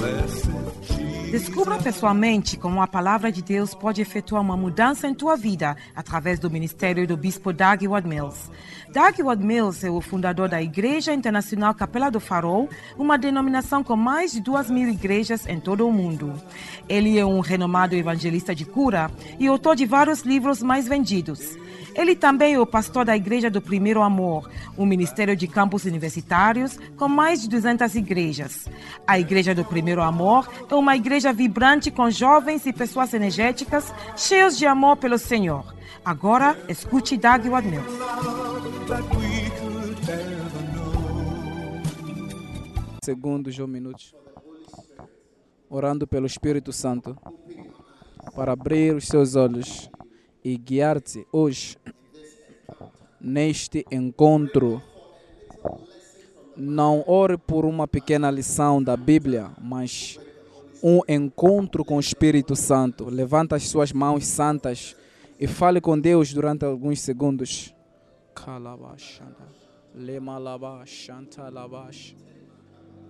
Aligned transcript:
blessed 0.00 0.99
Descubra 1.30 1.78
pessoalmente 1.78 2.56
como 2.56 2.82
a 2.82 2.88
palavra 2.88 3.30
de 3.30 3.40
Deus 3.40 3.72
pode 3.72 4.02
efetuar 4.02 4.42
uma 4.42 4.56
mudança 4.56 5.06
em 5.06 5.14
tua 5.14 5.36
vida 5.36 5.76
através 5.94 6.40
do 6.40 6.50
ministério 6.50 7.06
do 7.06 7.16
bispo 7.16 7.52
Doug 7.52 7.84
Ward 7.84 8.08
Mills. 8.08 8.50
Doug 8.92 9.20
Ward 9.20 9.44
Mills 9.44 9.86
é 9.86 9.90
o 9.90 10.00
fundador 10.00 10.48
da 10.48 10.60
Igreja 10.60 11.14
Internacional 11.14 11.72
Capela 11.72 12.10
do 12.10 12.18
Farol, 12.18 12.68
uma 12.98 13.16
denominação 13.16 13.84
com 13.84 13.94
mais 13.94 14.32
de 14.32 14.40
duas 14.40 14.68
mil 14.68 14.88
igrejas 14.88 15.46
em 15.46 15.60
todo 15.60 15.86
o 15.86 15.92
mundo. 15.92 16.34
Ele 16.88 17.16
é 17.16 17.24
um 17.24 17.38
renomado 17.38 17.94
evangelista 17.94 18.52
de 18.52 18.64
cura 18.64 19.08
e 19.38 19.46
autor 19.46 19.76
de 19.76 19.86
vários 19.86 20.22
livros 20.22 20.60
mais 20.60 20.88
vendidos. 20.88 21.56
Ele 21.94 22.14
também 22.14 22.54
é 22.54 22.58
o 22.58 22.66
pastor 22.66 23.04
da 23.04 23.16
Igreja 23.16 23.50
do 23.50 23.60
Primeiro 23.60 24.00
Amor, 24.00 24.48
um 24.78 24.86
ministério 24.86 25.36
de 25.36 25.46
campos 25.46 25.84
universitários 25.84 26.78
com 26.96 27.08
mais 27.08 27.42
de 27.42 27.48
200 27.48 27.94
igrejas. 27.94 28.66
A 29.06 29.18
Igreja 29.18 29.54
do 29.54 29.64
Primeiro 29.64 30.00
Amor 30.00 30.48
é 30.70 30.74
uma 30.74 30.96
igreja 30.96 31.19
vibrante 31.32 31.90
com 31.90 32.10
jovens 32.10 32.64
e 32.66 32.72
pessoas 32.72 33.12
energéticas, 33.12 33.92
cheios 34.16 34.56
de 34.56 34.66
amor 34.66 34.96
pelo 34.96 35.18
Senhor. 35.18 35.74
Agora, 36.04 36.56
escute 36.68 37.16
Doug 37.16 37.46
Wadmills. 37.46 37.84
Segundos 43.04 43.58
ou 43.58 43.66
minutos. 43.66 44.14
Orando 45.68 46.06
pelo 46.06 46.26
Espírito 46.26 46.72
Santo 46.72 47.16
para 48.34 48.52
abrir 48.52 48.94
os 48.94 49.06
seus 49.06 49.36
olhos 49.36 49.90
e 50.42 50.56
guiar-te 50.56 51.26
hoje 51.30 51.76
neste 53.20 53.84
encontro. 53.90 54.82
Não 56.56 57.04
ore 57.06 57.38
por 57.38 57.64
uma 57.64 57.86
pequena 57.86 58.30
lição 58.30 58.82
da 58.82 58.96
Bíblia, 58.96 59.50
mas 59.60 60.18
um 60.82 61.00
encontro 61.08 61.84
com 61.84 61.96
o 61.96 62.00
Espírito 62.00 62.56
Santo. 62.56 63.08
Levanta 63.08 63.56
as 63.56 63.68
suas 63.68 63.92
mãos 63.92 64.26
santas 64.26 64.96
e 65.38 65.46
fale 65.46 65.80
com 65.80 65.98
Deus 65.98 66.32
durante 66.32 66.64
alguns 66.64 67.00
segundos. 67.00 67.74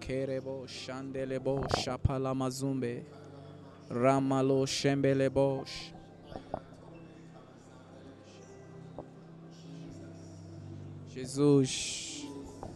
Kerebo 0.00 0.66
shandelebo 0.66 1.60
ramalo 3.90 4.66
shembelebosh 4.66 5.92
Jesus, 11.20 12.24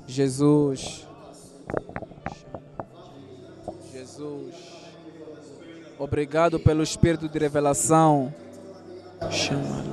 Jesus, 0.07 1.07
Jesus. 3.91 4.74
Obrigado 5.99 6.59
pelo 6.59 6.83
espírito 6.83 7.29
de 7.29 7.39
revelação. 7.39 8.33
Chama 9.31 9.85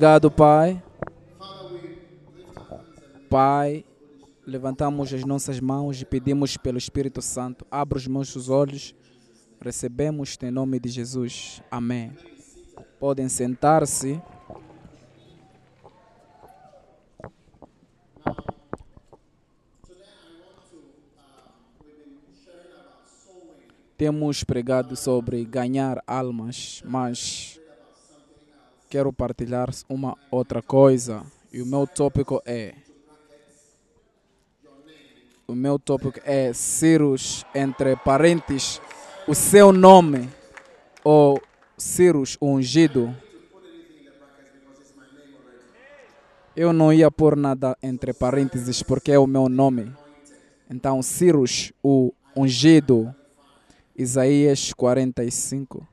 Obrigado, 0.00 0.30
Pai. 0.30 0.82
Pai, 3.28 3.84
levantamos 4.46 5.12
as 5.12 5.26
nossas 5.26 5.60
mãos 5.60 6.00
e 6.00 6.06
pedimos 6.06 6.56
pelo 6.56 6.78
Espírito 6.78 7.20
Santo. 7.20 7.66
Abra 7.70 7.98
os 7.98 8.06
nossos 8.06 8.48
olhos. 8.48 8.94
Recebemos 9.60 10.38
em 10.42 10.50
nome 10.50 10.80
de 10.80 10.88
Jesus. 10.88 11.62
Amém. 11.70 12.16
Podem 12.98 13.28
sentar-se. 13.28 14.18
Temos 23.98 24.42
pregado 24.44 24.96
sobre 24.96 25.44
ganhar 25.44 26.02
almas, 26.06 26.82
mas 26.86 27.59
quero 28.90 29.12
partilhar 29.12 29.70
uma 29.88 30.18
outra 30.32 30.60
coisa. 30.60 31.22
E 31.52 31.62
o 31.62 31.66
meu 31.66 31.86
tópico 31.86 32.42
é. 32.44 32.74
O 35.46 35.54
meu 35.54 35.78
tópico 35.78 36.20
é 36.24 36.52
Cirus 36.52 37.44
entre 37.54 37.96
parentes, 37.96 38.80
o 39.26 39.34
seu 39.34 39.72
nome, 39.72 40.28
ou 41.04 41.40
Cirus 41.78 42.36
ungido. 42.42 43.14
Eu 46.54 46.72
não 46.72 46.92
ia 46.92 47.10
pôr 47.10 47.36
nada 47.36 47.76
entre 47.80 48.12
parênteses 48.12 48.82
porque 48.82 49.12
é 49.12 49.18
o 49.18 49.26
meu 49.26 49.48
nome. 49.48 49.92
Então, 50.68 51.00
Cirus, 51.00 51.72
o 51.82 52.12
ungido. 52.36 53.14
Isaías 53.96 54.72
45. 54.72 55.86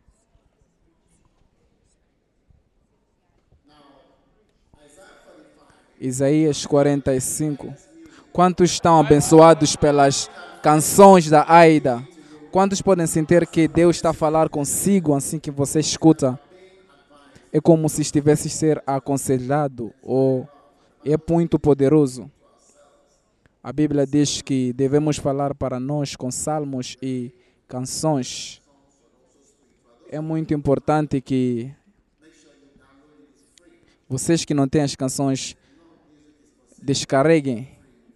Isaías 5.99 6.65
45. 6.65 7.73
Quantos 8.31 8.71
estão 8.71 8.99
abençoados 8.99 9.75
pelas 9.75 10.29
canções 10.61 11.27
da 11.27 11.43
Aida? 11.51 12.07
Quantos 12.51 12.81
podem 12.81 13.07
sentir 13.07 13.47
que 13.47 13.67
Deus 13.67 13.95
está 13.95 14.11
a 14.11 14.13
falar 14.13 14.47
consigo 14.47 15.15
assim 15.15 15.39
que 15.39 15.49
você 15.49 15.79
escuta? 15.79 16.39
É 17.51 17.59
como 17.59 17.89
se 17.89 18.01
estivesse 18.01 18.47
ser 18.49 18.81
aconselhado 18.85 19.91
ou 20.03 20.47
é 21.03 21.15
muito 21.29 21.57
poderoso. 21.57 22.29
A 23.63 23.73
Bíblia 23.73 24.05
diz 24.05 24.41
que 24.41 24.71
devemos 24.73 25.17
falar 25.17 25.55
para 25.55 25.79
nós 25.79 26.15
com 26.15 26.29
salmos 26.29 26.95
e 27.01 27.33
canções. 27.67 28.61
É 30.09 30.19
muito 30.19 30.53
importante 30.53 31.19
que 31.19 31.73
vocês 34.07 34.45
que 34.45 34.53
não 34.53 34.67
têm 34.67 34.83
as 34.83 34.95
canções 34.95 35.57
Descarreguem. 36.81 37.69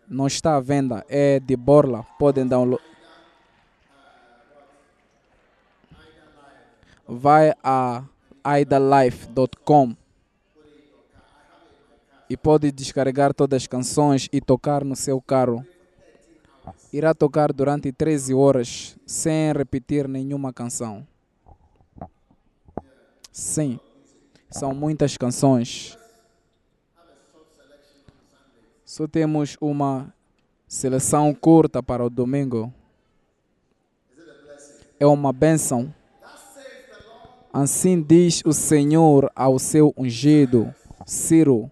Não 0.07 0.27
está 0.27 0.55
à 0.55 0.59
venda. 0.59 1.05
É 1.09 1.39
de 1.39 1.55
Borla. 1.55 2.03
Podem 2.19 2.45
download. 2.45 2.83
Vai 7.07 7.53
a 7.63 8.03
aidalife.com 8.43 9.95
e 12.29 12.37
pode 12.37 12.71
descarregar 12.71 13.33
todas 13.33 13.63
as 13.63 13.67
canções 13.67 14.29
e 14.31 14.39
tocar 14.39 14.85
no 14.85 14.95
seu 14.95 15.21
carro. 15.21 15.65
Irá 16.93 17.13
tocar 17.13 17.51
durante 17.51 17.91
13 17.91 18.33
horas 18.33 18.95
sem 19.05 19.51
repetir 19.51 20.07
nenhuma 20.07 20.53
canção. 20.53 21.05
Sim, 23.31 23.79
são 24.49 24.73
muitas 24.73 25.17
canções. 25.17 25.97
Só 28.91 29.07
temos 29.07 29.55
uma 29.61 30.13
seleção 30.67 31.33
curta 31.33 31.81
para 31.81 32.03
o 32.03 32.09
domingo. 32.09 32.73
É 34.99 35.05
uma 35.05 35.31
benção. 35.31 35.95
Assim 37.53 38.01
diz 38.01 38.41
o 38.43 38.51
Senhor 38.51 39.31
ao 39.33 39.57
seu 39.59 39.93
ungido, 39.97 40.75
Ciro. 41.05 41.71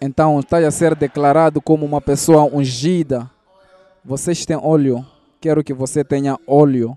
Então 0.00 0.40
está 0.40 0.56
a 0.66 0.70
ser 0.70 0.94
declarado 0.94 1.60
como 1.60 1.84
uma 1.84 2.00
pessoa 2.00 2.44
ungida. 2.44 3.30
Vocês 4.02 4.46
têm 4.46 4.56
óleo. 4.56 5.04
Quero 5.38 5.62
que 5.62 5.74
você 5.74 6.02
tenha 6.02 6.38
óleo. 6.46 6.96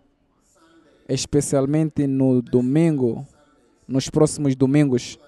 Especialmente 1.09 2.07
no 2.07 2.41
domingo, 2.41 3.27
nos 3.85 4.09
próximos 4.09 4.55
domingos. 4.55 5.19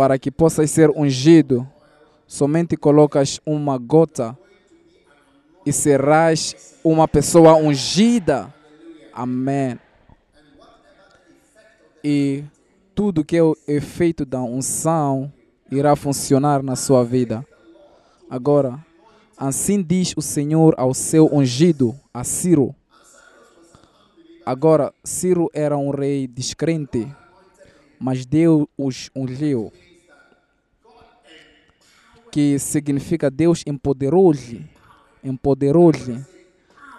Para 0.00 0.18
que 0.18 0.30
possas 0.30 0.70
ser 0.70 0.88
ungido. 0.88 1.68
Somente 2.26 2.74
colocas 2.74 3.38
uma 3.44 3.76
gota 3.76 4.34
e 5.66 5.70
serás 5.74 6.74
uma 6.82 7.06
pessoa 7.06 7.54
ungida. 7.56 8.50
Amém. 9.12 9.78
E 12.02 12.42
tudo 12.94 13.22
que 13.22 13.36
é 13.36 13.42
o 13.42 13.54
efeito 13.68 14.24
da 14.24 14.40
unção 14.40 15.30
irá 15.70 15.94
funcionar 15.94 16.62
na 16.62 16.76
sua 16.76 17.04
vida. 17.04 17.46
Agora, 18.30 18.82
assim 19.36 19.82
diz 19.82 20.14
o 20.16 20.22
Senhor 20.22 20.74
ao 20.78 20.94
seu 20.94 21.28
ungido, 21.30 21.94
a 22.14 22.24
Ciro. 22.24 22.74
Agora, 24.46 24.94
Ciro 25.04 25.50
era 25.52 25.76
um 25.76 25.90
rei 25.90 26.26
descrente, 26.26 27.06
mas 27.98 28.24
Deus 28.24 28.66
os 28.78 29.10
ungiu, 29.14 29.70
que 32.30 32.58
significa 32.58 33.30
Deus 33.30 33.62
empoderou-lhe, 33.66 34.68
empoderou-lhe. 35.22 36.24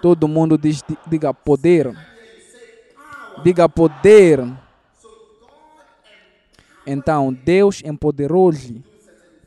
Todo 0.01 0.27
mundo 0.27 0.57
diz, 0.57 0.83
diga 1.07 1.33
poder, 1.33 1.95
diga 3.43 3.69
poder. 3.69 4.39
Então 6.85 7.31
Deus 7.31 7.81
empoderou-lhe 7.85 8.83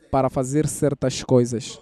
para 0.09 0.29
fazer 0.29 0.67
certas 0.67 1.23
coisas. 1.23 1.79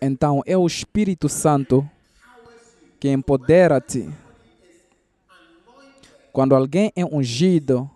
Então 0.00 0.42
é 0.46 0.56
o 0.56 0.66
Espírito 0.66 1.28
Santo 1.28 1.88
que 2.98 3.08
empodera-te. 3.08 4.08
Quando 6.32 6.54
alguém 6.54 6.92
é 6.94 7.04
ungido, 7.04 7.90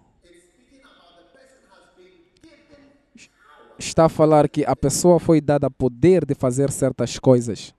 está 3.78 4.06
a 4.06 4.08
falar 4.08 4.48
que 4.48 4.64
a 4.64 4.76
pessoa 4.76 5.18
foi 5.18 5.40
dada 5.40 5.70
poder 5.70 6.24
de 6.24 6.34
fazer 6.34 6.70
certas 6.70 7.18
coisas. 7.18 7.74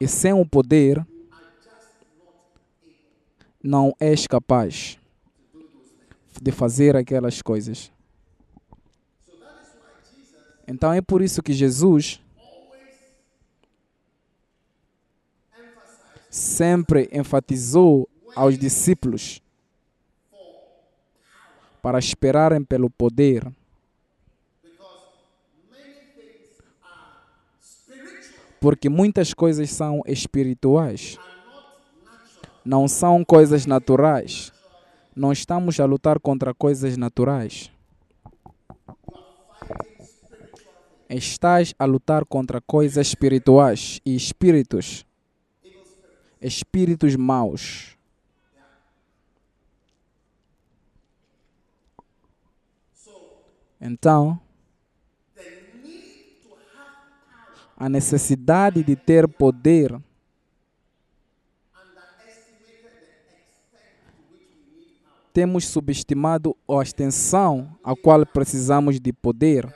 E 0.00 0.06
sem 0.06 0.32
o 0.32 0.46
poder, 0.46 1.04
não 3.62 3.94
és 3.98 4.26
capaz 4.26 4.98
de 6.40 6.52
fazer 6.52 6.96
aquelas 6.96 7.42
coisas. 7.42 7.90
Então 10.66 10.92
é 10.92 11.00
por 11.00 11.22
isso 11.22 11.42
que 11.42 11.52
Jesus 11.52 12.20
sempre 16.30 17.08
enfatizou 17.12 18.08
aos 18.36 18.58
discípulos 18.58 19.42
para 21.88 21.98
esperarem 21.98 22.62
pelo 22.62 22.90
poder. 22.90 23.50
Porque 28.60 28.90
muitas 28.90 29.32
coisas 29.32 29.70
são 29.70 30.02
espirituais 30.06 31.18
não 32.62 32.86
são 32.86 33.24
coisas 33.24 33.64
naturais. 33.64 34.52
Não 35.16 35.32
estamos 35.32 35.80
a 35.80 35.86
lutar 35.86 36.20
contra 36.20 36.52
coisas 36.52 36.98
naturais. 36.98 37.70
Estás 41.08 41.74
a 41.78 41.86
lutar 41.86 42.26
contra 42.26 42.60
coisas 42.60 43.06
espirituais 43.06 43.98
e 44.04 44.14
espíritos. 44.14 45.06
Espíritos 46.38 47.16
maus. 47.16 47.97
Então, 53.80 54.40
a 57.76 57.88
necessidade 57.88 58.82
de 58.82 58.96
ter 58.96 59.28
poder 59.28 60.00
temos 65.32 65.68
subestimado 65.68 66.56
a 66.68 66.82
extensão 66.82 67.72
a 67.84 67.94
qual 67.94 68.26
precisamos 68.26 68.98
de 68.98 69.12
poder. 69.12 69.72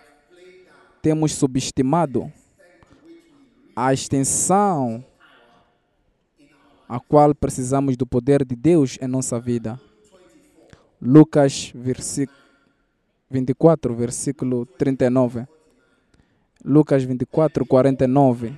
Temos 1.00 1.32
subestimado 1.34 2.32
a 3.76 3.92
extensão 3.92 5.04
a 6.88 6.98
qual 6.98 7.32
precisamos 7.32 7.96
do 7.96 8.04
poder 8.04 8.44
de 8.44 8.56
Deus 8.56 8.98
em 9.00 9.06
nossa 9.06 9.38
vida. 9.38 9.80
Lucas 11.00 11.72
24, 13.32 13.94
versículo 13.94 14.66
39. 14.66 15.46
Lucas 16.64 17.02
24, 17.02 17.64
49. 17.64 18.52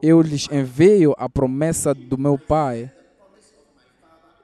Eu 0.00 0.22
lhes 0.22 0.48
envio 0.50 1.14
a 1.18 1.28
promessa 1.28 1.92
do 1.94 2.16
meu 2.16 2.38
Pai. 2.38 2.90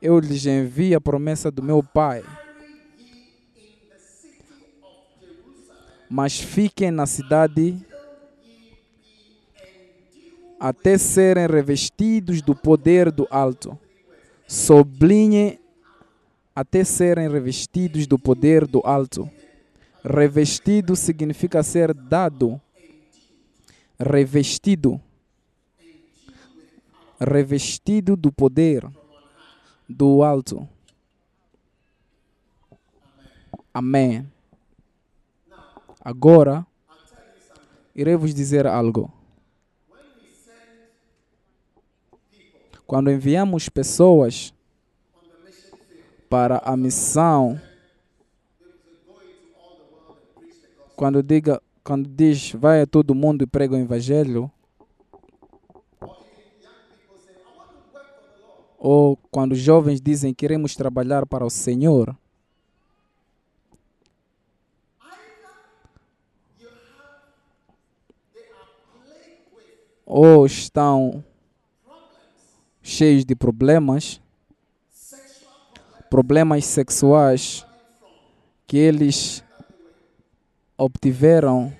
Eu 0.02 0.18
lhes 0.18 0.44
envio 0.44 0.98
a 0.98 1.00
promessa 1.00 1.50
do 1.50 1.62
meu 1.62 1.82
Pai. 1.82 2.22
Mas 6.10 6.38
fiquem 6.38 6.90
na 6.90 7.06
cidade 7.06 7.84
até 10.60 10.96
serem 10.96 11.46
revestidos 11.46 12.40
do 12.40 12.54
poder 12.54 13.10
do 13.10 13.26
alto. 13.30 13.78
Sublinhe 14.46 15.58
até 16.54 16.84
serem 16.84 17.28
revestidos 17.28 18.06
do 18.06 18.18
poder 18.18 18.66
do 18.66 18.80
alto. 18.84 19.28
Revestido 20.04 20.94
significa 20.94 21.62
ser 21.62 21.92
dado. 21.92 22.60
Revestido 23.98 25.00
revestido 27.20 28.16
do 28.16 28.30
poder 28.30 28.86
do 29.88 30.22
alto. 30.22 30.68
Amém. 33.72 34.30
Agora, 36.00 36.66
irei 37.94 38.16
vos 38.16 38.34
dizer 38.34 38.66
algo. 38.66 39.12
Quando 42.86 43.10
enviamos 43.10 43.68
pessoas 43.68 44.53
para 46.34 46.60
a 46.64 46.76
missão, 46.76 47.60
quando 50.96 51.22
diga, 51.22 51.62
quando 51.84 52.08
diz 52.08 52.50
vai 52.50 52.82
a 52.82 52.86
todo 52.88 53.14
mundo 53.14 53.44
e 53.44 53.46
prega 53.46 53.76
o 53.76 53.78
evangelho, 53.78 54.50
ou 58.76 59.16
quando 59.30 59.52
os 59.52 59.60
jovens 59.60 60.00
dizem 60.00 60.34
queremos 60.34 60.74
trabalhar 60.74 61.24
para 61.24 61.46
o 61.46 61.50
Senhor, 61.50 62.16
ou 70.04 70.44
estão 70.44 71.24
cheios 72.82 73.24
de 73.24 73.36
problemas, 73.36 74.20
problemas 76.14 76.64
sexuais 76.64 77.66
que 78.68 78.76
eles 78.76 79.42
obtiveram 80.78 81.72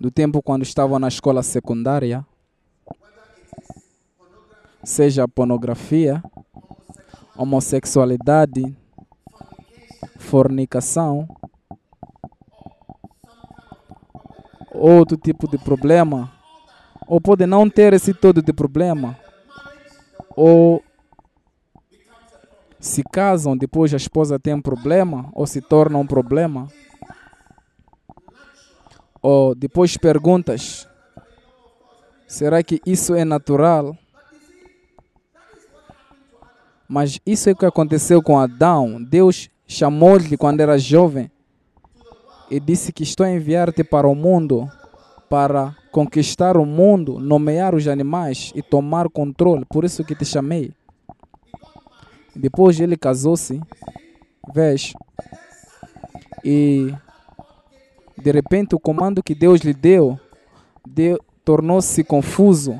do 0.00 0.10
tempo 0.10 0.40
quando 0.40 0.62
estavam 0.62 0.98
na 0.98 1.08
escola 1.08 1.42
secundária 1.42 2.24
seja 4.82 5.28
pornografia, 5.28 6.22
homossexualidade, 7.36 8.74
fornicação, 10.16 11.28
outro 14.72 15.18
tipo 15.18 15.46
de 15.46 15.58
problema, 15.58 16.32
ou 17.06 17.20
pode 17.20 17.44
não 17.44 17.68
ter 17.68 17.92
esse 17.92 18.14
todo 18.14 18.40
de 18.40 18.54
problema, 18.54 19.14
ou 20.34 20.82
se 22.80 23.02
casam, 23.02 23.56
depois 23.56 23.92
a 23.92 23.96
esposa 23.96 24.38
tem 24.38 24.54
um 24.54 24.62
problema, 24.62 25.28
ou 25.32 25.46
se 25.46 25.60
torna 25.60 25.98
um 25.98 26.06
problema. 26.06 26.68
Ou 29.20 29.54
depois 29.54 29.96
perguntas: 29.96 30.88
será 32.26 32.62
que 32.62 32.80
isso 32.86 33.14
é 33.14 33.24
natural? 33.24 33.96
Mas 36.88 37.20
isso 37.26 37.50
é 37.50 37.52
o 37.52 37.56
que 37.56 37.66
aconteceu 37.66 38.22
com 38.22 38.38
Adão. 38.38 39.02
Deus 39.02 39.50
chamou-lhe 39.66 40.36
quando 40.38 40.60
era 40.60 40.78
jovem 40.78 41.30
e 42.50 42.58
disse 42.58 42.92
que 42.92 43.02
estou 43.02 43.26
a 43.26 43.30
enviar-te 43.30 43.84
para 43.84 44.08
o 44.08 44.14
mundo 44.14 44.70
para 45.28 45.76
conquistar 45.92 46.56
o 46.56 46.64
mundo, 46.64 47.18
nomear 47.18 47.74
os 47.74 47.86
animais 47.86 48.50
e 48.54 48.62
tomar 48.62 49.10
controle. 49.10 49.66
Por 49.66 49.84
isso 49.84 50.02
que 50.02 50.14
te 50.14 50.24
chamei. 50.24 50.72
Depois 52.38 52.78
ele 52.78 52.96
casou-se, 52.96 53.60
vês, 54.54 54.92
e 56.44 56.94
de 58.16 58.30
repente 58.30 58.76
o 58.76 58.80
comando 58.80 59.22
que 59.22 59.34
Deus 59.34 59.60
lhe 59.60 59.74
deu, 59.74 60.18
deu 60.86 61.18
tornou-se 61.44 62.04
confuso, 62.04 62.78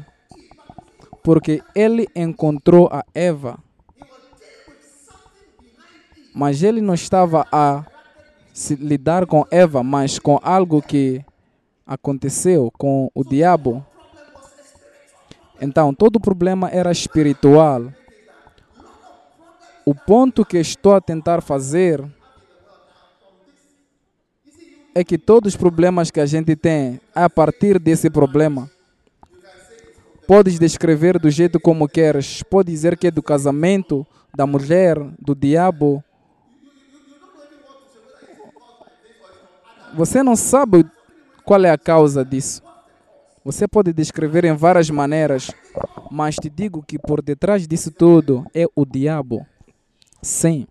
porque 1.24 1.60
ele 1.74 2.06
encontrou 2.14 2.88
a 2.92 3.04
Eva, 3.12 3.58
mas 6.32 6.62
ele 6.62 6.80
não 6.80 6.94
estava 6.94 7.44
a 7.50 7.84
se 8.52 8.76
lidar 8.76 9.26
com 9.26 9.44
Eva, 9.50 9.82
mas 9.82 10.18
com 10.18 10.38
algo 10.42 10.80
que 10.80 11.24
aconteceu 11.86 12.70
com 12.78 13.10
o 13.14 13.24
diabo. 13.24 13.84
Então, 15.60 15.92
todo 15.92 16.16
o 16.16 16.20
problema 16.20 16.68
era 16.70 16.92
espiritual. 16.92 17.92
O 19.88 19.94
ponto 19.94 20.44
que 20.44 20.58
estou 20.58 20.94
a 20.94 21.00
tentar 21.00 21.40
fazer 21.40 22.04
é 24.94 25.02
que 25.02 25.16
todos 25.16 25.54
os 25.54 25.56
problemas 25.56 26.10
que 26.10 26.20
a 26.20 26.26
gente 26.26 26.54
tem 26.54 27.00
a 27.14 27.30
partir 27.30 27.78
desse 27.78 28.10
problema. 28.10 28.70
Podes 30.26 30.58
descrever 30.58 31.18
do 31.18 31.30
jeito 31.30 31.58
como 31.58 31.88
queres, 31.88 32.42
pode 32.42 32.70
dizer 32.70 32.98
que 32.98 33.06
é 33.06 33.10
do 33.10 33.22
casamento, 33.22 34.06
da 34.36 34.46
mulher, 34.46 34.98
do 35.18 35.34
diabo. 35.34 36.04
Você 39.94 40.22
não 40.22 40.36
sabe 40.36 40.84
qual 41.46 41.64
é 41.64 41.70
a 41.70 41.78
causa 41.78 42.22
disso. 42.22 42.62
Você 43.42 43.66
pode 43.66 43.94
descrever 43.94 44.44
em 44.44 44.52
várias 44.54 44.90
maneiras, 44.90 45.50
mas 46.10 46.34
te 46.34 46.50
digo 46.50 46.84
que 46.86 46.98
por 46.98 47.22
detrás 47.22 47.66
disso 47.66 47.90
tudo 47.90 48.44
é 48.54 48.66
o 48.76 48.84
diabo. 48.84 49.46
Sim. 50.20 50.66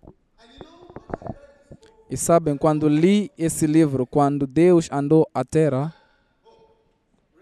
E 2.09 2.15
sabem, 2.15 2.57
quando 2.57 2.87
li 2.87 3.31
esse 3.37 3.67
livro, 3.67 4.05
quando 4.05 4.47
Deus 4.47 4.89
andou 4.91 5.27
à 5.33 5.43
terra, 5.43 5.93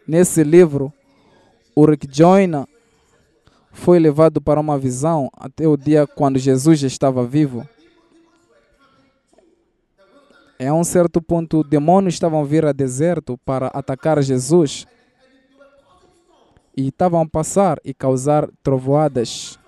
nesse 0.07 0.43
livro, 0.43 0.91
o 1.75 1.85
Rick 1.85 2.07
Joyner 2.11 2.65
foi 3.71 3.99
levado 3.99 4.41
para 4.41 4.59
uma 4.59 4.77
visão 4.77 5.29
até 5.37 5.67
o 5.67 5.77
dia 5.77 6.07
quando 6.07 6.39
Jesus 6.39 6.81
estava 6.81 7.25
vivo. 7.25 7.67
Em 10.57 10.71
um 10.71 10.83
certo 10.83 11.21
ponto, 11.21 11.63
demônios 11.63 12.13
estavam 12.13 12.45
vir 12.45 12.65
a 12.65 12.71
deserto 12.71 13.37
para 13.43 13.67
atacar 13.67 14.21
Jesus 14.23 14.87
e 16.75 16.87
estavam 16.87 17.21
a 17.21 17.27
passar 17.27 17.77
e 17.83 17.93
causar 17.93 18.49
trovoadas 18.63 19.59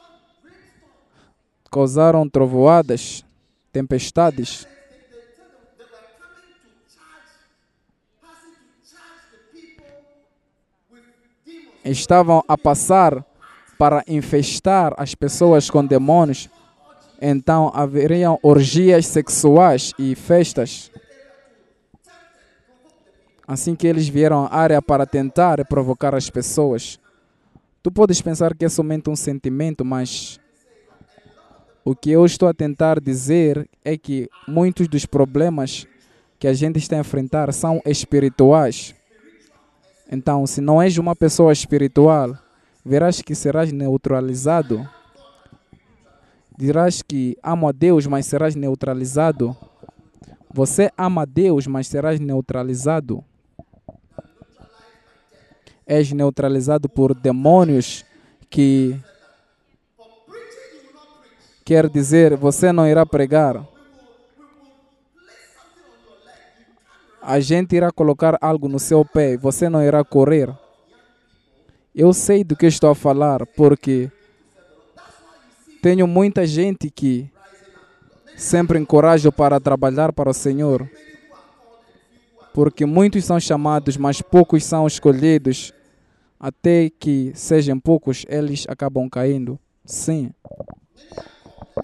causaram 1.68 2.28
trovoadas, 2.28 3.24
tempestades. 3.72 4.68
Estavam 11.84 12.44
a 12.48 12.58
passar 12.58 13.24
para 13.78 14.04
infestar 14.08 14.94
as 14.98 15.16
pessoas 15.16 15.70
com 15.70 15.86
demônios. 15.86 16.50
Então 17.22 17.72
haveriam 17.74 18.38
orgias 18.42 19.06
sexuais 19.06 19.94
e 19.98 20.16
festas. 20.16 20.92
Assim 23.48 23.76
que 23.76 23.88
eles 23.88 24.10
vieram 24.10 24.46
à 24.46 24.54
área 24.54 24.82
para 24.82 25.06
tentar 25.06 25.64
provocar 25.66 26.14
as 26.14 26.30
pessoas. 26.30 27.00
Tu 27.82 27.90
podes 27.90 28.22
pensar 28.22 28.54
que 28.54 28.66
é 28.66 28.70
somente 28.70 29.10
um 29.10 29.16
sentimento, 29.16 29.86
mas 29.86 30.38
o 31.90 31.96
que 31.96 32.12
eu 32.12 32.26
estou 32.26 32.50
a 32.50 32.54
tentar 32.54 33.00
dizer 33.00 33.66
é 33.82 33.98
que 33.98 34.30
muitos 34.46 34.90
dos 34.90 35.06
problemas 35.06 35.88
que 36.38 36.46
a 36.46 36.52
gente 36.52 36.78
está 36.80 36.98
a 36.98 37.00
enfrentar 37.00 37.54
são 37.54 37.82
espirituais. 37.86 38.94
Então, 40.12 40.46
se 40.46 40.60
não 40.60 40.82
és 40.82 40.98
uma 40.98 41.16
pessoa 41.16 41.54
espiritual, 41.54 42.38
verás 42.84 43.22
que 43.22 43.34
serás 43.34 43.72
neutralizado. 43.72 44.86
Dirás 46.58 47.02
que 47.02 47.38
amo 47.42 47.70
a 47.70 47.72
Deus, 47.72 48.06
mas 48.06 48.26
serás 48.26 48.54
neutralizado. 48.54 49.56
Você 50.54 50.92
ama 50.98 51.22
a 51.22 51.26
Deus, 51.26 51.68
mas 51.68 51.88
serás 51.88 52.20
neutralizado. 52.20 53.24
És 55.86 56.12
neutralizado 56.12 56.90
por 56.90 57.16
demônios 57.16 58.04
que 58.50 59.00
Quer 61.68 61.90
dizer, 61.90 62.38
você 62.38 62.72
não 62.72 62.88
irá 62.88 63.06
pregar. 63.06 63.62
A 67.22 67.42
gente 67.42 67.76
irá 67.76 67.92
colocar 67.92 68.38
algo 68.40 68.70
no 68.70 68.80
seu 68.80 69.04
pé, 69.04 69.36
você 69.36 69.68
não 69.68 69.84
irá 69.84 70.02
correr. 70.02 70.50
Eu 71.94 72.14
sei 72.14 72.42
do 72.42 72.56
que 72.56 72.68
estou 72.68 72.90
a 72.90 72.96
falar, 72.96 73.46
porque 73.48 74.10
tenho 75.82 76.08
muita 76.08 76.48
gente 76.48 76.90
que 76.90 77.30
sempre 78.38 78.80
encorajo 78.80 79.30
para 79.30 79.60
trabalhar 79.60 80.14
para 80.14 80.30
o 80.30 80.34
Senhor. 80.34 80.90
Porque 82.54 82.86
muitos 82.86 83.26
são 83.26 83.42
chamados, 83.42 83.98
mas 83.98 84.22
poucos 84.22 84.64
são 84.64 84.88
escolhidos. 84.88 85.74
Até 86.40 86.90
que 86.90 87.34
sejam 87.36 87.78
poucos, 87.78 88.26
eles 88.30 88.66
acabam 88.70 89.10
caindo. 89.10 89.60
Sim. 89.84 90.32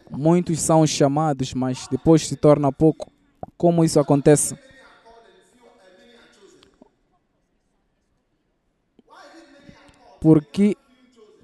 Muitos 0.09 0.59
são 0.61 0.85
chamados, 0.85 1.53
mas 1.53 1.87
depois 1.87 2.27
se 2.27 2.35
torna 2.35 2.71
pouco. 2.71 3.11
Como 3.57 3.83
isso 3.83 3.99
acontece? 3.99 4.57
Por 10.19 10.43
que, 10.43 10.77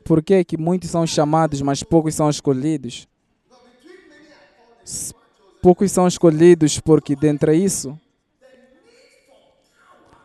por 0.05 0.23
que, 0.23 0.43
que 0.43 0.57
muitos 0.57 0.89
são 0.89 1.05
chamados, 1.05 1.61
mas 1.61 1.83
poucos 1.83 2.15
são 2.15 2.29
escolhidos? 2.29 3.07
Poucos 5.61 5.91
são 5.91 6.07
escolhidos 6.07 6.79
porque 6.79 7.15
dentre 7.15 7.53
isso, 7.53 7.99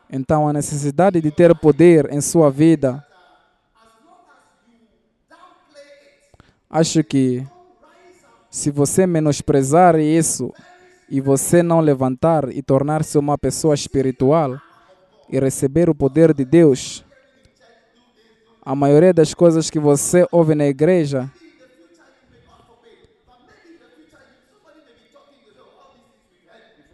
então 0.09 0.47
a 0.47 0.53
necessidade 0.53 1.21
de 1.21 1.31
ter 1.33 1.53
poder 1.59 2.13
em 2.13 2.21
sua 2.21 2.49
vida, 2.49 3.05
acho 6.71 7.03
que 7.03 7.45
se 8.55 8.71
você 8.71 9.05
menosprezar 9.05 9.99
isso 9.99 10.55
e 11.11 11.21
você 11.21 11.61
não 11.61 11.81
levantar 11.81 12.49
e 12.57 12.63
tornar-se 12.63 13.19
uma 13.19 13.37
pessoa 13.37 13.75
espiritual 13.75 14.61
e 15.29 15.41
receber 15.41 15.91
o 15.91 15.95
poder 15.95 16.33
de 16.33 16.45
Deus, 16.45 17.05
a 18.65 18.73
maioria 18.77 19.13
das 19.13 19.35
coisas 19.35 19.69
que 19.71 19.81
você 19.81 20.25
ouve 20.31 20.55
na 20.55 20.67
igreja 20.67 21.29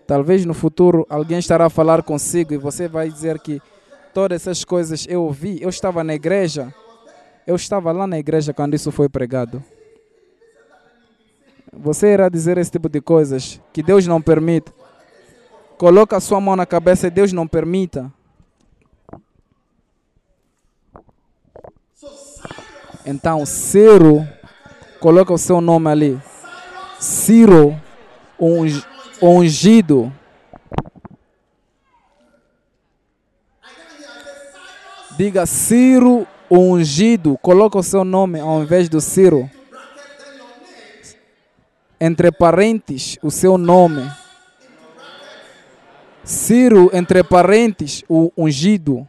Talvez 0.07 0.47
no 0.47 0.55
futuro 0.55 1.07
alguém 1.11 1.38
estará 1.38 1.67
a 1.67 1.71
falar 1.71 2.02
consigo 2.02 2.55
e 2.55 2.57
você 2.57 2.88
vai 2.88 3.11
dizer 3.11 3.38
que 3.38 3.61
todas 4.14 4.40
essas 4.40 4.64
coisas 4.64 5.07
eu 5.07 5.25
ouvi, 5.25 5.59
eu 5.61 5.69
estava 5.69 6.02
na 6.02 6.14
igreja, 6.14 6.75
eu 7.47 7.55
estava 7.55 7.93
lá 7.93 8.07
na 8.07 8.19
igreja 8.19 8.55
quando 8.55 8.75
isso 8.75 8.90
foi 8.90 9.11
pregado. 9.11 9.62
Você 11.73 12.12
irá 12.12 12.29
dizer 12.29 12.59
esse 12.59 12.71
tipo 12.71 12.89
de 12.89 13.00
coisas 13.00 13.61
que 13.73 13.83
Deus 13.83 14.07
não 14.07 14.21
permite. 14.21 14.73
Coloca 15.79 16.17
a 16.17 16.21
sua 16.21 16.41
mão 16.41 16.57
na 16.57 16.67
cabeça 16.67 17.07
e 17.07 17.11
Deus 17.11 17.33
não 17.33 17.47
permita. 17.47 18.12
Então, 23.07 23.47
Ciro, 23.47 24.27
coloca 24.99 25.33
o 25.33 25.39
seu 25.39 25.61
nome 25.61 25.89
ali. 25.89 26.21
Ciro, 26.99 27.81
ungido. 29.23 30.12
Diga 35.17 35.47
Ciro 35.47 36.27
ungido. 36.50 37.39
Coloca 37.39 37.79
o 37.79 37.83
seu 37.83 38.05
nome 38.05 38.41
ao 38.41 38.62
invés 38.62 38.89
do 38.89 39.00
Ciro 39.00 39.49
entre 42.00 42.33
parentes 42.33 43.19
o 43.23 43.30
seu 43.30 43.59
nome. 43.59 44.11
Ciro, 46.25 46.90
entre 46.95 47.23
parentes, 47.23 48.02
o 48.09 48.33
ungido. 48.37 49.07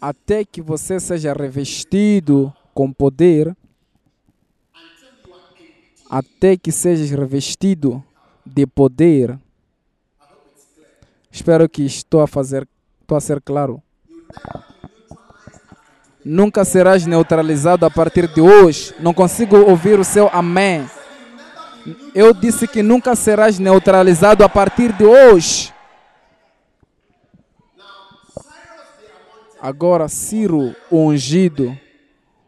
Até 0.00 0.44
que 0.44 0.60
você 0.60 1.00
seja 1.00 1.32
revestido 1.32 2.54
com 2.74 2.92
poder, 2.92 3.56
até 6.10 6.56
que 6.56 6.70
sejas 6.70 7.10
revestido 7.10 8.04
de 8.44 8.66
poder. 8.66 9.38
Espero 11.30 11.68
que 11.68 11.84
estou 11.84 12.20
a 12.20 12.26
fazer, 12.26 12.68
estou 13.00 13.16
a 13.16 13.20
ser 13.20 13.40
claro. 13.40 13.82
Nunca 16.24 16.64
serás 16.64 17.04
neutralizado 17.04 17.84
a 17.84 17.90
partir 17.90 18.26
de 18.28 18.40
hoje. 18.40 18.94
Não 18.98 19.12
consigo 19.12 19.56
ouvir 19.56 20.00
o 20.00 20.04
seu 20.04 20.28
amém. 20.32 20.88
Eu 22.14 22.32
disse 22.32 22.66
que 22.66 22.82
nunca 22.82 23.14
serás 23.14 23.58
neutralizado 23.58 24.42
a 24.42 24.48
partir 24.48 24.90
de 24.92 25.04
hoje. 25.04 25.72
Agora, 29.60 30.08
Ciro 30.08 30.74
o 30.90 30.98
ungido, 30.98 31.76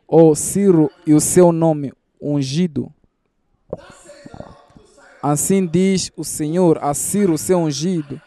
ou 0.07 0.35
Ciro 0.35 0.91
e 1.07 1.13
o 1.13 1.21
seu 1.21 1.53
nome 1.53 1.93
ungido. 2.21 2.93
Assim 5.23 5.67
diz 5.67 6.11
o 6.17 6.25
Senhor 6.25 6.79
a 6.81 6.95
Ciro, 6.95 7.37
seu 7.37 7.59
ungido. 7.59 8.21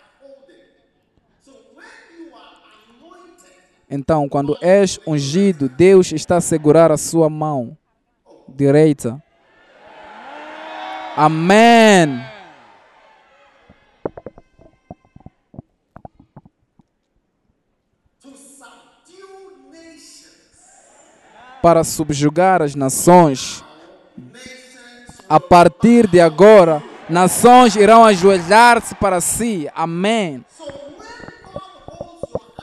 Então, 3.89 4.29
quando 4.29 4.55
és 4.61 4.99
ungido, 5.07 5.67
Deus 5.67 6.11
está 6.11 6.37
a 6.37 6.41
segurar 6.41 6.91
a 6.91 6.97
sua 6.97 7.27
mão 7.27 7.75
direita. 8.47 9.21
Amém. 11.15 12.23
Para 21.61 21.83
subjugar 21.83 22.61
as 22.61 22.75
nações. 22.75 23.63
A 25.27 25.39
partir 25.39 26.07
de 26.07 26.21
agora, 26.21 26.81
nações 27.09 27.75
irão 27.75 28.05
ajoelhar-se 28.05 28.95
para 28.95 29.19
si. 29.19 29.69
Amém. 29.75 30.45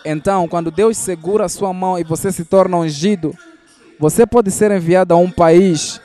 Então, 0.09 0.47
quando 0.47 0.71
Deus 0.71 0.97
segura 0.97 1.47
a 1.47 1.49
sua 1.49 1.73
mão 1.73 1.99
e 1.99 2.05
você 2.05 2.31
se 2.31 2.45
torna 2.45 2.77
ungido, 2.77 3.37
você 3.99 4.25
pode 4.25 4.53
ser 4.53 4.71
enviado 4.71 5.13
a 5.13 5.17
um 5.17 5.29
país. 5.29 6.01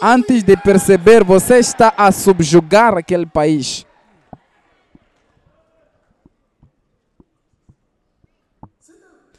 Antes 0.00 0.44
de 0.44 0.56
perceber, 0.56 1.24
você 1.24 1.58
está 1.58 1.92
a 1.96 2.12
subjugar 2.12 2.96
aquele 2.96 3.26
país. 3.26 3.84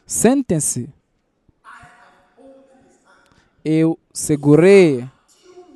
Sentem-se. 0.06 0.90
Eu 3.64 3.98
segurei 4.12 5.08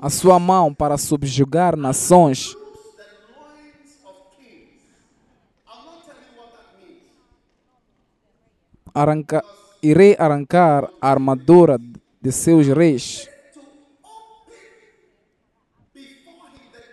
a 0.01 0.09
sua 0.09 0.37
mão 0.39 0.73
para 0.73 0.97
subjugar 0.97 1.77
nações. 1.77 2.53
Arranca, 8.93 9.43
irei 9.81 10.15
arrancar 10.19 10.89
a 11.01 11.09
armadura 11.09 11.79
de 12.21 12.31
seus 12.31 12.67
reis 12.67 13.29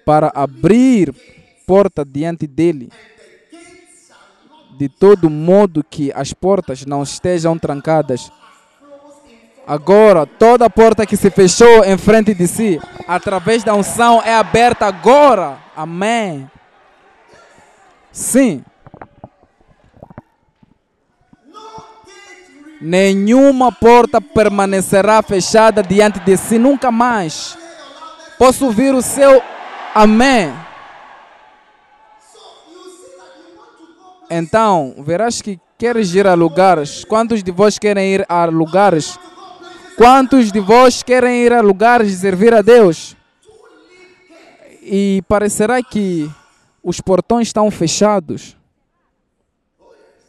para 0.05 0.33
abrir 0.35 1.14
porta 1.66 2.03
diante 2.03 2.46
dele, 2.46 2.90
de 4.79 4.88
todo 4.88 5.29
modo 5.29 5.85
que 5.85 6.11
as 6.14 6.33
portas 6.33 6.87
não 6.87 7.03
estejam 7.03 7.59
trancadas. 7.59 8.33
Agora, 9.66 10.25
toda 10.25 10.70
porta 10.70 11.05
que 11.05 11.14
se 11.14 11.31
fechou 11.31 11.85
em 11.85 11.99
frente 11.99 12.33
de 12.33 12.46
si, 12.46 12.81
através 13.07 13.62
da 13.62 13.75
unção, 13.75 14.23
é 14.23 14.35
aberta 14.35 14.87
agora. 14.87 15.59
Amém. 15.77 16.51
Sim. 18.11 18.64
Nenhuma 22.81 23.73
porta 23.73 24.21
permanecerá 24.21 25.21
fechada 25.23 25.83
diante 25.83 26.21
de 26.21 26.37
si 26.37 26.59
nunca 26.59 26.91
mais. 26.91 27.59
Posso 28.38 28.67
ouvir 28.67 28.95
o 28.95 29.03
seu 29.03 29.43
amém. 29.95 30.55
Então, 34.31 34.95
verás 34.99 35.43
que 35.43 35.59
queres 35.77 36.14
ir 36.14 36.27
a 36.27 36.35
lugares. 36.35 37.05
Quantos 37.05 37.43
de 37.43 37.51
vós 37.51 37.79
querem 37.79 38.14
ir 38.14 38.27
a 38.29 38.45
lugares? 38.45 39.19
Quantos 39.97 40.53
de 40.53 40.61
vós 40.61 41.03
querem 41.03 41.43
ir 41.43 41.53
a 41.53 41.61
lugares 41.61 42.12
e 42.12 42.17
servir 42.17 42.55
a 42.55 42.62
Deus? 42.62 43.17
E 44.83 45.23
parecerá 45.29 45.83
que 45.83 46.31
os 46.83 47.01
portões 47.01 47.49
estão 47.49 47.71
fechados. 47.71 48.57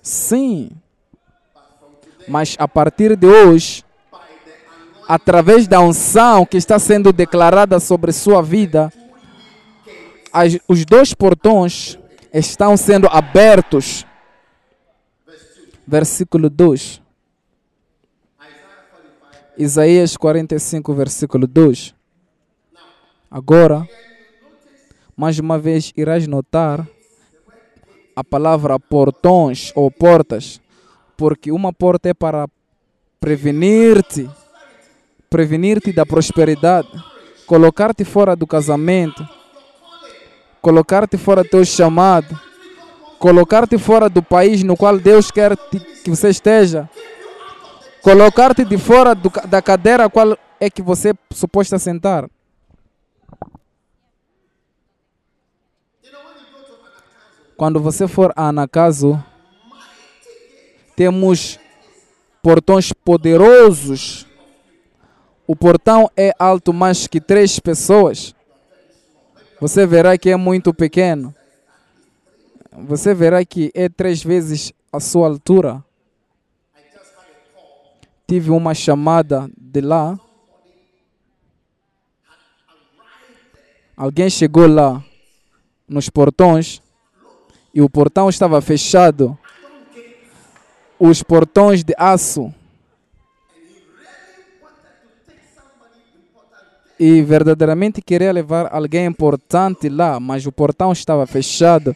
Sim. 0.01 0.71
Mas 2.29 2.55
a 2.59 2.67
partir 2.67 3.15
de 3.15 3.25
hoje, 3.25 3.83
através 5.07 5.67
da 5.67 5.81
unção 5.81 6.45
que 6.45 6.57
está 6.57 6.77
sendo 6.77 7.11
declarada 7.11 7.79
sobre 7.79 8.11
sua 8.11 8.43
vida, 8.43 8.93
as, 10.31 10.59
os 10.67 10.85
dois 10.85 11.11
portões 11.11 11.97
estão 12.31 12.77
sendo 12.77 13.07
abertos. 13.07 14.05
Versículo 15.87 16.51
2. 16.51 17.01
Isaías 19.57 20.15
45, 20.15 20.93
versículo 20.93 21.47
2. 21.47 21.95
Agora, 23.31 23.89
mais 25.17 25.39
uma 25.39 25.57
vez 25.57 25.91
irás 25.97 26.27
notar 26.27 26.87
a 28.15 28.23
palavra 28.23 28.79
portões 28.79 29.71
ou 29.75 29.89
portas, 29.89 30.61
porque 31.19 31.51
uma 31.51 31.73
porta 31.73 32.07
é 32.07 32.13
para 32.13 32.47
prevenir-te, 33.19 34.29
prevenir-te 35.29 35.91
da 35.91 36.05
prosperidade, 36.05 36.87
colocar-te 37.45 38.05
fora 38.05 38.37
do 38.37 38.47
casamento, 38.47 39.27
colocar-te 40.61 41.17
fora 41.17 41.43
do 41.43 41.49
teu 41.49 41.65
chamado, 41.65 42.39
colocar-te 43.19 43.77
fora 43.77 44.07
do 44.07 44.23
país 44.23 44.63
no 44.63 44.77
qual 44.77 44.97
Deus 44.97 45.29
quer 45.29 45.57
que 45.57 46.09
você 46.09 46.29
esteja, 46.29 46.89
colocar-te 48.01 48.63
de 48.63 48.77
fora 48.77 49.13
do, 49.13 49.29
da 49.45 49.61
cadeira 49.61 50.09
qual 50.09 50.37
é 50.57 50.69
que 50.69 50.81
você 50.81 51.09
é 51.09 51.13
suposto 51.33 51.77
sentar. 51.77 52.29
Quando 57.57 57.81
você 57.81 58.07
for 58.07 58.31
a 58.37 58.47
Anakazo, 58.47 59.21
temos 60.99 61.57
portões 62.43 62.91
poderosos. 62.91 64.27
O 65.47 65.55
portão 65.55 66.11
é 66.13 66.33
alto 66.37 66.73
mais 66.73 67.07
que 67.07 67.21
três 67.21 67.57
pessoas. 67.57 68.35
Você 69.61 69.87
verá 69.87 70.17
que 70.17 70.29
é 70.29 70.35
muito 70.35 70.73
pequeno. 70.73 71.33
Você 72.85 73.13
verá 73.13 73.45
que 73.45 73.71
é 73.73 73.87
três 73.87 74.21
vezes 74.21 74.73
a 74.91 74.99
sua 74.99 75.27
altura. 75.27 75.81
Tive 78.27 78.51
uma 78.51 78.73
chamada 78.73 79.49
de 79.57 79.79
lá. 79.79 80.19
Alguém 83.95 84.29
chegou 84.29 84.67
lá 84.67 85.01
nos 85.87 86.09
portões 86.09 86.81
e 87.73 87.81
o 87.81 87.89
portão 87.89 88.27
estava 88.27 88.59
fechado. 88.61 89.39
Os 90.99 91.23
portões 91.23 91.83
de 91.83 91.93
aço. 91.97 92.53
E 96.99 97.21
verdadeiramente 97.21 98.01
queria 98.01 98.33
levar 98.33 98.67
alguém 98.73 99.05
importante 99.05 99.87
lá, 99.87 100.19
mas 100.19 100.45
o 100.45 100.51
portão 100.51 100.91
estava 100.91 101.25
fechado. 101.25 101.95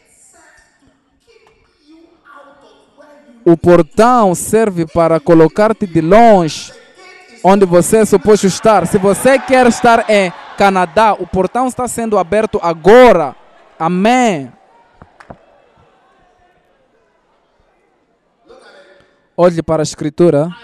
O 3.46 3.58
portão 3.58 4.34
serve 4.34 4.86
para 4.86 5.20
colocar-te 5.20 5.86
de 5.86 6.00
longe 6.00 6.72
onde 7.44 7.66
você 7.66 7.98
é 7.98 8.06
suposto 8.06 8.48
estar. 8.48 8.88
Se 8.88 8.98
você 8.98 9.38
quer 9.38 9.68
estar 9.68 10.10
em 10.10 10.32
Canadá, 10.58 11.14
o 11.14 11.28
portão 11.28 11.68
está 11.68 11.88
sendo 11.88 12.18
aberto 12.18 12.58
agora. 12.64 13.36
Amém. 13.78 14.50
Olhe 19.36 19.64
para 19.64 19.82
a 19.82 19.84
Escritura. 19.84 20.56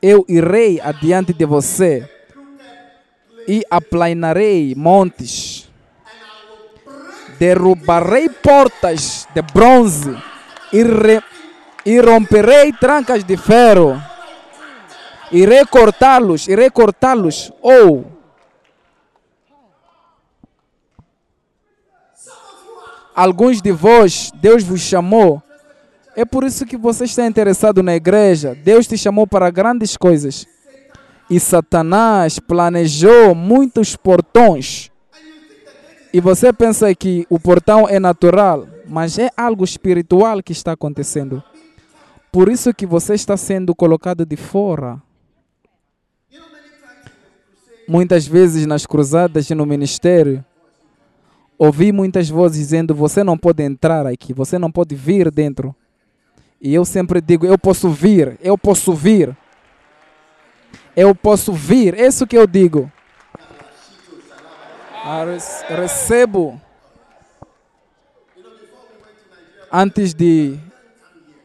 Eu 0.00 0.24
irei 0.28 0.80
adiante 0.80 1.32
de 1.32 1.44
você 1.44 2.08
e 3.48 3.64
aplanarei 3.68 4.72
montes, 4.76 5.68
derrubarei 7.40 8.28
portas 8.28 9.26
de 9.34 9.42
bronze 9.42 10.16
e, 10.72 10.82
re, 10.84 11.20
e 11.84 11.98
romperei 12.00 12.72
trancas 12.72 13.24
de 13.24 13.36
ferro, 13.36 14.00
irei 15.32 15.66
cortá-los, 15.66 16.46
irei 16.46 16.70
cortá-los, 16.70 17.52
ou 17.60 18.06
alguns 23.12 23.60
de 23.60 23.72
vós, 23.72 24.30
Deus 24.36 24.62
vos 24.62 24.82
chamou. 24.82 25.42
É 26.16 26.24
por 26.24 26.44
isso 26.44 26.64
que 26.64 26.78
você 26.78 27.04
está 27.04 27.26
interessado 27.26 27.82
na 27.82 27.94
igreja. 27.94 28.54
Deus 28.54 28.86
te 28.86 28.96
chamou 28.96 29.26
para 29.26 29.50
grandes 29.50 29.98
coisas. 29.98 30.46
E 31.28 31.38
Satanás 31.38 32.38
planejou 32.38 33.34
muitos 33.34 33.94
portões. 33.96 34.90
E 36.14 36.18
você 36.18 36.54
pensa 36.54 36.94
que 36.94 37.26
o 37.28 37.38
portão 37.38 37.86
é 37.86 38.00
natural, 38.00 38.66
mas 38.88 39.18
é 39.18 39.28
algo 39.36 39.62
espiritual 39.62 40.42
que 40.42 40.52
está 40.52 40.72
acontecendo. 40.72 41.42
Por 42.32 42.48
isso 42.48 42.72
que 42.72 42.86
você 42.86 43.12
está 43.12 43.36
sendo 43.36 43.74
colocado 43.74 44.24
de 44.24 44.36
fora. 44.36 45.02
Muitas 47.86 48.26
vezes 48.26 48.64
nas 48.64 48.86
cruzadas 48.86 49.50
e 49.50 49.54
no 49.54 49.66
ministério, 49.66 50.42
ouvi 51.58 51.92
muitas 51.92 52.30
vozes 52.30 52.58
dizendo: 52.58 52.94
Você 52.94 53.22
não 53.22 53.36
pode 53.36 53.62
entrar 53.62 54.06
aqui, 54.06 54.32
você 54.32 54.58
não 54.58 54.72
pode 54.72 54.94
vir 54.94 55.30
dentro. 55.30 55.76
E 56.66 56.74
eu 56.74 56.84
sempre 56.84 57.20
digo: 57.20 57.46
Eu 57.46 57.56
posso 57.56 57.88
vir, 57.90 58.36
eu 58.42 58.58
posso 58.58 58.92
vir. 58.92 59.36
Eu 60.96 61.14
posso 61.14 61.52
vir, 61.52 61.94
é 61.94 62.08
isso 62.08 62.26
que 62.26 62.36
eu 62.36 62.44
digo. 62.44 62.90
Ah, 65.04 65.24
recebo. 65.68 66.60
Antes 69.72 70.12
de 70.12 70.58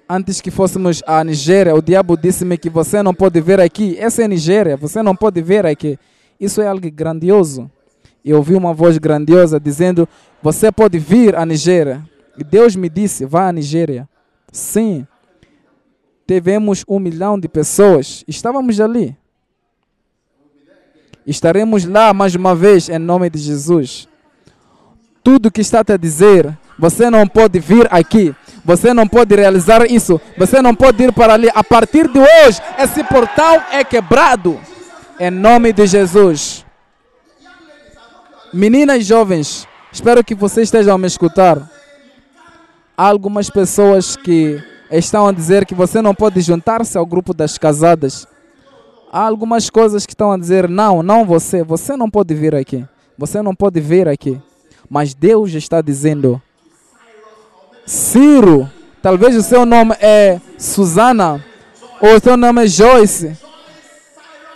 antes 0.09 0.41
que 0.41 0.49
fôssemos 0.49 1.03
à 1.05 1.23
Nigéria, 1.23 1.75
o 1.75 1.83
diabo 1.83 2.17
disse-me 2.17 2.57
que 2.57 2.69
você 2.69 3.03
não 3.03 3.13
pode 3.13 3.39
vir 3.41 3.59
aqui. 3.59 3.95
Essa 3.99 4.23
é 4.23 4.27
Nigéria, 4.27 4.75
você 4.75 5.03
não 5.03 5.15
pode 5.15 5.39
vir 5.39 5.67
aqui. 5.67 5.99
Isso 6.39 6.63
é 6.63 6.67
algo 6.67 6.89
grandioso 6.89 7.69
e 8.25 8.33
ouvi 8.33 8.55
uma 8.55 8.73
voz 8.73 8.97
grandiosa 8.97 9.59
dizendo: 9.59 10.09
Você 10.41 10.71
pode 10.71 10.97
vir 10.97 11.35
à 11.35 11.45
Nigéria. 11.45 12.03
E 12.35 12.43
Deus 12.43 12.75
me 12.75 12.89
disse: 12.89 13.23
Vá 13.23 13.49
à 13.49 13.51
Nigéria. 13.51 14.09
Sim, 14.51 15.07
tivemos 16.31 16.85
um 16.87 16.97
milhão 16.97 17.37
de 17.37 17.49
pessoas, 17.49 18.23
estávamos 18.25 18.79
ali. 18.79 19.17
Estaremos 21.27 21.83
lá 21.83 22.13
mais 22.13 22.33
uma 22.35 22.55
vez 22.55 22.87
em 22.87 22.97
nome 22.97 23.29
de 23.29 23.37
Jesus. 23.37 24.07
Tudo 25.21 25.51
que 25.51 25.59
está 25.59 25.81
a 25.85 25.97
dizer, 25.97 26.57
você 26.79 27.09
não 27.09 27.27
pode 27.27 27.59
vir 27.59 27.85
aqui, 27.91 28.33
você 28.63 28.93
não 28.93 29.05
pode 29.05 29.35
realizar 29.35 29.85
isso, 29.91 30.21
você 30.37 30.61
não 30.61 30.73
pode 30.73 31.03
ir 31.03 31.11
para 31.11 31.33
ali. 31.33 31.49
A 31.53 31.65
partir 31.65 32.07
de 32.07 32.19
hoje, 32.19 32.61
esse 32.79 33.03
portal 33.03 33.61
é 33.69 33.83
quebrado 33.83 34.57
em 35.19 35.29
nome 35.29 35.73
de 35.73 35.85
Jesus. 35.85 36.65
Meninas 38.53 39.05
jovens, 39.05 39.67
espero 39.91 40.23
que 40.23 40.33
vocês 40.33 40.69
estejam 40.69 40.95
a 40.95 40.97
me 40.97 41.07
escutar. 41.07 41.69
Há 42.97 43.07
algumas 43.07 43.49
pessoas 43.49 44.15
que 44.15 44.70
estão 44.91 45.27
a 45.27 45.31
dizer 45.31 45.65
que 45.65 45.73
você 45.73 46.01
não 46.01 46.13
pode 46.13 46.41
juntar-se 46.41 46.97
ao 46.97 47.05
grupo 47.05 47.33
das 47.33 47.57
casadas. 47.57 48.27
Há 49.11 49.25
algumas 49.25 49.69
coisas 49.69 50.05
que 50.05 50.13
estão 50.13 50.31
a 50.31 50.37
dizer: 50.37 50.67
não, 50.67 51.01
não 51.01 51.25
você, 51.25 51.63
você 51.63 51.95
não 51.95 52.09
pode 52.09 52.33
vir 52.33 52.53
aqui. 52.53 52.85
Você 53.17 53.41
não 53.41 53.55
pode 53.55 53.79
vir 53.79 54.07
aqui. 54.07 54.41
Mas 54.89 55.13
Deus 55.13 55.53
está 55.53 55.81
dizendo: 55.81 56.41
Ciro, 57.85 58.69
talvez 59.01 59.35
o 59.35 59.41
seu 59.41 59.65
nome 59.65 59.95
é 59.99 60.39
Susana, 60.57 61.43
ou 62.01 62.15
o 62.15 62.19
seu 62.19 62.35
nome 62.35 62.63
é 62.63 62.67
Joyce. 62.67 63.37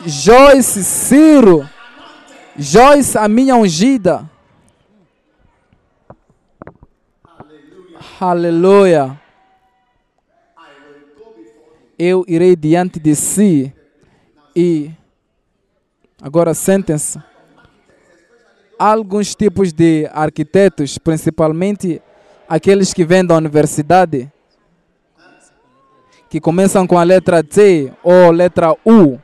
Joyce, 0.06 0.84
Ciro. 0.84 1.68
Joyce, 2.58 3.18
a 3.18 3.28
minha 3.28 3.56
ungida. 3.56 4.30
Aleluia. 8.20 9.25
Eu 11.98 12.26
irei 12.28 12.56
diante 12.58 13.00
de 13.00 13.16
si 13.16 13.74
e 14.54 14.92
agora 16.22 16.54
sentem-se. 16.54 17.18
Alguns 18.78 19.34
tipos 19.34 19.72
de 19.72 20.06
arquitetos, 20.12 20.98
principalmente 20.98 22.02
aqueles 22.50 22.94
que 22.94 23.06
vêm 23.06 23.26
da 23.26 23.36
universidade, 23.36 24.30
que 26.30 26.42
começam 26.42 26.86
com 26.86 26.98
a 26.98 27.04
letra 27.04 27.42
T 27.42 27.94
ou 28.04 28.30
letra 28.32 28.76
U, 28.86 29.18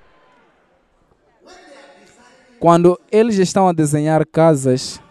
quando 2.58 2.98
eles 3.12 3.38
estão 3.38 3.68
a 3.68 3.74
desenhar 3.74 4.26
casas, 4.26 5.02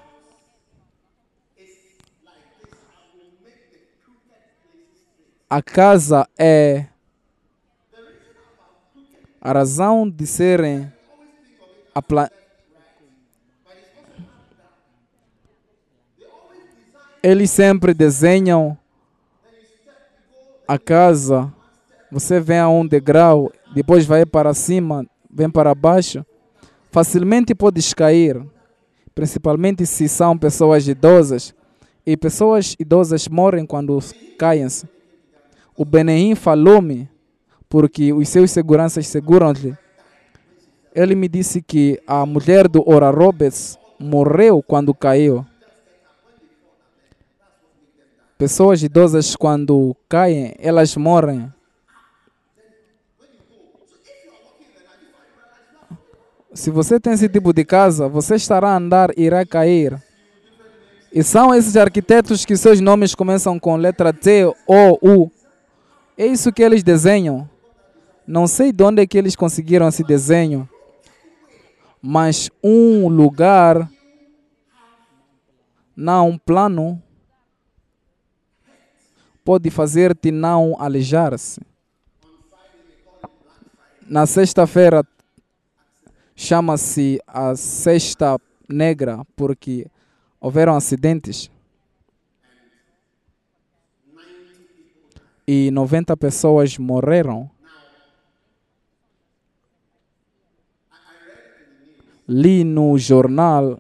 a 5.51 5.61
casa 5.61 6.27
é 6.39 6.87
a 9.41 9.53
razão 9.53 10.09
de 10.09 10.27
serem 10.27 10.93
a 11.95 12.03
pla... 12.03 12.31
eles 17.23 17.51
sempre 17.51 17.95
desenham 17.95 18.77
a 20.67 20.79
casa. 20.79 21.53
Você 22.11 22.41
vem 22.41 22.59
a 22.59 22.69
um 22.69 22.87
degrau, 22.87 23.53
depois 23.75 24.05
vai 24.05 24.27
para 24.27 24.53
cima, 24.53 25.07
vem 25.31 25.49
para 25.49 25.75
baixo 25.75 26.25
facilmente 26.91 27.55
podes 27.55 27.95
cair, 27.95 28.45
principalmente 29.15 29.87
se 29.87 30.09
são 30.09 30.37
pessoas 30.37 30.87
idosas. 30.87 31.55
E 32.05 32.17
pessoas 32.17 32.75
idosas 32.79 33.29
morrem 33.29 33.65
quando 33.65 33.99
caem-se. 34.39 34.89
O 35.77 35.85
Beneim 35.85 36.35
falou-me, 36.35 37.09
porque 37.71 38.13
os 38.13 38.29
seus 38.29 38.51
seguranças 38.51 39.07
seguram-lhe. 39.07 39.79
Ele 40.93 41.15
me 41.15 41.29
disse 41.29 41.63
que 41.63 42.03
a 42.05 42.27
mulher 42.27 42.67
do 42.67 42.83
Ora 42.85 43.11
Roberts 43.11 43.79
morreu 43.97 44.61
quando 44.61 44.93
caiu. 44.93 45.47
Pessoas 48.37 48.83
idosas, 48.83 49.37
quando 49.37 49.97
caem, 50.09 50.53
elas 50.59 50.97
morrem. 50.97 51.53
Se 56.53 56.71
você 56.71 56.99
tem 56.99 57.13
esse 57.13 57.29
tipo 57.29 57.53
de 57.53 57.65
casa, 57.65 58.09
você 58.09 58.35
estará 58.35 58.71
a 58.71 58.77
andar 58.77 59.11
e 59.17 59.23
irá 59.23 59.47
cair. 59.47 60.03
E 61.13 61.23
são 61.23 61.55
esses 61.55 61.77
arquitetos 61.77 62.45
que 62.45 62.57
seus 62.57 62.81
nomes 62.81 63.15
começam 63.15 63.61
com 63.61 63.77
letra 63.77 64.13
T 64.13 64.53
ou 64.67 64.99
U. 65.01 65.31
É 66.19 66.27
isso 66.27 66.53
que 66.53 66.63
eles 66.63 66.83
desenham. 66.83 67.49
Não 68.31 68.47
sei 68.47 68.71
de 68.71 68.85
onde 68.85 69.03
é 69.03 69.07
que 69.09 69.19
eles 69.19 69.35
conseguiram 69.35 69.89
esse 69.89 70.05
desenho. 70.05 70.69
Mas 72.01 72.49
um 72.63 73.09
lugar, 73.09 73.91
não 75.97 76.29
um 76.29 76.39
plano, 76.39 77.03
pode 79.45 79.69
fazer-te 79.69 80.31
não 80.31 80.77
alejar-se. 80.79 81.61
Na 84.07 84.27
sexta-feira 84.27 85.05
chama-se 86.37 87.21
a 87.27 87.57
Sexta 87.57 88.39
Negra 88.69 89.27
porque 89.35 89.89
houveram 90.41 90.77
acidentes 90.77 91.51
e 95.49 95.69
90 95.73 96.17
pessoas 96.17 96.79
morreram. 96.79 97.51
Li 102.33 102.63
no 102.63 102.97
jornal, 102.97 103.77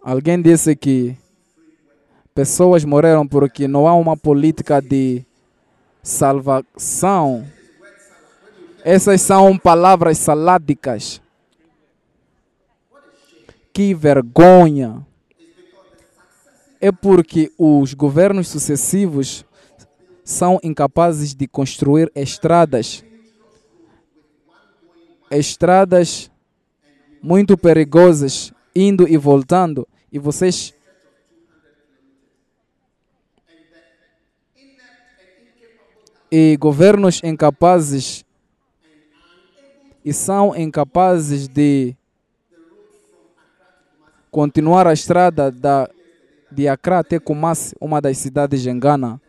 alguém 0.00 0.40
disse 0.40 0.76
que 0.76 1.16
pessoas 2.32 2.84
morreram 2.84 3.26
porque 3.26 3.66
não 3.66 3.88
há 3.88 3.94
uma 3.94 4.16
política 4.16 4.80
de 4.80 5.24
salvação 6.02 7.44
essas 8.84 9.22
são 9.22 9.56
palavras 9.56 10.18
saládicas. 10.18 11.22
Que 13.72 13.94
vergonha! 13.94 15.06
É 16.80 16.90
porque 16.90 17.52
os 17.56 17.94
governos 17.94 18.48
sucessivos 18.48 19.44
são 20.24 20.58
incapazes 20.64 21.32
de 21.32 21.46
construir 21.46 22.10
estradas. 22.14 23.04
Estradas 25.30 26.28
muito 27.22 27.56
perigosas, 27.56 28.52
indo 28.74 29.08
e 29.08 29.16
voltando, 29.16 29.86
e 30.10 30.18
vocês 30.18 30.74
e 36.30 36.56
governos 36.56 37.22
incapazes 37.22 38.24
e 40.04 40.12
são 40.12 40.56
incapazes 40.56 41.46
de 41.46 41.94
continuar 44.30 44.86
a 44.86 44.92
estrada 44.92 45.50
da, 45.50 45.88
de 46.50 46.66
Accra 46.66 46.98
até 47.00 47.20
Kumasi, 47.20 47.76
uma 47.78 48.00
das 48.00 48.16
cidades 48.18 48.66
em 48.66 48.78
Ghana. 48.78 49.20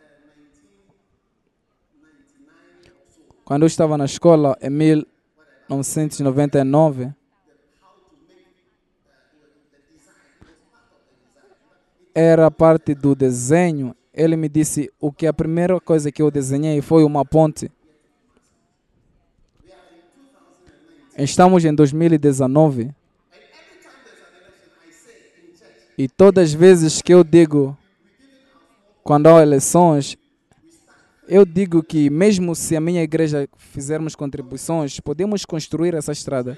Quando 3.44 3.64
eu 3.64 3.68
estava 3.68 3.98
na 3.98 4.06
escola, 4.06 4.58
em 4.62 4.70
1999, 4.70 7.14
era 12.14 12.50
parte 12.52 12.94
do 12.94 13.16
desenho. 13.16 13.96
Ele 14.14 14.36
me 14.36 14.48
disse 14.48 14.92
o 15.00 15.12
que 15.12 15.26
a 15.26 15.34
primeira 15.34 15.80
coisa 15.80 16.12
que 16.12 16.22
eu 16.22 16.30
desenhei 16.30 16.82
foi 16.82 17.04
uma 17.04 17.26
ponte. 17.26 17.72
Estamos 21.18 21.64
em 21.64 21.74
2019 21.74 22.92
e 25.96 26.08
todas 26.08 26.50
as 26.50 26.54
vezes 26.54 27.02
que 27.02 27.14
eu 27.14 27.24
digo 27.24 27.78
quando 29.04 29.28
há 29.28 29.44
eleições, 29.44 30.18
eu 31.28 31.46
digo 31.46 31.84
que 31.84 32.10
mesmo 32.10 32.56
se 32.56 32.76
a 32.76 32.82
minha 32.82 33.04
igreja 33.04 33.48
fizermos 33.58 34.16
contribuições, 34.16 35.00
podemos 35.00 35.46
construir 35.46 35.94
essa 35.94 36.12
estrada. 36.12 36.58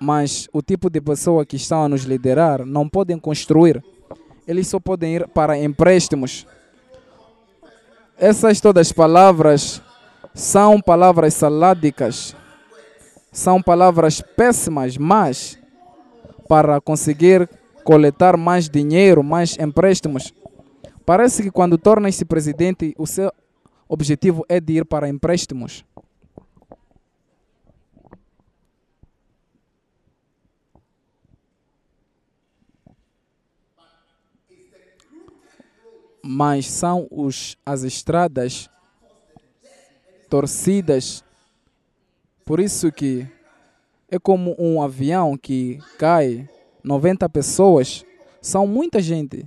Mas 0.00 0.48
o 0.52 0.62
tipo 0.62 0.88
de 0.88 1.00
pessoa 1.00 1.44
que 1.44 1.56
estão 1.56 1.84
a 1.84 1.88
nos 1.88 2.02
liderar 2.04 2.64
não 2.64 2.88
podem 2.88 3.18
construir. 3.18 3.84
Eles 4.46 4.66
só 4.66 4.80
podem 4.80 5.16
ir 5.16 5.28
para 5.28 5.58
empréstimos. 5.58 6.46
Essas 8.18 8.60
todas 8.60 8.92
palavras 8.92 9.82
são 10.34 10.80
palavras 10.80 11.34
saládicas. 11.34 12.34
São 13.30 13.62
palavras 13.62 14.20
péssimas, 14.20 14.96
mas 14.96 15.58
para 16.48 16.80
conseguir 16.80 17.48
coletar 17.84 18.36
mais 18.36 18.68
dinheiro, 18.68 19.22
mais 19.22 19.56
empréstimos. 19.58 20.34
Parece 21.04 21.42
que 21.42 21.50
quando 21.50 21.78
torna-se 21.78 22.24
presidente, 22.24 22.94
o 22.98 23.06
seu 23.06 23.30
objetivo 23.88 24.44
é 24.48 24.60
de 24.60 24.74
ir 24.74 24.84
para 24.84 25.08
empréstimos. 25.08 25.84
Mas 36.22 36.66
são 36.66 37.06
os, 37.10 37.56
as 37.64 37.82
estradas 37.82 38.68
torcidas. 40.28 41.24
Por 42.44 42.60
isso 42.60 42.92
que 42.92 43.26
é 44.10 44.18
como 44.18 44.54
um 44.58 44.82
avião 44.82 45.36
que 45.36 45.78
cai, 45.98 46.48
90 46.82 47.28
pessoas, 47.28 48.04
são 48.40 48.66
muita 48.66 49.00
gente. 49.00 49.46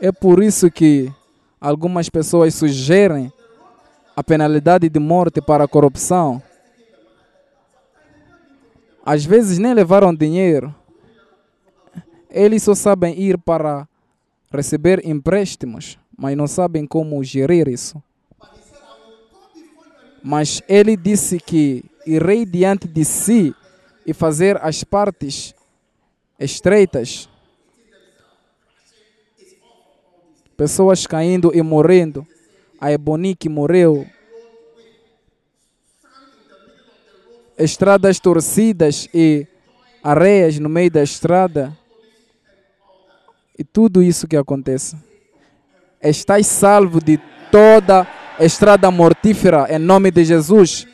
É 0.00 0.12
por 0.12 0.42
isso 0.42 0.70
que 0.70 1.12
algumas 1.60 2.08
pessoas 2.08 2.54
sugerem 2.54 3.32
a 4.14 4.22
penalidade 4.22 4.88
de 4.88 4.98
morte 5.00 5.40
para 5.40 5.64
a 5.64 5.68
corrupção. 5.68 6.42
Às 9.04 9.24
vezes 9.24 9.58
nem 9.58 9.74
levaram 9.74 10.14
dinheiro. 10.14 10.74
Eles 12.38 12.62
só 12.62 12.72
sabem 12.72 13.18
ir 13.20 13.36
para 13.36 13.88
receber 14.52 15.04
empréstimos, 15.04 15.98
mas 16.16 16.36
não 16.36 16.46
sabem 16.46 16.86
como 16.86 17.24
gerir 17.24 17.66
isso. 17.66 18.00
Mas 20.22 20.62
ele 20.68 20.96
disse 20.96 21.40
que 21.40 21.84
irei 22.06 22.46
diante 22.46 22.86
de 22.86 23.04
si 23.04 23.52
e 24.06 24.14
fazer 24.14 24.56
as 24.62 24.84
partes 24.84 25.52
estreitas. 26.38 27.28
Pessoas 30.56 31.08
caindo 31.08 31.50
e 31.52 31.60
morrendo. 31.60 32.24
A 32.80 32.92
Ebonique 32.92 33.48
morreu. 33.48 34.06
Estradas 37.58 38.20
torcidas 38.20 39.08
e 39.12 39.44
areias 40.04 40.56
no 40.60 40.68
meio 40.68 40.88
da 40.88 41.02
estrada. 41.02 41.76
E 43.58 43.64
tudo 43.64 44.00
isso 44.00 44.28
que 44.28 44.36
acontece. 44.36 44.96
Estás 46.00 46.46
salvo 46.46 47.00
de 47.00 47.18
toda 47.50 48.06
estrada 48.38 48.88
mortífera 48.90 49.66
em 49.68 49.78
nome 49.78 50.12
de 50.12 50.24
Jesus. 50.24 50.86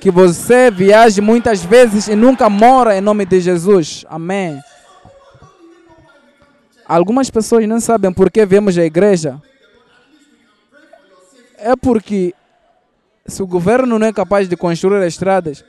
Que 0.00 0.10
você 0.10 0.70
viaje 0.70 1.20
muitas 1.20 1.62
vezes 1.62 2.08
e 2.08 2.16
nunca 2.16 2.48
mora 2.48 2.96
em 2.96 3.00
nome 3.00 3.26
de 3.26 3.40
Jesus. 3.40 4.04
Amém. 4.08 4.60
Algumas 6.86 7.28
pessoas 7.28 7.66
não 7.66 7.80
sabem 7.80 8.12
por 8.12 8.30
que 8.30 8.46
vemos 8.46 8.78
a 8.78 8.84
igreja. 8.84 9.40
É 11.58 11.74
porque 11.74 12.34
se 13.26 13.42
o 13.42 13.46
governo 13.46 13.98
não 13.98 14.06
é 14.06 14.12
capaz 14.12 14.48
de 14.48 14.56
construir 14.56 15.04
estradas, 15.06 15.64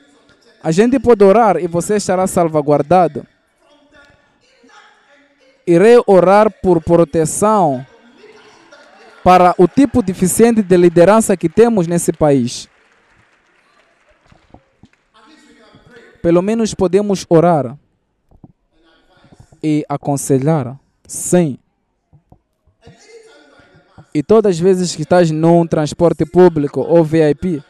a 0.62 0.70
gente 0.70 0.98
pode 0.98 1.24
orar 1.24 1.56
e 1.56 1.66
você 1.66 1.96
estará 1.96 2.26
salvaguardado. 2.26 3.26
Irei 5.68 6.02
orar 6.06 6.50
por 6.62 6.82
proteção 6.82 7.84
para 9.22 9.54
o 9.58 9.68
tipo 9.68 10.00
deficiente 10.00 10.62
de 10.62 10.76
liderança 10.78 11.36
que 11.36 11.46
temos 11.46 11.86
nesse 11.86 12.10
país. 12.10 12.66
Pelo 16.22 16.40
menos 16.40 16.72
podemos 16.72 17.26
orar 17.28 17.76
e 19.62 19.84
aconselhar. 19.90 20.74
Sim. 21.06 21.58
E 24.14 24.22
todas 24.22 24.56
as 24.56 24.58
vezes 24.58 24.96
que 24.96 25.02
estás 25.02 25.30
num 25.30 25.66
transporte 25.66 26.24
público 26.24 26.80
ou 26.80 27.04
VIP, 27.04 27.62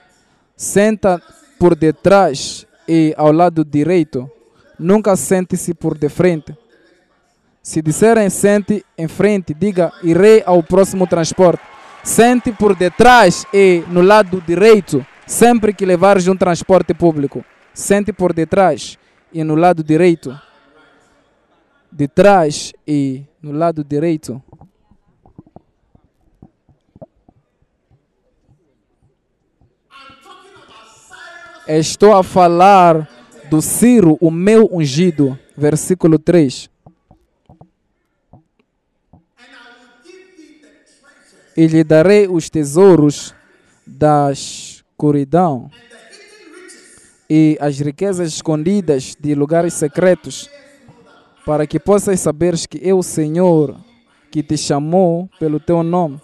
senta 0.56 1.20
por 1.58 1.74
detrás 1.74 2.64
e 2.86 3.12
ao 3.16 3.32
lado 3.32 3.64
direito. 3.64 4.30
Nunca 4.78 5.16
sente-se 5.16 5.74
por 5.74 5.98
de 5.98 6.08
frente. 6.08 6.56
Se 7.68 7.82
disserem 7.82 8.30
sente 8.30 8.82
em 8.96 9.06
frente, 9.06 9.52
diga 9.52 9.92
irei 10.02 10.42
ao 10.46 10.62
próximo 10.62 11.06
transporte. 11.06 11.62
Sente 12.02 12.50
por 12.50 12.74
detrás 12.74 13.44
e 13.52 13.84
no 13.88 14.00
lado 14.00 14.40
direito, 14.40 15.06
sempre 15.26 15.74
que 15.74 15.84
levares 15.84 16.26
um 16.28 16.34
transporte 16.34 16.94
público. 16.94 17.44
Sente 17.74 18.10
por 18.10 18.32
detrás 18.32 18.98
e 19.30 19.44
no 19.44 19.54
lado 19.54 19.84
direito. 19.84 20.34
De 21.92 22.08
trás 22.08 22.72
e 22.86 23.22
no 23.42 23.52
lado 23.52 23.84
direito. 23.84 24.42
Estou 31.66 32.14
a 32.16 32.22
falar 32.22 33.06
do 33.50 33.60
Ciro, 33.60 34.16
o 34.22 34.30
meu 34.30 34.70
ungido, 34.72 35.38
versículo 35.54 36.18
3. 36.18 36.70
E 41.58 41.66
lhe 41.66 41.82
darei 41.82 42.28
os 42.28 42.48
tesouros 42.48 43.34
da 43.84 44.30
escuridão 44.30 45.68
e 47.28 47.58
as 47.60 47.80
riquezas 47.80 48.28
escondidas 48.28 49.16
de 49.18 49.34
lugares 49.34 49.74
secretos, 49.74 50.48
para 51.44 51.66
que 51.66 51.80
possas 51.80 52.20
saber 52.20 52.56
que 52.68 52.78
eu, 52.80 53.02
Senhor, 53.02 53.76
que 54.30 54.40
te 54.40 54.56
chamou 54.56 55.28
pelo 55.40 55.58
teu 55.58 55.82
nome, 55.82 56.20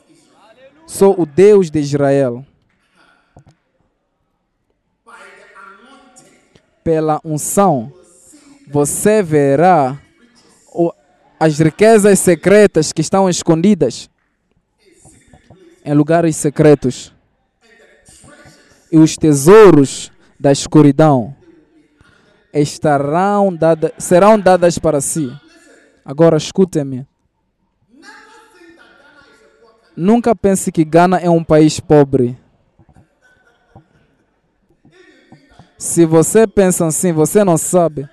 sou 0.87 1.21
o 1.21 1.27
Deus 1.27 1.69
de 1.69 1.81
Israel. 1.81 2.47
Pela 6.85 7.21
unção, 7.25 7.93
você 8.71 9.21
verá 9.21 10.01
as 11.41 11.59
riquezas 11.59 12.21
secretas 12.21 12.93
que 12.93 13.01
estão 13.01 13.29
escondidas 13.29 14.09
em 15.85 15.93
lugares 15.93 16.37
secretos 16.37 17.13
e 18.91 18.99
os 18.99 19.17
tesouros 19.17 20.11
da 20.39 20.53
escuridão 20.53 21.35
estarão 22.53 23.55
dada, 23.55 23.93
serão 23.99 24.39
dadas 24.39 24.79
para 24.79 25.01
si. 25.01 25.33
Agora 26.05 26.37
escute-me. 26.37 27.07
Nunca 29.97 30.35
pense 30.35 30.71
que 30.71 30.85
Gana 30.85 31.19
é 31.19 31.29
um 31.29 31.43
país 31.43 31.81
pobre. 31.81 32.39
Se 35.77 36.07
você 36.07 36.47
pensa 36.47 36.87
assim, 36.87 37.13
você 37.13 37.43
não 37.43 37.59
sabe. 37.59 38.09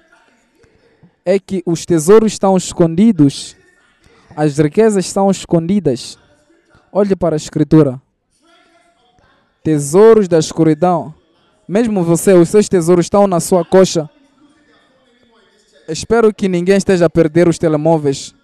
É 1.23 1.39
que 1.39 1.61
os 1.65 1.85
tesouros 1.85 2.33
estão 2.33 2.57
escondidos, 2.57 3.55
as 4.35 4.57
riquezas 4.57 5.05
estão 5.05 5.29
escondidas. 5.29 6.17
Olhe 6.93 7.15
para 7.15 7.35
a 7.35 7.37
Escritura. 7.37 8.01
Tesouros 9.63 10.27
da 10.27 10.37
escuridão. 10.37 11.13
Mesmo 11.65 12.03
você, 12.03 12.33
os 12.33 12.49
seus 12.49 12.67
tesouros 12.67 13.05
estão 13.05 13.27
na 13.27 13.39
sua 13.39 13.63
coxa. 13.63 14.09
Espero 15.87 16.33
que 16.33 16.49
ninguém 16.49 16.75
esteja 16.75 17.05
a 17.05 17.09
perder 17.09 17.47
os 17.47 17.57
telemóveis. 17.57 18.35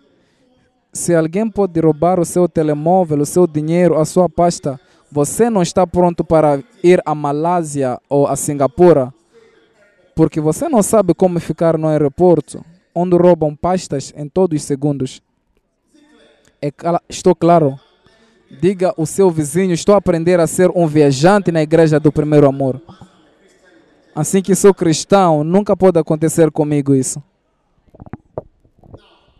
Se 0.93 1.13
alguém 1.13 1.49
pode 1.49 1.77
roubar 1.81 2.21
o 2.21 2.25
seu 2.25 2.47
telemóvel, 2.47 3.19
o 3.19 3.25
seu 3.25 3.45
dinheiro, 3.45 3.99
a 3.99 4.05
sua 4.05 4.29
pasta, 4.29 4.79
você 5.11 5.49
não 5.49 5.61
está 5.61 5.85
pronto 5.85 6.23
para 6.23 6.63
ir 6.81 7.01
à 7.05 7.13
Malásia 7.13 7.99
ou 8.09 8.27
a 8.27 8.37
Singapura, 8.37 9.13
porque 10.15 10.39
você 10.39 10.69
não 10.69 10.81
sabe 10.81 11.13
como 11.13 11.37
ficar 11.41 11.77
no 11.77 11.87
aeroporto, 11.89 12.63
onde 12.95 13.17
roubam 13.17 13.53
pastas 13.55 14.13
em 14.15 14.29
todos 14.29 14.61
os 14.61 14.65
segundos. 14.65 15.21
É, 16.61 16.71
estou 17.09 17.35
claro. 17.35 17.77
Diga 18.49 18.93
ao 18.97 19.05
seu 19.05 19.29
vizinho: 19.29 19.73
Estou 19.73 19.95
a 19.95 19.97
aprender 19.97 20.39
a 20.39 20.47
ser 20.47 20.71
um 20.75 20.87
viajante 20.87 21.51
na 21.51 21.61
igreja 21.61 21.99
do 21.99 22.11
primeiro 22.11 22.47
amor. 22.47 22.81
Assim 24.15 24.41
que 24.41 24.55
sou 24.55 24.73
cristão, 24.73 25.43
nunca 25.43 25.77
pode 25.77 25.99
acontecer 25.99 26.49
comigo 26.49 26.95
isso. 26.95 27.21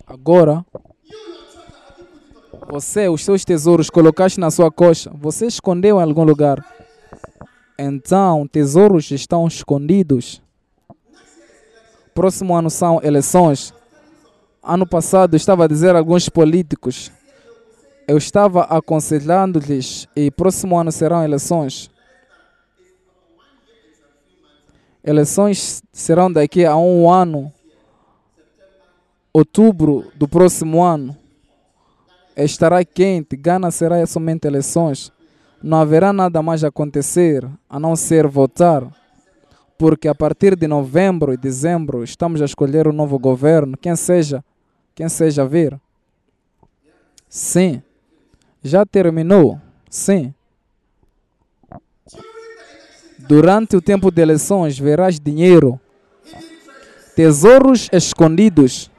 Agora, 0.06 0.64
você, 2.70 3.08
os 3.10 3.24
seus 3.24 3.44
tesouros, 3.44 3.90
colocaste 3.90 4.40
na 4.40 4.52
sua 4.52 4.70
coxa, 4.70 5.12
você 5.16 5.48
escondeu 5.48 6.00
em 6.00 6.04
algum 6.04 6.24
lugar. 6.24 6.64
Então, 7.80 8.48
tesouros 8.48 9.10
estão 9.12 9.48
escondidos. 9.48 10.42
Próximo 12.14 12.56
ano 12.56 12.70
são 12.70 13.00
eleições. 13.02 13.74
Ano 14.62 14.86
passado, 14.86 15.36
estava 15.36 15.64
a 15.64 15.68
dizer 15.68 15.96
a 15.96 16.00
alguns 16.00 16.28
políticos, 16.28 17.12
eu 18.08 18.18
estava 18.18 18.64
aconselhando-lhes 18.64 20.08
e 20.16 20.32
próximo 20.32 20.78
ano 20.78 20.92
serão 20.92 21.24
eleições. 21.24 21.92
Eleições 25.04 25.84
serão 25.92 26.32
daqui 26.32 26.66
a 26.66 26.76
um 26.78 27.12
ano, 27.12 27.52
outubro 29.34 30.12
do 30.16 30.28
próximo 30.28 30.82
ano 30.82 31.16
estará 32.36 32.84
quente, 32.86 33.36
Gana 33.36 33.72
será 33.72 34.06
somente 34.06 34.46
eleições. 34.48 35.12
Não 35.62 35.80
haverá 35.80 36.14
nada 36.14 36.42
mais 36.42 36.64
a 36.64 36.68
acontecer 36.68 37.48
a 37.70 37.80
não 37.80 37.96
ser 37.96 38.28
votar, 38.28 38.88
porque 39.78 40.08
a 40.08 40.16
partir 40.16 40.56
de 40.56 40.68
novembro 40.68 41.34
e 41.34 41.38
dezembro 41.38 42.04
estamos 42.04 42.42
a 42.42 42.46
escolher 42.46 42.88
um 42.88 42.94
novo 42.94 43.18
governo, 43.18 43.76
quem 43.78 43.96
seja, 43.96 44.44
quem 44.94 45.10
seja 45.10 45.46
vir. 45.46 45.80
Sim, 47.28 47.82
já 48.64 48.86
terminou. 48.86 49.60
Sim. 49.90 50.34
Durante 53.20 53.76
o 53.76 53.82
tempo 53.82 54.10
de 54.12 54.22
eleições 54.22 54.78
verás 54.80 55.20
dinheiro, 55.20 55.80
tesouros 57.16 57.90
escondidos 57.92 58.90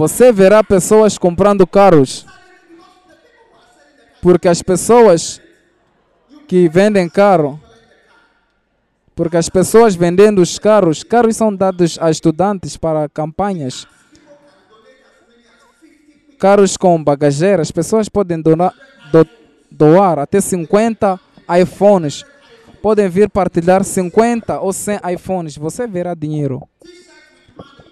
você 0.00 0.32
verá 0.32 0.64
pessoas 0.64 1.18
comprando 1.18 1.66
carros. 1.66 2.24
Porque 4.22 4.48
as 4.48 4.62
pessoas 4.62 5.40
que 6.48 6.70
vendem 6.70 7.06
carro, 7.06 7.60
porque 9.14 9.36
as 9.36 9.50
pessoas 9.50 9.94
vendendo 9.94 10.40
os 10.40 10.58
carros, 10.58 11.02
carros 11.02 11.36
são 11.36 11.54
dados 11.54 11.98
a 12.00 12.10
estudantes 12.10 12.78
para 12.78 13.10
campanhas. 13.10 13.86
Carros 16.40 16.76
com 16.78 17.02
bagageira, 17.04 17.60
as 17.60 17.70
pessoas 17.70 18.08
podem 18.08 18.40
doar, 18.40 18.74
do, 19.12 19.28
doar 19.70 20.18
até 20.18 20.40
50 20.40 21.20
iPhones. 21.60 22.24
Podem 22.82 23.10
vir 23.10 23.28
partilhar 23.28 23.84
50 23.84 24.58
ou 24.58 24.72
100 24.72 25.00
iPhones. 25.12 25.56
Você 25.58 25.86
verá 25.86 26.14
dinheiro. 26.14 26.66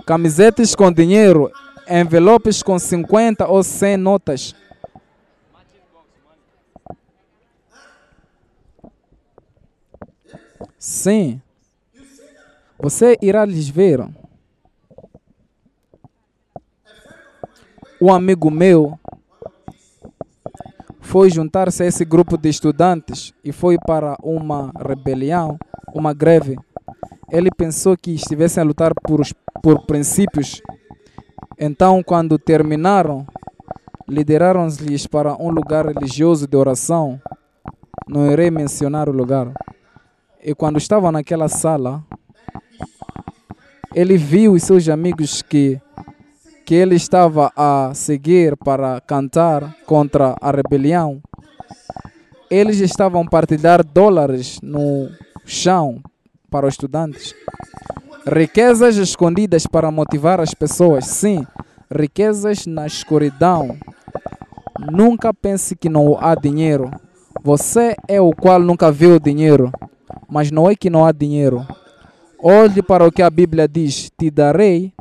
Camisetas 0.06 0.74
com 0.74 0.90
dinheiro 0.90 1.52
envelopes 1.86 2.62
com 2.62 2.78
50 2.78 3.46
ou 3.46 3.62
100 3.62 3.96
notas. 3.98 4.54
Sim. 10.78 11.40
Você 12.78 13.18
irá 13.20 13.44
lhes 13.44 13.68
ver. 13.68 14.08
Um 18.00 18.12
amigo 18.12 18.50
meu 18.50 18.98
foi 21.00 21.30
juntar-se 21.30 21.82
a 21.82 21.86
esse 21.86 22.04
grupo 22.04 22.36
de 22.36 22.48
estudantes 22.48 23.32
e 23.42 23.52
foi 23.52 23.76
para 23.78 24.16
uma 24.22 24.72
rebelião, 24.78 25.58
uma 25.94 26.12
greve. 26.12 26.56
Ele 27.30 27.50
pensou 27.50 27.96
que 27.96 28.12
estivessem 28.12 28.62
a 28.62 28.66
lutar 28.66 28.92
por, 29.02 29.22
por 29.62 29.84
princípios 29.86 30.62
então, 31.60 32.04
quando 32.04 32.38
terminaram, 32.38 33.26
lideraram-lhes 34.06 35.08
para 35.08 35.34
um 35.42 35.50
lugar 35.50 35.86
religioso 35.86 36.46
de 36.46 36.56
oração. 36.56 37.20
Não 38.08 38.30
irei 38.30 38.48
mencionar 38.48 39.08
o 39.08 39.12
lugar. 39.12 39.52
E 40.40 40.54
quando 40.54 40.78
estavam 40.78 41.10
naquela 41.10 41.48
sala, 41.48 42.04
ele 43.92 44.16
viu 44.16 44.52
os 44.52 44.62
seus 44.62 44.88
amigos 44.88 45.42
que, 45.42 45.80
que 46.68 46.74
ele 46.74 46.96
estava 46.96 47.50
a 47.56 47.92
seguir 47.94 48.54
para 48.54 49.00
cantar 49.00 49.74
contra 49.86 50.36
a 50.38 50.50
rebelião. 50.50 51.18
Eles 52.50 52.80
estavam 52.80 53.22
a 53.22 53.24
partilhar 53.24 53.82
dólares 53.82 54.60
no 54.62 55.08
chão 55.46 56.02
para 56.50 56.66
os 56.66 56.74
estudantes. 56.74 57.34
Riquezas 58.26 58.96
escondidas 58.96 59.66
para 59.66 59.90
motivar 59.90 60.42
as 60.42 60.52
pessoas. 60.52 61.06
Sim, 61.06 61.46
riquezas 61.90 62.66
na 62.66 62.86
escuridão. 62.86 63.74
Nunca 64.92 65.32
pense 65.32 65.74
que 65.74 65.88
não 65.88 66.18
há 66.20 66.34
dinheiro. 66.34 66.90
Você 67.42 67.96
é 68.06 68.20
o 68.20 68.30
qual 68.32 68.60
nunca 68.60 68.92
viu 68.92 69.18
dinheiro, 69.18 69.72
mas 70.28 70.50
não 70.50 70.68
é 70.68 70.76
que 70.76 70.90
não 70.90 71.06
há 71.06 71.12
dinheiro. 71.12 71.66
Olhe 72.38 72.82
para 72.82 73.06
o 73.06 73.10
que 73.10 73.22
a 73.22 73.30
Bíblia 73.30 73.66
diz: 73.66 74.10
Te 74.18 74.30
darei, 74.30 74.92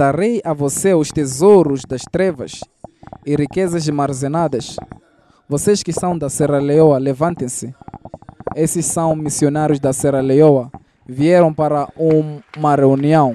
darei 0.00 0.40
a 0.46 0.54
você 0.54 0.94
os 0.94 1.10
tesouros 1.10 1.82
das 1.86 2.00
trevas 2.10 2.60
e 3.26 3.36
riquezas 3.36 3.86
armazenadas. 3.86 4.76
Vocês 5.46 5.82
que 5.82 5.92
são 5.92 6.16
da 6.16 6.30
Serra 6.30 6.58
Leoa, 6.58 6.96
levantem-se. 6.96 7.74
Esses 8.56 8.86
são 8.86 9.14
missionários 9.14 9.78
da 9.78 9.92
Serra 9.92 10.22
Leoa. 10.22 10.72
Vieram 11.06 11.52
para 11.52 11.86
um, 11.98 12.40
uma 12.56 12.74
reunião. 12.74 13.34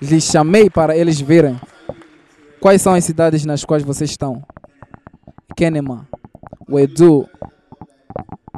Lhes 0.00 0.24
chamei 0.24 0.70
para 0.70 0.96
eles 0.96 1.20
verem 1.20 1.60
quais 2.62 2.80
são 2.80 2.94
as 2.94 3.04
cidades 3.04 3.44
nas 3.44 3.62
quais 3.62 3.82
vocês 3.82 4.08
estão. 4.08 4.42
Kenema, 5.54 6.08
Wedu, 6.66 7.28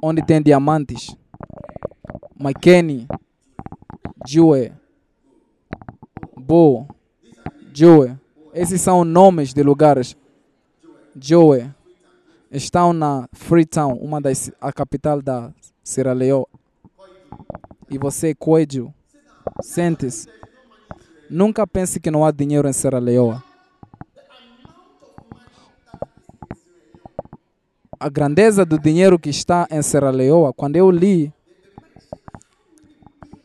onde 0.00 0.22
tem 0.22 0.40
diamantes. 0.40 1.16
McKinney, 2.38 3.08
Jue, 4.24 4.70
Bo, 6.36 6.86
Jue. 7.78 8.18
Esses 8.52 8.80
são 8.80 9.04
nomes 9.04 9.54
de 9.54 9.62
lugares. 9.62 10.16
Jue. 11.14 11.70
Estão 12.50 12.92
na 12.92 13.28
Freetown, 13.32 13.92
uma 13.98 14.20
das 14.20 14.50
a 14.60 14.72
capital 14.72 15.22
da 15.22 15.52
Sierra 15.84 16.12
Leone, 16.12 16.46
e 17.88 17.96
você, 17.96 18.34
Coelho, 18.34 18.92
sente-se. 19.62 20.26
Nunca 21.30 21.66
pense 21.68 22.00
que 22.00 22.10
não 22.10 22.24
há 22.24 22.32
dinheiro 22.32 22.66
em 22.66 22.72
Sierra 22.72 22.98
Leone. 22.98 23.40
A 28.00 28.08
grandeza 28.08 28.64
do 28.64 28.76
dinheiro 28.78 29.20
que 29.20 29.30
está 29.30 29.68
em 29.70 29.82
Sierra 29.82 30.10
Leone, 30.10 30.52
quando 30.56 30.74
eu 30.74 30.90
li, 30.90 31.32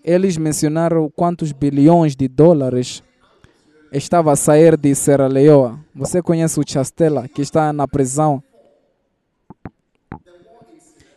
eles 0.03 0.37
mencionaram 0.37 1.07
quantos 1.15 1.51
bilhões 1.51 2.15
de 2.15 2.27
dólares 2.27 3.03
estava 3.93 4.31
a 4.31 4.35
sair 4.35 4.75
de 4.75 4.93
Sierra 4.95 5.27
Leone. 5.27 5.79
Você 5.95 6.21
conhece 6.21 6.59
o 6.59 6.63
Chastela, 6.67 7.27
que 7.27 7.41
está 7.41 7.71
na 7.71 7.87
prisão 7.87 8.43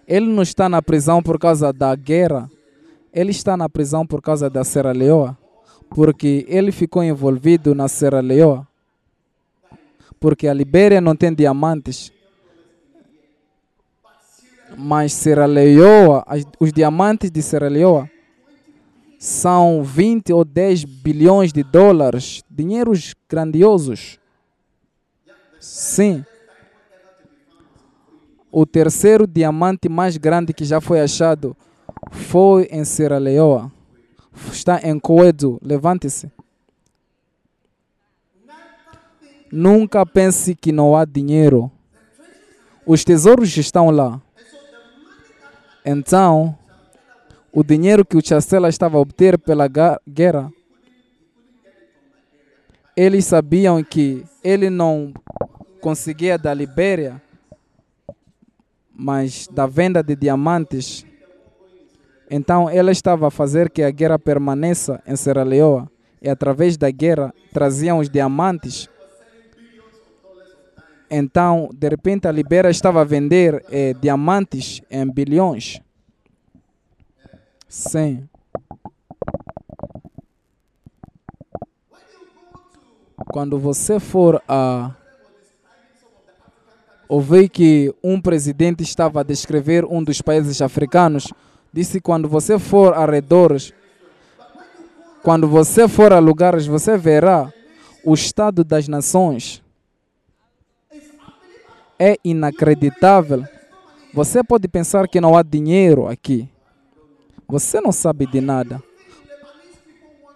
ele 0.07 0.27
não 0.27 0.43
está 0.43 0.68
na 0.68 0.81
prisão 0.81 1.22
por 1.22 1.39
causa 1.39 1.72
da 1.72 1.95
guerra. 1.97 2.49
Ele 3.12 3.33
está 3.33 3.57
na 3.57 3.68
prisão 3.68 4.07
por 4.07 4.22
causa 4.22 4.49
da 4.49 4.62
Serra 4.62 4.93
Leoa. 4.93 5.37
Porque 5.91 6.45
ele 6.49 6.70
ficou 6.70 7.03
envolvido 7.03 7.74
na 7.74 7.89
Serra 7.89 8.20
Leoa. 8.20 8.66
Porque 10.20 10.47
a 10.47 10.55
Libéria 10.55 11.01
não 11.01 11.16
tem 11.16 11.35
diamantes. 11.35 12.12
Mas 14.77 15.12
Sierra 15.12 15.47
Leoa, 15.47 16.24
os 16.61 16.72
diamantes 16.72 17.31
de 17.31 17.43
Sierra 17.43 17.68
Leoa 17.68 18.11
são 19.19 19.83
20 19.83 20.33
ou 20.33 20.45
10 20.45 20.85
bilhões 20.85 21.53
de 21.53 21.62
dólares, 21.62 22.43
dinheiros 22.51 23.14
grandiosos. 23.29 24.19
Sim. 25.59 26.25
O 28.51 28.64
terceiro 28.64 29.27
diamante 29.27 29.89
mais 29.89 30.17
grande 30.17 30.53
que 30.53 30.64
já 30.64 30.81
foi 30.81 31.01
achado 31.01 31.57
foi 32.11 32.69
em 32.71 32.85
Sierra 32.85 33.19
Leoa. 33.19 33.73
Está 34.51 34.81
em 34.83 34.99
Coedo. 34.99 35.59
Levante-se. 35.62 36.31
Nunca 39.51 40.05
pense 40.05 40.55
que 40.55 40.73
não 40.73 40.97
há 40.97 41.05
dinheiro. 41.05 41.71
Os 42.85 43.05
tesouros 43.05 43.57
estão 43.57 43.91
lá. 43.91 44.21
Então, 45.85 46.57
o 47.57 47.64
dinheiro 47.64 48.04
que 48.04 48.18
o 48.18 48.22
Chastela 48.22 48.68
estava 48.68 48.98
a 48.98 49.00
obter 49.00 49.38
pela 49.38 49.66
guerra, 49.66 50.52
eles 52.94 53.24
sabiam 53.24 53.82
que 53.82 54.26
ele 54.44 54.68
não 54.68 55.14
conseguia 55.80 56.36
da 56.36 56.52
Libéria, 56.52 57.22
mas 58.94 59.48
da 59.48 59.66
venda 59.66 60.02
de 60.02 60.14
diamantes. 60.14 61.07
Então, 62.30 62.68
ela 62.68 62.92
estava 62.92 63.28
a 63.28 63.30
fazer 63.30 63.70
que 63.70 63.82
a 63.82 63.90
guerra 63.90 64.18
permaneça 64.18 65.02
em 65.07 65.16
Serra 65.16 65.42
Leoa. 65.42 65.90
E 66.20 66.28
através 66.28 66.76
da 66.76 66.90
guerra 66.90 67.32
traziam 67.54 68.00
os 68.00 68.11
diamantes. 68.11 68.86
Então, 71.11 71.70
de 71.72 71.88
repente, 71.88 72.28
a 72.28 72.32
Libéria 72.32 72.68
estava 72.68 73.00
a 73.00 73.04
vender 73.04 73.64
eh, 73.70 73.94
diamantes 73.94 74.82
em 74.90 75.11
bilhões. 75.11 75.80
Sim. 77.69 78.29
Quando 83.33 83.59
você 83.59 83.99
for 83.99 84.43
a 84.49 84.95
ouvi 87.09 87.49
que 87.49 87.95
um 88.03 88.21
presidente 88.21 88.83
estava 88.83 89.21
a 89.21 89.25
descrever 89.25 89.85
um 89.85 90.03
dos 90.03 90.21
países 90.21 90.61
africanos. 90.61 91.33
Disse 91.73 92.01
quando 92.01 92.29
você 92.29 92.59
for 92.59 92.95
a 92.95 93.03
arredores, 93.03 93.73
quando 95.23 95.49
você 95.49 95.89
for 95.89 96.12
a 96.12 96.19
lugares, 96.19 96.67
você 96.67 96.97
verá 96.97 97.53
o 98.05 98.14
estado 98.14 98.64
das 98.64 98.89
nações. 98.89 99.62
É 101.99 102.17
inacreditável. 102.25 103.45
Você 104.12 104.43
pode 104.43 104.69
pensar 104.69 105.09
que 105.09 105.21
não 105.21 105.37
há 105.37 105.43
dinheiro 105.43 106.07
aqui. 106.07 106.49
Você 107.49 107.80
não 107.80 107.92
sabe 107.92 108.26
de 108.26 108.40
nada. 108.40 108.82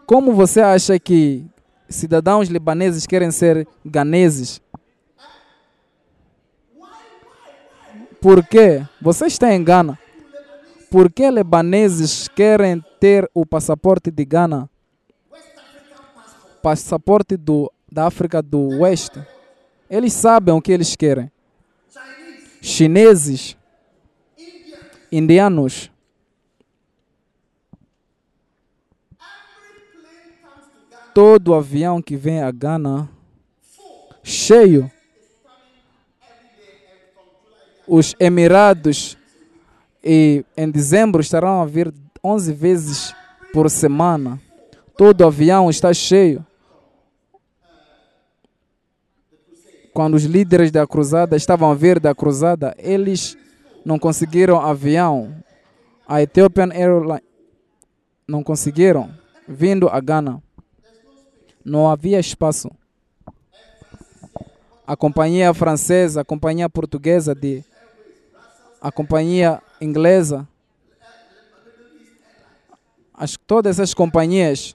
Como 0.07 0.33
você 0.33 0.61
acha 0.61 0.99
que 0.99 1.45
cidadãos 1.89 2.49
libaneses 2.49 3.07
querem 3.07 3.31
ser 3.31 3.67
ganeses? 3.85 4.61
Por 8.21 8.47
quê? 8.47 8.87
Você 9.01 9.27
está 9.27 9.53
em 9.53 9.65
Gana. 9.65 9.99
Por 10.91 11.11
que 11.11 11.31
libaneses 11.31 12.29
querem 12.29 12.85
ter 13.01 13.29
o 13.33 13.47
passaporte 13.47 14.11
de 14.11 14.25
Gana? 14.25 14.69
Passaporte 16.63 17.37
do, 17.37 17.73
da 17.91 18.07
África 18.07 18.43
do 18.43 18.81
Oeste. 18.81 19.21
Eles 19.89 20.13
sabem 20.13 20.55
o 20.55 20.61
que 20.61 20.71
eles 20.71 20.95
querem. 20.95 21.31
Chineses, 22.61 23.57
indianos. 25.11 25.91
Todo 31.23 31.53
avião 31.53 32.01
que 32.01 32.17
vem 32.17 32.41
a 32.41 32.51
Gana 32.51 33.07
cheio 34.23 34.91
os 37.87 38.17
Emirados 38.19 39.19
e 40.03 40.43
em 40.57 40.71
dezembro 40.71 41.21
estarão 41.21 41.61
a 41.61 41.67
vir 41.67 41.93
11 42.25 42.55
vezes 42.55 43.15
por 43.53 43.69
semana. 43.69 44.41
Todo 44.97 45.27
avião 45.27 45.69
está 45.69 45.93
cheio. 45.93 46.43
Quando 49.93 50.15
os 50.15 50.25
líderes 50.25 50.71
da 50.71 50.87
cruzada 50.87 51.37
estavam 51.37 51.71
a 51.71 51.75
vir 51.75 52.01
da 52.01 52.15
cruzada, 52.15 52.75
eles 52.79 53.37
não 53.85 53.99
conseguiram 53.99 54.59
avião. 54.59 55.37
A 56.09 56.23
Ethiopian 56.23 56.71
Airlines 56.73 57.23
não 58.27 58.43
conseguiram 58.43 59.11
vindo 59.47 59.87
a 59.87 60.01
Gana. 60.01 60.43
Não 61.71 61.89
havia 61.89 62.19
espaço. 62.19 62.69
A 64.85 64.97
companhia 64.97 65.55
francesa, 65.55 66.23
a 66.23 66.25
companhia 66.25 66.69
portuguesa 66.69 67.33
de 67.33 67.65
a 68.81 68.91
companhia 68.91 69.63
inglesa, 69.81 70.49
as, 73.15 73.37
todas 73.47 73.79
essas 73.79 73.95
companhias, 73.95 74.75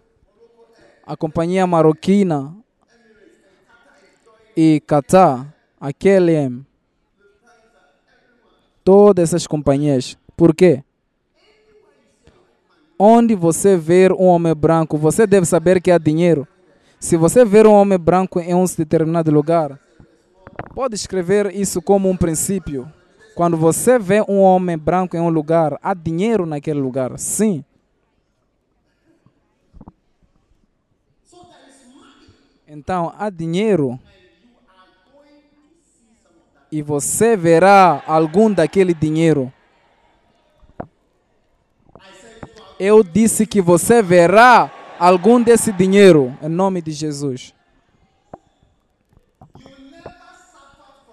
a 1.05 1.17
companhia 1.17 1.67
marroquina 1.67 2.55
e 4.55 4.81
Qatar, 4.87 5.53
a 5.77 5.91
KLM, 5.91 6.65
todas 8.85 9.31
essas 9.31 9.45
companhias. 9.45 10.17
Por 10.37 10.55
quê? 10.55 10.81
Onde 12.97 13.35
você 13.35 13.75
ver 13.75 14.13
um 14.13 14.27
homem 14.27 14.55
branco, 14.55 14.97
você 14.97 15.27
deve 15.27 15.45
saber 15.45 15.81
que 15.81 15.91
há 15.91 15.97
dinheiro. 15.97 16.47
Se 17.05 17.15
você 17.17 17.45
ver 17.45 17.67
um 17.67 17.71
homem 17.71 17.99
branco 17.99 18.39
em 18.39 18.55
um 18.55 18.65
determinado 18.65 19.29
lugar, 19.29 19.79
pode 20.73 20.95
escrever 20.95 21.55
isso 21.55 21.79
como 21.79 22.09
um 22.09 22.17
princípio. 22.17 22.91
Quando 23.35 23.55
você 23.55 23.99
vê 23.99 24.23
um 24.27 24.39
homem 24.39 24.75
branco 24.75 25.15
em 25.15 25.19
um 25.19 25.29
lugar, 25.29 25.77
há 25.83 25.93
dinheiro 25.93 26.47
naquele 26.47 26.79
lugar. 26.79 27.15
Sim. 27.19 27.63
Então, 32.67 33.13
há 33.19 33.29
dinheiro. 33.29 33.99
E 36.71 36.81
você 36.81 37.37
verá 37.37 38.01
algum 38.07 38.51
daquele 38.51 38.95
dinheiro. 38.95 39.53
Eu 42.79 43.03
disse 43.03 43.45
que 43.45 43.61
você 43.61 44.01
verá 44.01 44.71
algum 44.99 45.41
desse 45.41 45.71
dinheiro, 45.71 46.37
em 46.41 46.49
nome 46.49 46.81
de 46.81 46.91
Jesus. 46.91 47.53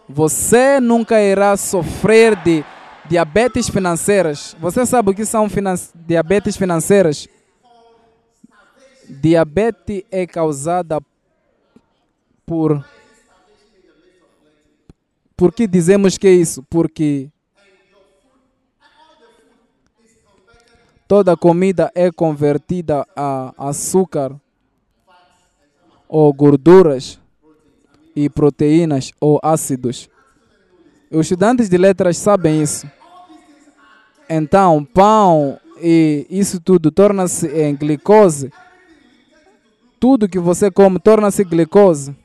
Você 0.09 0.79
nunca 0.81 1.21
irá 1.21 1.57
sofrer 1.57 2.37
de 2.43 2.65
diabetes 3.09 3.69
financeiras. 3.69 4.55
Você 4.61 4.85
sabe 4.85 5.11
o 5.11 5.15
que 5.15 5.25
são 5.25 5.49
finan 5.49 5.75
diabetes 5.95 6.57
financeiras? 6.57 7.27
Diabetes 9.09 10.05
é 10.11 10.27
causada 10.27 11.01
por. 12.47 12.85
Por 15.37 15.53
que 15.53 15.67
dizemos 15.67 16.19
que 16.19 16.27
é 16.29 16.33
isso? 16.33 16.63
Porque 16.69 17.32
toda 21.13 21.37
comida 21.37 21.93
é 21.95 22.11
convertida 22.11 23.07
a 23.15 23.53
açúcar 23.69 24.35
ou 26.09 26.33
gorduras 26.33 27.21
e 28.17 28.31
proteínas 28.31 29.13
ou 29.21 29.39
ácidos. 29.43 30.09
Os 31.11 31.27
estudantes 31.27 31.69
de 31.69 31.77
letras 31.77 32.17
sabem 32.17 32.63
isso. 32.63 32.91
Então, 34.27 34.87
pão 34.87 35.61
e 35.83 36.27
isso 36.31 36.59
tudo 36.59 36.91
torna-se 36.91 37.47
em 37.47 37.77
glicose. 37.77 38.51
Tudo 40.01 40.27
que 40.27 40.39
você 40.39 40.71
come 40.71 40.99
torna-se 40.99 41.45
glicose. 41.45 42.17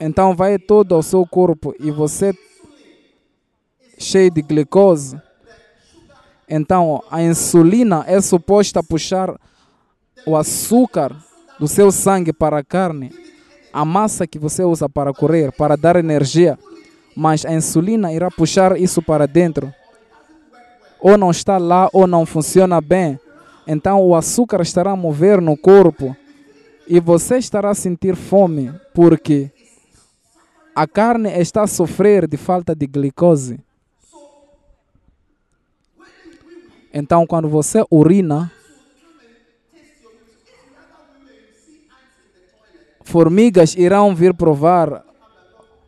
Então 0.00 0.34
vai 0.34 0.58
todo 0.58 0.94
ao 0.94 1.02
seu 1.02 1.26
corpo 1.26 1.74
e 1.78 1.90
você 1.90 2.32
cheio 3.98 4.30
de 4.30 4.40
glicose. 4.40 5.20
Então 6.50 7.02
a 7.10 7.22
insulina 7.22 8.04
é 8.06 8.20
suposta 8.20 8.82
puxar 8.82 9.34
o 10.26 10.36
açúcar 10.36 11.16
do 11.58 11.68
seu 11.68 11.92
sangue 11.92 12.32
para 12.32 12.58
a 12.58 12.64
carne 12.64 13.10
a 13.72 13.84
massa 13.84 14.26
que 14.26 14.38
você 14.38 14.64
usa 14.64 14.88
para 14.88 15.12
correr, 15.12 15.52
para 15.52 15.76
dar 15.76 15.96
energia, 15.96 16.58
mas 17.14 17.44
a 17.44 17.52
insulina 17.52 18.12
irá 18.12 18.30
puxar 18.30 18.78
isso 18.78 19.00
para 19.00 19.26
dentro. 19.26 19.72
Ou 21.00 21.16
não 21.16 21.30
está 21.30 21.56
lá, 21.56 21.88
ou 21.92 22.06
não 22.06 22.26
funciona 22.26 22.80
bem. 22.80 23.18
Então 23.66 24.02
o 24.02 24.14
açúcar 24.14 24.60
estará 24.60 24.90
a 24.90 24.96
mover 24.96 25.40
no 25.40 25.56
corpo 25.56 26.16
e 26.86 26.98
você 26.98 27.38
estará 27.38 27.70
a 27.70 27.74
sentir 27.74 28.16
fome, 28.16 28.72
porque 28.92 29.50
a 30.74 30.86
carne 30.86 31.30
está 31.38 31.62
a 31.62 31.66
sofrer 31.66 32.26
de 32.26 32.36
falta 32.36 32.74
de 32.74 32.86
glicose. 32.86 33.60
Então, 36.92 37.26
quando 37.26 37.48
você 37.48 37.84
urina, 37.90 38.50
formigas 43.04 43.74
irão 43.76 44.14
vir 44.14 44.34
provar 44.34 45.04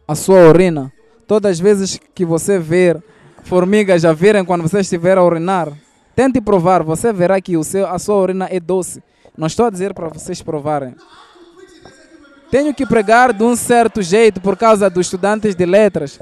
a 0.06 0.14
sua 0.14 0.48
urina. 0.48 0.92
Todas 1.26 1.52
as 1.52 1.60
vezes 1.60 2.00
que 2.14 2.24
você 2.24 2.58
ver 2.58 3.02
formigas 3.44 4.02
já 4.02 4.12
virem 4.12 4.44
quando 4.44 4.62
você 4.62 4.80
estiver 4.80 5.18
a 5.18 5.24
urinar, 5.24 5.72
tente 6.14 6.40
provar, 6.40 6.82
você 6.82 7.12
verá 7.12 7.40
que 7.40 7.56
o 7.56 7.64
seu, 7.64 7.86
a 7.86 7.98
sua 7.98 8.16
urina 8.16 8.48
é 8.50 8.60
doce. 8.60 9.02
Não 9.36 9.46
estou 9.46 9.66
a 9.66 9.70
dizer 9.70 9.94
para 9.94 10.08
vocês 10.08 10.42
provarem. 10.42 10.94
Tenho 12.50 12.74
que 12.74 12.84
pregar 12.84 13.32
de 13.32 13.42
um 13.42 13.56
certo 13.56 14.02
jeito 14.02 14.40
por 14.40 14.56
causa 14.56 14.90
dos 14.90 15.06
estudantes 15.06 15.54
de 15.54 15.64
letras. 15.64 16.20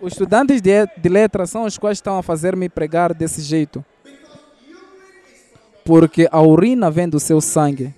Os 0.00 0.12
estudantes 0.12 0.60
de, 0.60 0.86
de 0.98 1.08
letras 1.08 1.50
são 1.50 1.64
os 1.64 1.78
quais 1.78 1.98
estão 1.98 2.18
a 2.18 2.22
fazer-me 2.22 2.68
pregar 2.68 3.14
desse 3.14 3.40
jeito. 3.40 3.84
Porque 5.84 6.28
a 6.30 6.40
urina 6.40 6.90
vem 6.90 7.08
do 7.08 7.18
seu 7.18 7.40
sangue. 7.40 7.94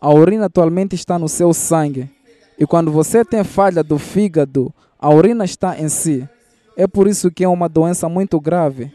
A 0.00 0.12
urina 0.12 0.46
atualmente 0.46 0.94
está 0.94 1.18
no 1.18 1.28
seu 1.28 1.54
sangue. 1.54 2.10
E 2.58 2.66
quando 2.66 2.90
você 2.90 3.24
tem 3.24 3.44
falha 3.44 3.82
do 3.82 3.98
fígado, 3.98 4.72
a 4.98 5.10
urina 5.10 5.44
está 5.44 5.78
em 5.78 5.88
si. 5.88 6.28
É 6.76 6.86
por 6.86 7.06
isso 7.06 7.30
que 7.30 7.44
é 7.44 7.48
uma 7.48 7.68
doença 7.68 8.08
muito 8.08 8.40
grave. 8.40 8.92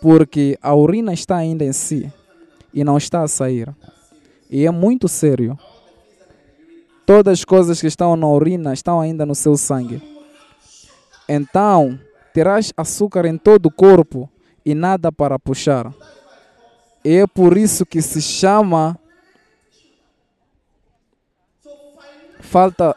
Porque 0.00 0.58
a 0.60 0.74
urina 0.74 1.12
está 1.12 1.36
ainda 1.36 1.64
em 1.64 1.72
si 1.72 2.12
e 2.74 2.82
não 2.82 2.96
está 2.96 3.22
a 3.22 3.28
sair. 3.28 3.68
E 4.50 4.66
é 4.66 4.70
muito 4.70 5.08
sério. 5.08 5.58
Todas 7.06 7.38
as 7.38 7.44
coisas 7.44 7.80
que 7.80 7.86
estão 7.86 8.16
na 8.16 8.26
urina 8.26 8.72
estão 8.72 9.00
ainda 9.00 9.26
no 9.26 9.34
seu 9.34 9.56
sangue. 9.56 10.02
Então, 11.28 11.98
terás 12.32 12.72
açúcar 12.76 13.26
em 13.26 13.36
todo 13.36 13.66
o 13.66 13.70
corpo 13.72 14.28
e 14.64 14.74
nada 14.74 15.12
para 15.12 15.38
puxar. 15.38 15.92
É 17.04 17.26
por 17.26 17.56
isso 17.56 17.84
que 17.84 18.00
se 18.00 18.22
chama 18.22 18.98
falta. 22.52 22.94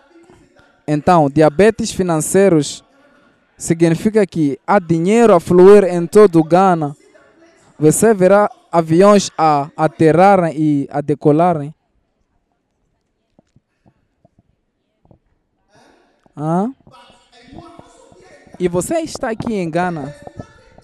Então, 0.87 1.29
diabetes 1.29 1.91
financeiros 1.91 2.83
significa 3.57 4.27
que 4.27 4.59
há 4.67 4.77
dinheiro 4.79 5.33
a 5.33 5.39
fluir 5.39 5.85
em 5.85 6.05
todo 6.05 6.39
o 6.39 6.43
Ghana. 6.43 6.95
Você 7.79 8.13
verá 8.13 8.49
aviões 8.71 9.31
a 9.37 9.69
aterrarem 9.77 10.53
e 10.55 10.87
a 10.91 10.99
decolarem. 11.01 11.73
Ah? 16.35 16.67
E 18.59 18.67
você 18.67 18.99
está 18.99 19.29
aqui 19.29 19.53
em 19.53 19.69
Ghana 19.69 20.13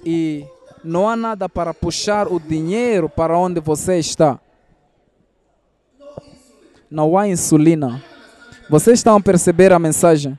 e 0.03 0.45
não 0.83 1.07
há 1.07 1.15
nada 1.15 1.47
para 1.47 1.73
puxar 1.73 2.27
o 2.27 2.39
dinheiro 2.39 3.07
para 3.07 3.37
onde 3.37 3.59
você 3.59 3.97
está. 3.97 4.39
Não 6.89 7.17
há 7.17 7.27
insulina. 7.27 8.03
Vocês 8.69 8.99
estão 8.99 9.15
a 9.15 9.21
perceber 9.21 9.71
a 9.71 9.79
mensagem? 9.79 10.37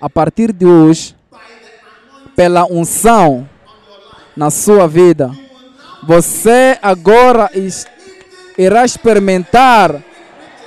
A 0.00 0.10
partir 0.10 0.52
de 0.52 0.66
hoje, 0.66 1.14
pela 2.34 2.64
unção 2.64 3.48
na 4.36 4.50
sua 4.50 4.88
vida, 4.88 5.30
você 6.02 6.78
agora 6.82 7.50
irá 8.58 8.84
experimentar 8.84 10.02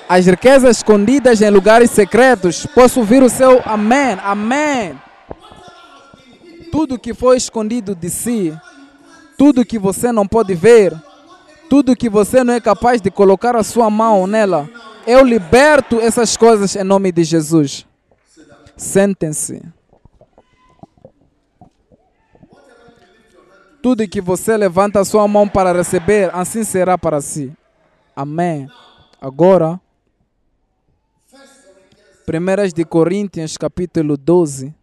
as 0.08 0.26
riquezas 0.26 0.78
escondidas 0.78 1.42
em 1.42 1.50
lugares 1.50 1.92
secretos. 1.92 2.66
Posso 2.68 3.00
ouvir 3.00 3.24
o 3.24 3.30
seu 3.30 3.62
amém, 3.66 4.18
amém. 4.24 4.96
Tudo 6.76 7.00
que 7.00 7.14
foi 7.14 7.38
escondido 7.38 7.96
de 7.96 8.10
si, 8.10 8.54
tudo 9.38 9.66
que 9.66 9.80
você 9.80 10.12
não 10.12 10.28
pode 10.28 10.54
ver, 10.54 10.94
tudo 11.70 11.96
que 11.96 12.10
você 12.10 12.44
não 12.44 12.54
é 12.54 12.60
capaz 12.60 13.00
de 13.00 13.10
colocar 13.10 13.56
a 13.56 13.64
sua 13.64 13.90
mão 13.90 14.28
nela, 14.28 14.70
eu 15.08 15.24
liberto 15.24 16.02
essas 16.02 16.36
coisas 16.36 16.76
em 16.76 16.84
nome 16.84 17.14
de 17.14 17.24
Jesus. 17.24 17.88
Sentem-se. 18.76 19.64
Tudo 23.82 24.06
que 24.06 24.20
você 24.20 24.58
levanta 24.58 25.00
a 25.00 25.06
sua 25.06 25.26
mão 25.30 25.48
para 25.48 25.72
receber, 25.72 26.30
assim 26.36 26.66
será 26.66 26.98
para 26.98 27.22
si. 27.22 27.54
Amém. 28.14 28.68
Agora, 29.22 29.80
1 32.28 32.74
de 32.76 32.84
Coríntios 32.84 33.56
capítulo 33.56 34.18
12. 34.18 34.76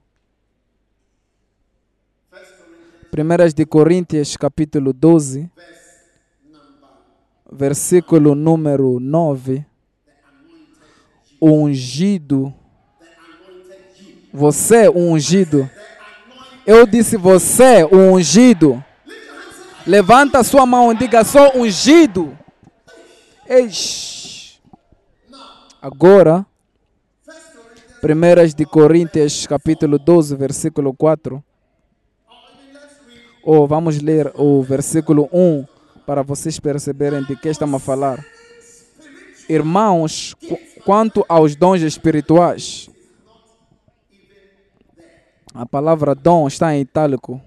1 3.14 3.52
de 3.54 3.66
Coríntios 3.66 4.38
capítulo 4.38 4.90
12, 4.90 5.50
versículo 7.52 8.34
número 8.34 8.98
9. 8.98 9.66
O 11.38 11.50
ungido. 11.50 12.54
Você, 14.32 14.88
o 14.88 15.10
ungido. 15.10 15.68
Eu 16.66 16.86
disse 16.86 17.18
você, 17.18 17.84
o 17.84 18.14
ungido. 18.14 18.82
Levanta 19.86 20.38
a 20.38 20.44
sua 20.44 20.64
mão 20.64 20.90
e 20.90 20.96
diga: 20.96 21.22
sou 21.22 21.58
ungido. 21.58 22.34
Eish. 23.46 24.58
Agora, 25.82 26.46
1 28.02 28.54
de 28.56 28.64
Coríntios, 28.64 29.46
capítulo 29.46 29.98
12, 29.98 30.34
versículo 30.34 30.94
4. 30.94 31.44
Ou 33.42 33.66
vamos 33.66 34.00
ler 34.00 34.32
o 34.34 34.62
versículo 34.62 35.28
1 35.32 35.64
para 36.06 36.22
vocês 36.22 36.60
perceberem 36.60 37.22
de 37.24 37.36
que 37.36 37.48
estamos 37.48 37.82
a 37.82 37.84
falar. 37.84 38.24
Irmãos, 39.48 40.34
quanto 40.84 41.24
aos 41.28 41.56
dons 41.56 41.82
espirituais, 41.82 42.88
a 45.54 45.66
palavra 45.66 46.14
dom 46.14 46.46
está 46.46 46.74
em 46.74 46.80
itálico. 46.80 47.40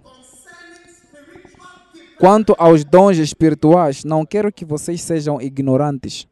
Quanto 2.19 2.55
aos 2.57 2.83
dons 2.83 3.17
espirituais, 3.17 4.03
não 4.03 4.25
quero 4.25 4.51
que 4.51 4.63
vocês 4.63 5.01
sejam 5.01 5.41
ignorantes. 5.41 6.27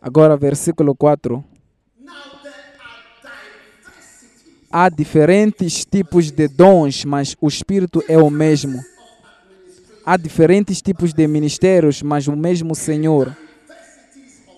Agora, 0.00 0.36
versículo 0.36 0.94
4. 0.94 1.44
Há 4.70 4.90
diferentes 4.90 5.84
tipos 5.84 6.30
de 6.30 6.46
dons, 6.46 7.04
mas 7.04 7.34
o 7.40 7.48
Espírito 7.48 8.04
é 8.06 8.18
o 8.18 8.28
mesmo. 8.28 8.84
Há 10.04 10.16
diferentes 10.16 10.82
tipos 10.82 11.14
de 11.14 11.26
ministérios, 11.26 12.02
mas 12.02 12.28
o 12.28 12.36
mesmo 12.36 12.74
Senhor. 12.74 13.34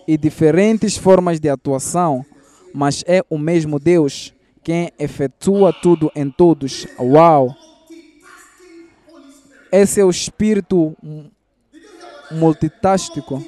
E 0.05 0.17
diferentes 0.17 0.97
formas 0.97 1.39
de 1.39 1.49
atuação, 1.49 2.25
mas 2.73 3.03
é 3.07 3.23
o 3.29 3.37
mesmo 3.37 3.79
Deus 3.79 4.33
quem 4.63 4.91
efetua 4.99 5.73
tudo 5.73 6.11
em 6.15 6.29
todos. 6.29 6.85
Uau! 6.99 7.55
Esse 9.71 10.01
é 10.01 10.05
o 10.05 10.09
espírito 10.09 10.95
multitástico. 12.29 13.43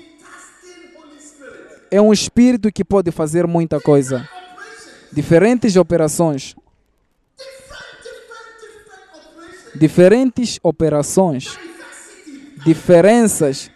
É 1.91 2.01
um 2.01 2.13
espírito 2.13 2.71
que 2.71 2.83
pode 2.83 3.11
fazer 3.11 3.45
muita 3.45 3.79
coisa. 3.79 4.27
Diferentes 5.13 5.75
operações. 5.75 6.55
Diferentes 9.75 10.59
operações. 10.61 11.57
Diferenças. 12.65 13.71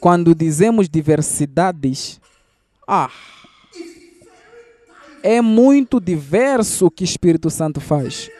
Quando 0.00 0.34
dizemos 0.34 0.88
diversidades, 0.88 2.20
ah, 2.88 3.10
é 5.22 5.40
muito 5.40 6.00
diverso 6.00 6.86
o 6.86 6.90
que 6.90 7.04
o 7.04 7.04
Espírito 7.04 7.50
Santo 7.50 7.80
faz. 7.80 8.30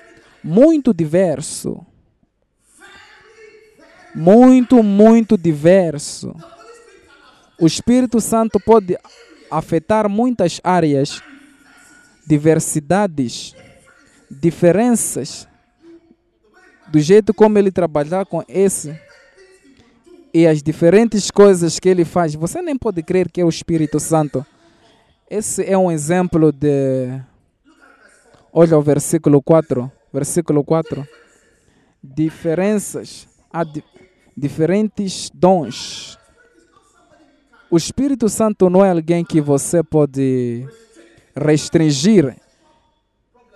Muito 0.42 0.94
diverso 0.94 1.86
muito, 4.14 4.82
muito 4.82 5.36
diverso. 5.36 6.34
O 7.58 7.66
Espírito 7.66 8.20
Santo 8.20 8.58
pode 8.58 8.98
afetar 9.50 10.08
muitas 10.08 10.60
áreas, 10.62 11.22
diversidades, 12.26 13.54
diferenças, 14.30 15.48
do 16.88 16.98
jeito 16.98 17.32
como 17.32 17.58
ele 17.58 17.70
trabalhar 17.70 18.26
com 18.26 18.42
esse 18.48 18.98
e 20.32 20.46
as 20.46 20.62
diferentes 20.62 21.30
coisas 21.30 21.78
que 21.78 21.88
ele 21.88 22.04
faz. 22.04 22.34
Você 22.34 22.62
nem 22.62 22.76
pode 22.76 23.02
crer 23.02 23.30
que 23.30 23.40
é 23.40 23.44
o 23.44 23.48
Espírito 23.48 23.98
Santo. 23.98 24.44
Esse 25.28 25.64
é 25.64 25.76
um 25.76 25.90
exemplo 25.90 26.52
de. 26.52 27.20
Olha 28.52 28.76
o 28.76 28.82
versículo 28.82 29.42
4. 29.42 29.90
Versículo 30.12 30.64
4. 30.64 31.06
Diferenças. 32.02 33.28
Há 33.52 33.64
diferentes 34.36 35.30
dons. 35.32 36.19
O 37.70 37.76
Espírito 37.76 38.28
Santo 38.28 38.68
não 38.68 38.84
é 38.84 38.90
alguém 38.90 39.24
que 39.24 39.40
você 39.40 39.82
pode 39.82 40.66
restringir 41.36 42.36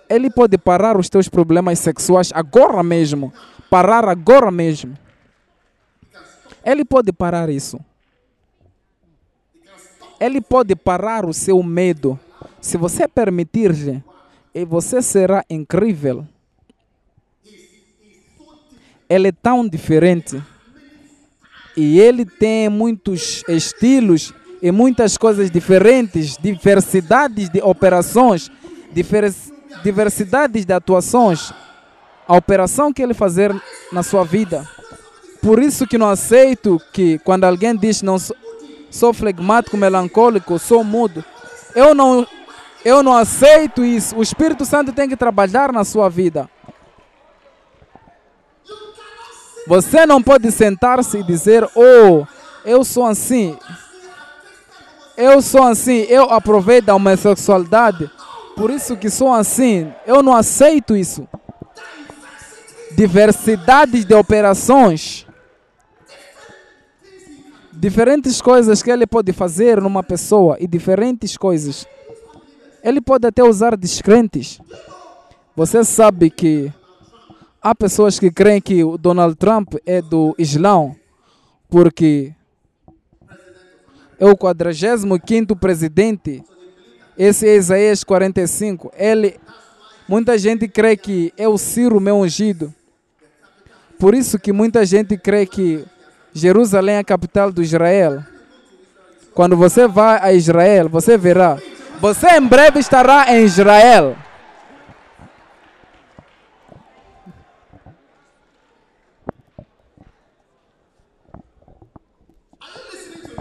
Ele 0.09 0.29
pode 0.29 0.57
parar 0.57 0.97
os 0.97 1.09
teus 1.09 1.27
problemas 1.27 1.79
sexuais 1.79 2.31
agora 2.33 2.81
mesmo. 2.81 3.33
Parar 3.69 4.07
agora 4.07 4.49
mesmo. 4.51 4.97
Ele 6.63 6.85
pode 6.85 7.11
parar 7.11 7.49
isso. 7.49 7.79
Ele 10.19 10.39
pode 10.39 10.75
parar 10.75 11.25
o 11.25 11.33
seu 11.33 11.61
medo. 11.61 12.17
Se 12.61 12.77
você 12.77 13.07
permitir-lhe, 13.07 14.01
e 14.55 14.63
você 14.63 15.01
será 15.01 15.43
incrível. 15.49 16.25
Ele 19.09 19.27
é 19.27 19.31
tão 19.33 19.67
diferente. 19.67 20.41
E 21.75 21.99
ele 21.99 22.25
tem 22.25 22.69
muitos 22.69 23.43
estilos 23.47 24.33
e 24.61 24.71
muitas 24.71 25.17
coisas 25.17 25.51
diferentes, 25.51 26.37
diversidades 26.37 27.49
de 27.49 27.61
operações, 27.61 28.49
diversidades 29.83 30.65
de 30.65 30.73
atuações. 30.73 31.53
A 32.27 32.35
operação 32.35 32.91
que 32.91 33.03
ele 33.03 33.13
fazer 33.13 33.53
na 33.91 34.01
sua 34.01 34.23
vida. 34.23 34.67
Por 35.41 35.61
isso 35.61 35.85
que 35.85 35.97
não 35.97 36.09
aceito 36.09 36.81
que 36.91 37.19
quando 37.19 37.43
alguém 37.43 37.75
diz 37.75 38.01
não 38.01 38.17
sou, 38.17 38.35
sou 38.89 39.13
flegmático, 39.13 39.77
melancólico, 39.77 40.57
sou 40.57 40.83
mudo. 40.83 41.23
Eu 41.75 41.93
não, 41.93 42.25
eu 42.83 43.03
não 43.03 43.15
aceito 43.15 43.83
isso. 43.83 44.15
O 44.15 44.23
Espírito 44.23 44.65
Santo 44.65 44.91
tem 44.91 45.07
que 45.07 45.15
trabalhar 45.15 45.71
na 45.71 45.83
sua 45.83 46.09
vida. 46.09 46.49
Você 49.67 50.05
não 50.05 50.21
pode 50.21 50.51
sentar-se 50.51 51.17
e 51.17 51.23
dizer: 51.23 51.67
Oh, 51.75 52.25
eu 52.63 52.83
sou 52.83 53.05
assim. 53.05 53.57
Eu 55.17 55.41
sou 55.41 55.63
assim. 55.63 56.01
Eu 56.09 56.25
aproveito 56.25 56.89
a 56.89 56.95
homossexualidade. 56.95 58.09
Por 58.55 58.69
isso 58.69 58.95
que 58.95 59.09
sou 59.09 59.33
assim. 59.33 59.91
Eu 60.05 60.21
não 60.21 60.35
aceito 60.35 60.95
isso. 60.95 61.27
Diversidades 62.91 64.05
de 64.05 64.13
operações. 64.13 65.25
Diferentes 67.73 68.41
coisas 68.41 68.81
que 68.81 68.89
ele 68.89 69.05
pode 69.05 69.33
fazer 69.33 69.81
numa 69.81 70.01
pessoa 70.01 70.57
e 70.59 70.67
diferentes 70.67 71.35
coisas. 71.35 71.85
Ele 72.83 73.01
pode 73.01 73.27
até 73.27 73.43
usar 73.43 73.75
descrentes. 73.75 74.59
Você 75.55 75.83
sabe 75.83 76.29
que 76.29 76.71
há 77.65 77.73
pessoas 77.73 78.19
que 78.19 78.29
creem 78.29 78.61
que 78.61 78.83
o 78.83 78.95
Donald 78.95 79.35
Trump 79.37 79.73
é 79.87 79.99
do 79.99 80.35
Islão, 80.37 80.95
porque 81.67 82.31
é 84.19 84.25
o 84.27 84.37
45 84.37 85.55
presidente. 85.55 86.43
Esse 87.17 87.47
é 87.47 87.55
Isaías 87.55 88.03
45. 88.03 88.91
Ele, 88.95 89.39
muita 90.07 90.37
gente 90.37 90.67
crê 90.67 90.95
que 90.95 91.33
é 91.35 91.47
o 91.47 91.57
Ciro 91.57 91.99
meu 91.99 92.17
ungido. 92.17 92.71
Por 93.97 94.13
isso 94.13 94.37
que 94.37 94.53
muita 94.53 94.85
gente 94.85 95.17
crê 95.17 95.47
que 95.47 95.83
Jerusalém 96.33 96.97
é 96.97 96.99
a 96.99 97.03
capital 97.03 97.51
do 97.51 97.63
Israel. 97.63 98.23
Quando 99.33 99.57
você 99.57 99.87
vai 99.87 100.19
a 100.21 100.31
Israel, 100.33 100.87
você 100.87 101.17
verá. 101.17 101.57
Você 101.99 102.27
em 102.27 102.45
breve 102.45 102.79
estará 102.79 103.35
em 103.35 103.43
Israel. 103.43 104.15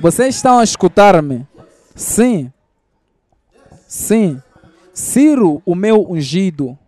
Vocês 0.00 0.36
estão 0.36 0.58
a 0.58 0.64
escutar-me? 0.64 1.46
Sim. 1.94 2.52
Sim. 3.86 4.42
Ciro, 4.92 5.62
o 5.64 5.74
meu 5.74 6.10
ungido. 6.10 6.78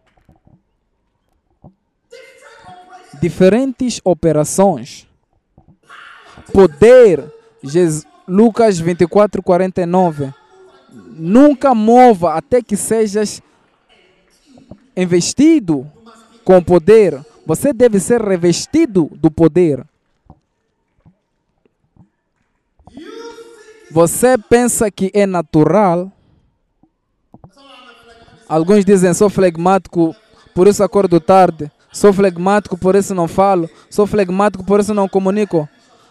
Diferentes 3.20 4.00
operações. 4.04 5.06
Poder. 6.52 7.32
Jesus, 7.62 8.06
Lucas 8.28 8.78
24, 8.78 9.42
49. 9.42 10.32
Nunca 10.92 11.74
mova 11.74 12.34
até 12.34 12.60
que 12.60 12.76
sejas 12.76 13.42
investido 14.96 15.90
com 16.44 16.62
poder. 16.62 17.24
Você 17.46 17.72
deve 17.72 18.00
ser 18.00 18.20
revestido 18.20 19.10
do 19.14 19.30
poder. 19.30 19.84
Você 23.96 24.36
pensa 24.36 24.90
que 24.90 25.10
é 25.14 25.24
natural? 25.24 26.12
Alguns 28.46 28.84
dizem 28.84 29.14
sou 29.14 29.30
flegmático, 29.30 30.14
por 30.54 30.66
isso 30.66 30.84
acordo 30.84 31.18
tarde. 31.18 31.72
Sou 31.90 32.12
flegmático, 32.12 32.76
por 32.76 32.94
isso 32.94 33.14
não 33.14 33.26
falo. 33.26 33.70
Sou 33.88 34.06
flegmático, 34.06 34.62
por 34.62 34.80
isso 34.80 34.92
não 34.92 35.08
comunico. 35.08 35.66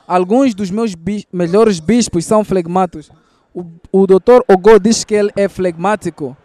Alguns 0.08 0.56
dos 0.56 0.72
meus 0.72 0.96
bis 0.96 1.28
melhores 1.32 1.80
bispos 1.80 2.26
são 2.26 2.44
flegmáticos. 2.44 3.12
O, 3.54 3.64
o 3.92 4.08
doutor 4.08 4.44
Ogo 4.48 4.80
diz 4.80 5.04
que 5.04 5.14
ele 5.14 5.32
é 5.36 5.48
flegmático. 5.48 6.36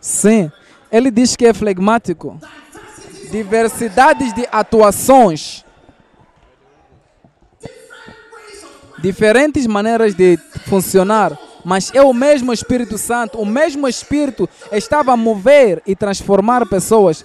Sim, 0.00 0.50
ele 0.90 1.12
diz 1.12 1.36
que 1.36 1.46
é 1.46 1.54
flegmático. 1.54 2.40
Diversidades 3.30 4.34
de 4.34 4.48
atuações 4.50 5.63
diferentes 9.04 9.66
maneiras 9.66 10.14
de 10.14 10.38
funcionar, 10.66 11.38
mas 11.62 11.92
é 11.94 12.00
o 12.00 12.14
mesmo 12.14 12.54
Espírito 12.54 12.96
Santo, 12.96 13.38
o 13.38 13.44
mesmo 13.44 13.86
Espírito 13.86 14.48
estava 14.72 15.12
a 15.12 15.16
mover 15.16 15.82
e 15.86 15.94
transformar 15.94 16.66
pessoas. 16.66 17.22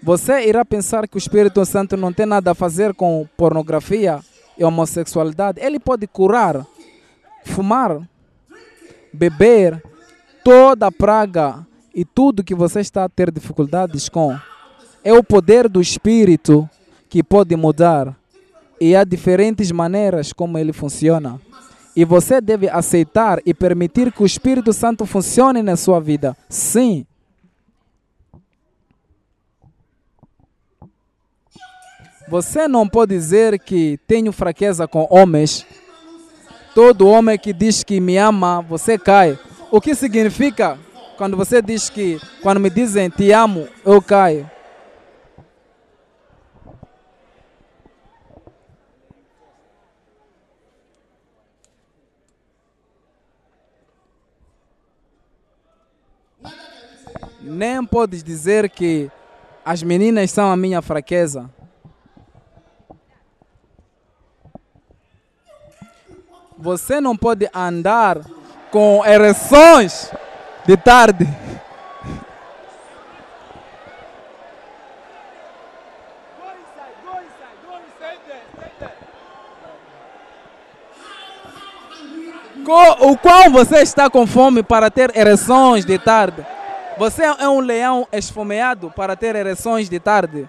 Você 0.00 0.46
irá 0.46 0.64
pensar 0.64 1.08
que 1.08 1.16
o 1.16 1.18
Espírito 1.18 1.64
Santo 1.66 1.96
não 1.96 2.12
tem 2.12 2.24
nada 2.24 2.52
a 2.52 2.54
fazer 2.54 2.94
com 2.94 3.26
pornografia 3.36 4.20
e 4.56 4.62
homossexualidade. 4.62 5.60
Ele 5.60 5.80
pode 5.80 6.06
curar, 6.06 6.64
fumar, 7.44 8.00
beber, 9.12 9.82
toda 10.44 10.86
a 10.86 10.92
praga 10.92 11.66
e 11.92 12.04
tudo 12.04 12.44
que 12.44 12.54
você 12.54 12.78
está 12.78 13.02
a 13.02 13.08
ter 13.08 13.32
dificuldades 13.32 14.08
com. 14.08 14.38
É 15.02 15.12
o 15.12 15.24
poder 15.24 15.68
do 15.68 15.80
Espírito 15.80 16.70
que 17.08 17.20
pode 17.20 17.56
mudar 17.56 18.14
e 18.80 18.94
há 18.94 19.04
diferentes 19.04 19.70
maneiras 19.70 20.32
como 20.32 20.58
ele 20.58 20.72
funciona. 20.72 21.40
E 21.94 22.04
você 22.04 22.40
deve 22.40 22.68
aceitar 22.68 23.40
e 23.44 23.52
permitir 23.52 24.12
que 24.12 24.22
o 24.22 24.26
Espírito 24.26 24.72
Santo 24.72 25.04
funcione 25.04 25.62
na 25.62 25.76
sua 25.76 26.00
vida. 26.00 26.36
Sim. 26.48 27.04
Você 32.28 32.68
não 32.68 32.86
pode 32.86 33.14
dizer 33.14 33.58
que 33.58 33.98
tenho 34.06 34.32
fraqueza 34.32 34.86
com 34.86 35.06
homens. 35.10 35.66
Todo 36.74 37.08
homem 37.08 37.38
que 37.38 37.52
diz 37.52 37.82
que 37.82 38.00
me 38.00 38.16
ama, 38.16 38.60
você 38.60 38.98
cai. 38.98 39.38
O 39.70 39.80
que 39.80 39.94
significa 39.94 40.78
quando 41.16 41.36
você 41.36 41.60
diz 41.60 41.90
que, 41.90 42.20
quando 42.42 42.60
me 42.60 42.70
dizem 42.70 43.10
te 43.10 43.32
amo, 43.32 43.66
eu 43.84 44.00
caio? 44.00 44.48
Nem 57.48 57.82
podes 57.84 58.22
dizer 58.22 58.68
que 58.68 59.10
as 59.64 59.82
meninas 59.82 60.30
são 60.30 60.52
a 60.52 60.56
minha 60.56 60.82
fraqueza. 60.82 61.50
Você 66.58 67.00
não 67.00 67.16
pode 67.16 67.48
andar 67.54 68.18
com 68.70 69.02
ereções 69.06 70.12
de 70.66 70.76
tarde. 70.76 71.26
O 83.00 83.16
qual 83.16 83.50
você 83.50 83.78
está 83.78 84.10
com 84.10 84.26
fome 84.26 84.62
para 84.62 84.90
ter 84.90 85.16
ereções 85.16 85.86
de 85.86 85.98
tarde? 85.98 86.44
Você 86.98 87.22
é 87.22 87.48
um 87.48 87.60
leão 87.60 88.08
esfomeado 88.12 88.90
para 88.90 89.14
ter 89.14 89.36
ereções 89.36 89.88
de 89.88 90.00
tarde? 90.00 90.48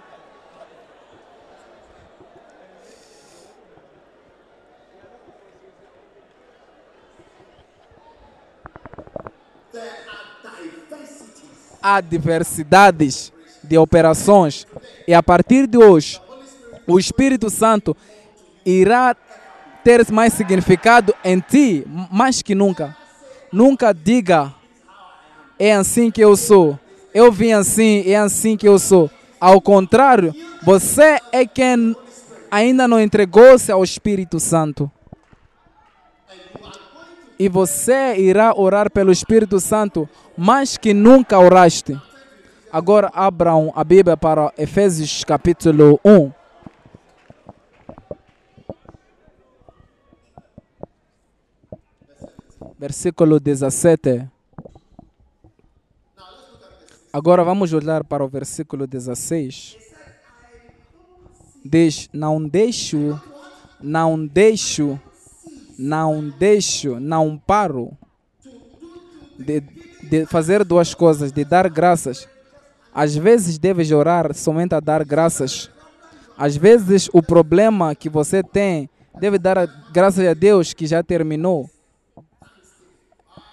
Há 11.80 12.02
diversidades 12.02 13.32
de 13.64 13.78
operações 13.78 14.66
e 15.08 15.14
a 15.14 15.22
partir 15.22 15.68
de 15.68 15.78
hoje 15.78 16.20
o 16.88 16.98
Espírito 16.98 17.52
Santo 17.52 17.96
irá 18.66 19.16
ter 19.84 20.12
mais 20.12 20.34
significado 20.34 21.14
em 21.24 21.40
ti 21.40 21.86
mais 22.12 22.42
que 22.42 22.56
nunca. 22.56 22.98
Nunca 23.52 23.94
diga 23.94 24.59
é 25.60 25.74
assim 25.74 26.10
que 26.10 26.22
eu 26.22 26.38
sou. 26.38 26.80
Eu 27.14 27.32
vim 27.32 27.52
assim, 27.52 28.10
é 28.10 28.16
assim 28.16 28.56
que 28.56 28.68
eu 28.68 28.80
sou. 28.80 29.12
Ao 29.40 29.60
contrário, 29.60 30.34
você 30.64 31.20
é 31.34 31.46
quem 31.46 31.96
ainda 32.50 32.88
não 32.88 33.00
entregou-se 33.00 33.70
ao 33.72 33.84
Espírito 33.84 34.40
Santo. 34.40 34.90
E 37.38 37.48
você 37.48 38.16
irá 38.18 38.54
orar 38.58 38.90
pelo 38.90 39.12
Espírito 39.12 39.60
Santo 39.60 40.10
mais 40.38 40.78
que 40.78 40.94
nunca 40.94 41.40
oraste. 41.40 42.00
Agora 42.72 43.10
abram 43.14 43.74
a 43.76 43.84
Bíblia 43.84 44.16
para 44.16 44.54
Efésios 44.58 45.24
capítulo 45.24 46.00
1. 46.06 46.32
Versículo 52.78 53.40
17. 53.40 54.39
Agora 57.12 57.44
vamos 57.44 57.74
olhar 57.74 58.04
para 58.04 58.24
o 58.24 58.28
versículo 58.28 58.86
16. 58.86 59.78
Diz: 61.66 62.08
Não 62.14 62.40
deixo, 62.48 63.20
não 63.82 64.28
deixo, 64.28 65.00
não 65.78 66.30
deixo, 66.30 67.00
não 67.00 67.36
paro 67.36 67.98
de, 69.40 69.62
de 70.04 70.26
fazer 70.28 70.64
duas 70.64 70.94
coisas: 70.94 71.32
de 71.32 71.44
dar 71.44 71.68
graças. 71.68 72.30
Às 72.94 73.16
vezes 73.16 73.58
deves 73.58 73.92
orar 73.92 74.32
somente 74.36 74.76
a 74.76 74.80
dar 74.80 75.04
graças. 75.04 75.68
Às 76.38 76.56
vezes 76.56 77.10
o 77.12 77.24
problema 77.24 77.96
que 77.96 78.08
você 78.08 78.44
tem 78.44 78.88
deve 79.20 79.40
dar 79.40 79.66
graças 79.92 80.26
a 80.28 80.36
Deus 80.36 80.74
que 80.74 80.86
já 80.86 81.02
terminou 81.02 81.68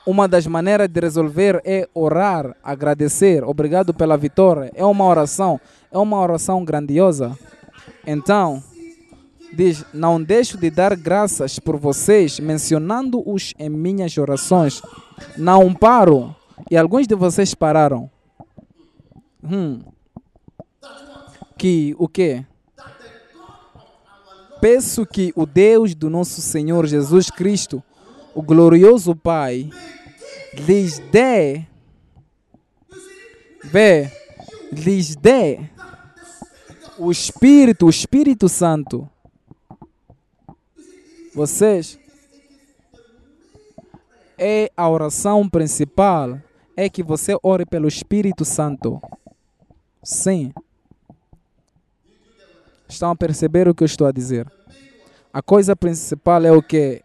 uma 0.06 0.28
das 0.28 0.46
maneiras 0.46 0.88
de 0.88 1.00
resolver 1.00 1.60
é 1.64 1.88
orar, 1.92 2.56
agradecer, 2.62 3.42
obrigado 3.42 3.92
pela 3.92 4.16
vitória. 4.16 4.70
É 4.74 4.84
uma 4.84 5.04
oração, 5.04 5.60
é 5.90 5.98
uma 5.98 6.20
oração 6.20 6.64
grandiosa. 6.64 7.36
Então, 8.06 8.62
diz: 9.52 9.84
Não 9.92 10.22
deixo 10.22 10.56
de 10.56 10.70
dar 10.70 10.94
graças 10.94 11.58
por 11.58 11.76
vocês, 11.76 12.38
mencionando-os 12.38 13.52
em 13.58 13.68
minhas 13.68 14.16
orações. 14.16 14.80
Não 15.36 15.74
paro. 15.74 16.34
E 16.70 16.76
alguns 16.76 17.06
de 17.08 17.14
vocês 17.16 17.52
pararam. 17.52 18.08
Hum. 19.42 19.80
Que 21.58 21.96
o 21.98 22.06
quê? 22.06 22.44
Peço 24.60 25.04
que 25.04 25.32
o 25.34 25.44
Deus 25.44 25.94
do 25.94 26.08
nosso 26.08 26.40
Senhor 26.40 26.86
Jesus 26.86 27.30
Cristo, 27.30 27.82
o 28.36 28.42
glorioso 28.42 29.16
Pai, 29.16 29.70
lhes 30.52 30.98
dê, 31.10 31.64
vê, 33.64 34.12
lhes 34.70 35.16
dê 35.16 35.58
o 36.98 37.10
Espírito, 37.10 37.86
o 37.86 37.90
Espírito 37.90 38.46
Santo. 38.46 39.08
Vocês, 41.34 41.98
é 44.36 44.70
a 44.76 44.86
oração 44.86 45.48
principal, 45.48 46.38
é 46.76 46.90
que 46.90 47.02
você 47.02 47.38
ore 47.42 47.64
pelo 47.64 47.88
Espírito 47.88 48.44
Santo. 48.44 49.00
Sim. 50.02 50.52
Estão 52.86 53.12
a 53.12 53.16
perceber 53.16 53.66
o 53.66 53.74
que 53.74 53.82
eu 53.82 53.86
estou 53.86 54.06
a 54.06 54.12
dizer? 54.12 54.46
A 55.32 55.40
coisa 55.40 55.74
principal 55.74 56.44
é 56.44 56.52
o 56.52 56.62
que? 56.62 57.02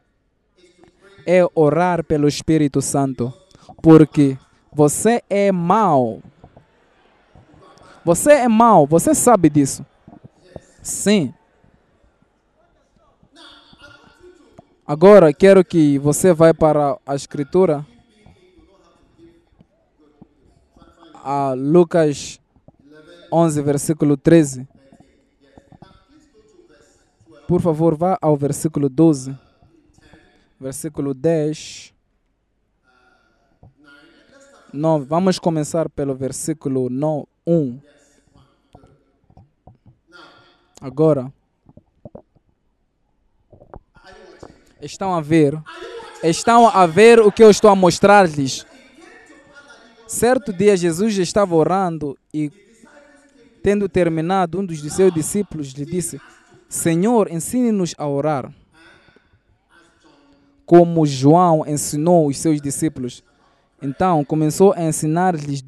É 1.26 1.42
orar 1.56 2.04
pelo 2.04 2.28
Espírito 2.28 2.82
Santo. 2.82 3.34
Porque 3.82 4.38
você 4.72 5.22
é 5.30 5.52
mau. 5.52 6.22
Você 8.04 8.32
é 8.32 8.48
mau, 8.48 8.88
você 8.88 9.14
sabe 9.14 9.50
disso. 9.50 9.86
Sim. 10.82 11.34
Agora 14.86 15.32
quero 15.34 15.64
que 15.64 16.00
você 16.00 16.34
vá 16.34 16.54
para 16.54 16.98
a 17.06 17.16
escritura. 17.16 17.86
A 21.24 21.54
Lucas 21.54 22.40
11, 23.32 23.62
versículo 23.62 24.18
13. 24.18 24.68
Por 27.48 27.62
favor, 27.62 27.96
vá 27.96 28.18
ao 28.22 28.36
versículo 28.36 28.90
12. 28.90 29.38
Versículo 30.62 31.16
10. 31.16 31.92
9. 34.72 35.06
Vamos 35.06 35.40
começar 35.40 35.90
pelo 35.90 36.14
versículo 36.14 36.88
1. 37.48 37.80
Agora. 40.80 41.34
Estão 44.80 45.16
a 45.16 45.20
ver? 45.20 45.60
Estão 46.22 46.68
a 46.68 46.86
ver 46.86 47.20
o 47.20 47.32
que 47.32 47.44
eu 47.44 47.50
estou 47.50 47.72
a 47.72 47.76
mostrar-lhes. 47.76 48.64
Certo 50.08 50.54
dia, 50.54 50.78
Jesus 50.78 51.18
estava 51.18 51.56
orando 51.56 52.16
e, 52.32 52.52
tendo 53.64 53.90
terminado, 53.90 54.60
um 54.60 54.66
dos 54.66 54.80
seus 54.94 55.12
discípulos 55.12 55.70
lhe 55.70 55.86
disse: 55.86 56.22
Senhor, 56.70 57.32
ensine-nos 57.32 57.96
a 57.98 58.08
orar. 58.08 58.54
Como 60.72 61.06
João 61.06 61.68
ensinou 61.68 62.28
os 62.28 62.38
seus 62.38 62.62
discípulos. 62.62 63.22
Então, 63.82 64.24
começou 64.24 64.72
a 64.72 64.82
ensinar-lhes 64.82 65.62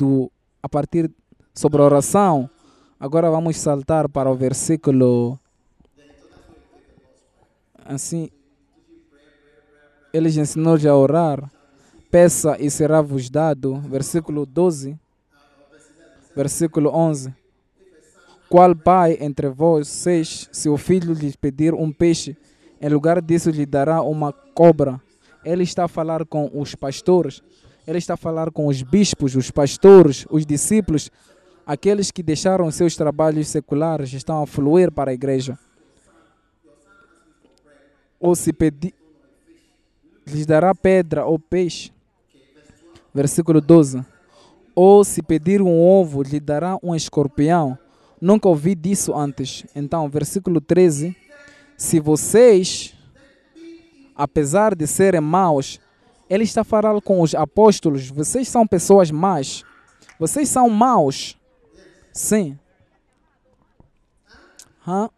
a 0.62 0.70
partir 0.70 1.12
sobre 1.54 1.82
a 1.82 1.84
oração. 1.84 2.49
Agora 2.97 3.30
vamos 3.30 3.58
saltar 3.58 4.08
para 4.08 4.32
o 4.32 4.36
versículo. 4.36 5.38
Assim, 7.84 8.30
eles 10.14 10.38
ensinou 10.38 10.78
a 10.78 10.95
orar. 10.95 11.51
Peça 12.10 12.56
e 12.58 12.72
será 12.72 13.01
vos 13.01 13.30
dado. 13.30 13.82
Versículo 13.82 14.45
12. 14.45 14.97
Versículo 16.34 16.89
11. 16.95 17.36
Qual 18.47 18.74
pai 18.74 19.18
entre 19.20 19.49
vós, 19.49 19.89
seis, 19.89 20.47
se 20.49 20.70
o 20.70 20.78
filho 20.78 21.14
lhe 21.14 21.36
pedir 21.36 21.74
um 21.74 21.91
peixe, 21.91 22.38
em 22.84 22.90
lugar 22.90 23.20
disso 23.20 23.50
lhe 23.50 23.66
dará 23.66 24.04
uma 24.04 24.32
cobra? 24.32 25.02
Ele 25.44 25.64
está 25.64 25.86
a 25.86 25.88
falar 25.88 26.24
com 26.26 26.52
os 26.54 26.76
pastores 26.76 27.42
ele 27.86 27.98
está 27.98 28.14
a 28.14 28.18
falar 28.18 28.50
com 28.52 28.68
os 28.68 28.82
bispos, 28.82 29.36
os 29.36 29.52
pastores, 29.52 30.26
os 30.30 30.46
discípulos, 30.46 31.12
aqueles 31.66 32.12
que 32.12 32.24
deixaram 32.24 32.70
seus 32.72 32.96
trabalhos 32.96 33.50
seculares, 33.50 34.14
estão 34.14 34.42
a 34.42 34.48
fluir 34.48 34.92
para 34.92 35.12
a 35.12 35.14
igreja. 35.14 35.58
Ou 38.20 38.36
se 38.36 38.54
pedir, 38.54 38.94
lhes 40.26 40.46
dará 40.46 40.74
pedra 40.74 41.26
ou 41.26 41.38
peixe. 41.38 41.92
Versículo 43.14 43.60
12. 43.60 44.04
Ou 44.74 45.04
se 45.04 45.22
pedir 45.22 45.62
um 45.62 45.80
ovo, 45.80 46.24
lhe 46.24 46.40
dará 46.40 46.78
um 46.82 46.96
escorpião. 46.96 47.78
Nunca 48.20 48.48
ouvi 48.48 48.76
disso 48.76 49.14
antes. 49.14 49.66
Então, 49.76 50.08
versículo 50.08 50.62
13. 50.62 51.16
Se 51.84 52.00
vocês, 52.00 52.96
apesar 54.16 54.74
de 54.74 54.88
serem 54.88 55.20
maus, 55.20 55.82
ele 56.30 56.46
está 56.46 56.64
falando 56.64 57.02
com 57.02 57.20
os 57.20 57.36
apóstolos: 57.36 58.10
vocês 58.10 58.48
são 58.48 58.66
pessoas 58.66 59.12
más. 59.12 59.66
Vocês 60.18 60.48
são 60.48 60.70
maus. 60.70 61.38
Sim. 62.14 62.58
Hã? 64.88 65.10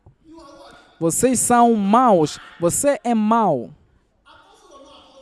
Vocês 1.00 1.40
são 1.40 1.76
maus. 1.76 2.40
Você 2.60 3.00
é 3.04 3.14
mau. 3.14 3.70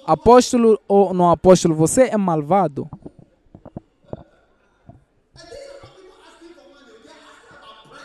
Apóstolo 0.07 0.79
ou 0.87 1.13
não 1.13 1.29
apóstolo, 1.29 1.75
você 1.75 2.03
é 2.03 2.15
malvado. 2.15 2.89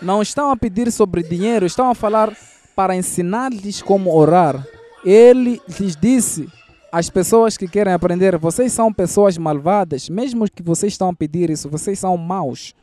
Não 0.03 0.21
estão 0.21 0.51
a 0.51 0.57
pedir 0.57 0.91
sobre 0.91 1.23
dinheiro, 1.23 1.65
estão 1.65 1.89
a 1.89 1.95
falar 1.95 2.37
para 2.79 2.95
ensinar-lhes 2.95 3.83
como 3.83 4.15
orar. 4.15 4.65
Ele 5.05 5.61
lhes 5.81 5.97
disse: 5.97 6.49
as 6.93 7.11
pessoas 7.11 7.57
que 7.57 7.67
querem 7.67 7.93
aprender, 7.93 8.39
vocês 8.39 8.73
são 8.73 8.93
pessoas 8.93 9.37
malvadas, 9.37 10.09
mesmo 10.09 10.49
que 10.49 10.63
vocês 10.63 10.93
estão 10.93 11.09
a 11.09 11.13
pedir 11.13 11.51
isso, 11.51 11.69
vocês 11.69 11.99
são 11.99 12.17
maus. 12.17 12.77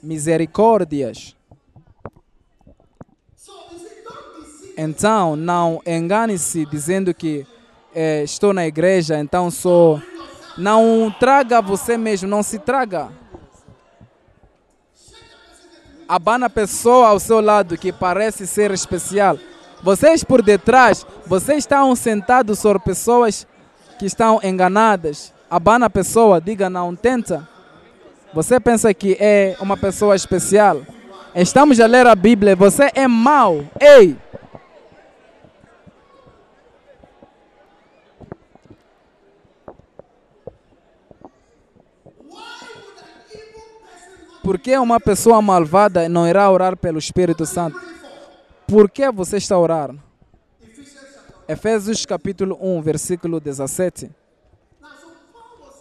Misericórdias. 0.00 1.36
Então, 4.78 5.34
não 5.34 5.82
engane-se 5.84 6.64
dizendo 6.64 7.12
que 7.12 7.44
é, 7.92 8.22
estou 8.22 8.54
na 8.54 8.68
igreja, 8.68 9.18
então 9.18 9.50
sou. 9.50 10.00
Não 10.56 11.12
traga 11.18 11.60
você 11.60 11.98
mesmo, 11.98 12.28
não 12.28 12.40
se 12.44 12.60
traga. 12.60 13.10
Abana 16.10 16.46
a 16.46 16.50
pessoa 16.50 17.10
ao 17.10 17.20
seu 17.20 17.40
lado 17.40 17.78
que 17.78 17.92
parece 17.92 18.44
ser 18.44 18.72
especial. 18.72 19.38
Vocês 19.80 20.24
por 20.24 20.42
detrás, 20.42 21.06
vocês 21.24 21.58
estão 21.58 21.94
sentados 21.94 22.58
sobre 22.58 22.82
pessoas 22.82 23.46
que 23.96 24.06
estão 24.06 24.40
enganadas. 24.42 25.32
abana 25.48 25.86
a 25.86 25.90
pessoa, 25.90 26.40
diga 26.40 26.68
não, 26.68 26.96
tenta. 26.96 27.48
Você 28.34 28.58
pensa 28.58 28.92
que 28.92 29.16
é 29.20 29.56
uma 29.60 29.76
pessoa 29.76 30.16
especial. 30.16 30.80
Estamos 31.32 31.78
a 31.78 31.86
ler 31.86 32.08
a 32.08 32.16
Bíblia, 32.16 32.56
você 32.56 32.90
é 32.92 33.06
mau. 33.06 33.64
Ei! 33.80 34.16
Por 44.42 44.58
que 44.58 44.76
uma 44.76 44.98
pessoa 44.98 45.42
malvada 45.42 46.08
não 46.08 46.26
irá 46.26 46.50
orar 46.50 46.76
pelo 46.76 46.98
Espírito 46.98 47.44
Santo? 47.44 47.80
Por 48.66 48.90
que 48.90 49.10
você 49.10 49.36
está 49.36 49.54
a 49.54 49.58
orar? 49.58 49.94
Efésios 51.46 52.06
capítulo 52.06 52.56
1, 52.60 52.80
versículo 52.80 53.38
17. 53.38 54.10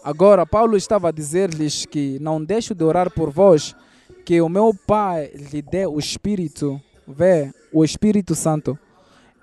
Agora, 0.04 0.46
Paulo 0.46 0.76
estava 0.76 1.10
a 1.10 1.12
dizer-lhes 1.12 1.86
que 1.86 2.18
não 2.20 2.44
deixo 2.44 2.74
de 2.74 2.84
orar 2.84 3.12
por 3.12 3.30
vós, 3.30 3.76
que 4.26 4.42
o 4.42 4.50
meu 4.50 4.74
Pai 4.88 5.32
lhe 5.34 5.62
dê 5.62 5.86
o 5.86 6.00
Espírito, 6.00 6.82
vê, 7.08 7.52
o 7.72 7.84
Espírito 7.84 8.36
Santo 8.36 8.78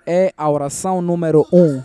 é 0.06 0.32
a 0.36 0.50
oração 0.50 1.00
número 1.00 1.46
um. 1.52 1.82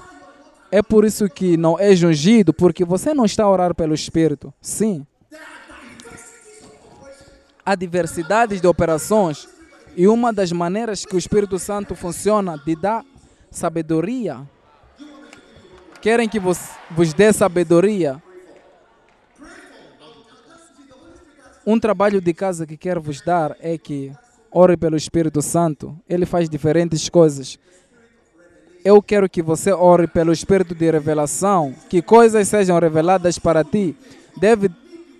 É 0.72 0.82
por 0.82 1.06
isso 1.06 1.30
que 1.30 1.58
não 1.58 1.78
é 1.80 1.92
ungido, 1.92 2.54
porque 2.54 2.86
você 2.86 3.14
não 3.14 3.26
está 3.26 3.44
a 3.44 3.50
orar 3.50 3.76
pelo 3.76 3.94
Espírito. 3.94 4.54
Sim. 4.62 5.06
Há 7.66 7.76
diversidades 7.76 8.59
de 8.59 8.68
operações 8.68 9.47
e 9.95 10.07
uma 10.07 10.32
das 10.34 10.51
maneiras 10.51 11.05
que 11.05 11.16
o 11.16 11.20
Espírito 11.20 11.59
Santo 11.59 11.95
funciona 11.95 12.57
de 12.57 12.76
dar 12.76 13.05
sabedoria. 13.49 14.47
Querem 16.01 16.28
que 16.28 16.39
vos, 16.39 16.59
vos 16.89 17.14
dê 17.14 17.32
sabedoria? 17.32 18.22
Um 21.66 21.80
trabalho 21.80 22.20
de 22.20 22.34
casa 22.34 22.66
que 22.66 22.76
quero 22.76 22.99
vos 22.99 23.22
dar 23.22 23.55
é 23.59 23.78
que 23.78 24.12
ore 24.51 24.76
pelo 24.76 24.97
Espírito 24.97 25.41
Santo. 25.43 25.95
Ele 26.09 26.26
faz 26.26 26.49
diferentes 26.49 27.07
coisas. 27.07 27.59
Eu 28.84 28.99
quero 28.99 29.30
que 29.30 29.43
você 29.43 29.72
ore 29.72 30.07
pelo 30.07 30.32
Espírito 30.32 30.74
de 30.74 30.89
revelação, 30.89 31.76
que 31.88 32.01
coisas 32.01 32.47
sejam 32.47 32.80
reveladas 32.80 33.38
para 33.38 33.64
ti. 33.64 33.95
Deve, 34.36 34.72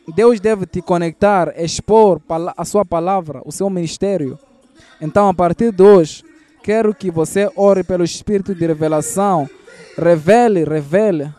Deus 0.08 0.40
deve 0.40 0.66
te 0.66 0.82
conectar, 0.82 1.54
expor 1.58 2.22
a 2.58 2.66
sua 2.66 2.84
palavra, 2.84 3.42
o 3.46 3.52
seu 3.52 3.70
ministério. 3.70 4.38
Então, 5.00 5.30
a 5.30 5.34
partir 5.34 5.72
de 5.72 5.84
hoje, 5.84 6.24
quero 6.64 6.94
que 6.94 7.12
você 7.12 7.50
ore 7.56 7.84
pelo 7.84 8.04
Espírito 8.04 8.54
de 8.54 8.66
revelação. 8.66 9.50
Revele, 9.98 10.64
revele. 10.64 11.34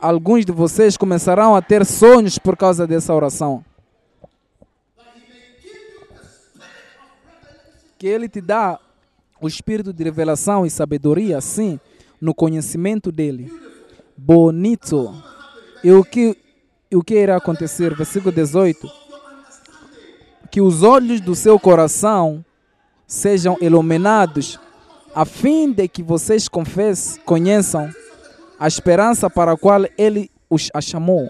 Alguns 0.00 0.44
de 0.44 0.52
vocês 0.52 0.96
começarão 0.96 1.54
a 1.54 1.62
ter 1.62 1.84
sonhos 1.84 2.38
por 2.38 2.56
causa 2.56 2.86
dessa 2.86 3.14
oração. 3.14 3.64
que 8.00 8.06
Ele 8.06 8.30
te 8.30 8.40
dá 8.40 8.80
o 9.38 9.46
espírito 9.46 9.92
de 9.92 10.02
revelação 10.02 10.64
e 10.64 10.70
sabedoria, 10.70 11.38
sim, 11.42 11.78
no 12.18 12.34
conhecimento 12.34 13.12
dele. 13.12 13.52
Bonito. 14.16 15.14
E 15.84 15.92
o 15.92 16.02
que, 16.02 16.34
o 16.96 17.02
que 17.02 17.14
irá 17.14 17.36
acontecer? 17.36 17.94
Versículo 17.94 18.32
18. 18.32 18.90
Que 20.50 20.60
os 20.60 20.82
olhos 20.82 21.20
do 21.20 21.34
seu 21.34 21.58
coração 21.58 22.44
sejam 23.06 23.56
iluminados, 23.60 24.58
a 25.14 25.24
fim 25.24 25.72
de 25.72 25.86
que 25.88 26.02
vocês 26.02 26.48
confessem, 26.48 27.22
conheçam 27.22 27.90
a 28.58 28.66
esperança 28.66 29.30
para 29.30 29.52
a 29.52 29.56
qual 29.56 29.84
ele 29.96 30.30
os 30.48 30.70
chamou. 30.80 31.28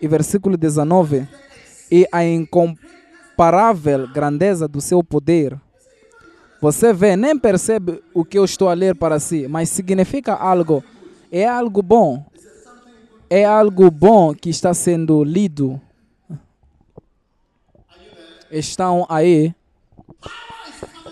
E 0.00 0.08
versículo 0.08 0.56
19. 0.56 1.28
E 1.90 2.06
a 2.10 2.24
incomparável 2.24 4.08
grandeza 4.08 4.66
do 4.66 4.80
seu 4.80 5.02
poder 5.02 5.58
você 6.60 6.92
vê, 6.92 7.16
nem 7.16 7.38
percebe 7.38 8.02
o 8.12 8.22
que 8.22 8.38
eu 8.38 8.44
estou 8.44 8.68
a 8.68 8.74
ler 8.74 8.94
para 8.94 9.18
si, 9.18 9.48
mas 9.48 9.70
significa 9.70 10.34
algo. 10.34 10.84
É 11.32 11.48
algo 11.48 11.80
bom. 11.80 12.26
É 13.30 13.44
algo 13.44 13.90
bom 13.90 14.34
que 14.34 14.50
está 14.50 14.74
sendo 14.74 15.24
lido. 15.24 15.80
Estão 18.50 19.06
aí. 19.08 19.54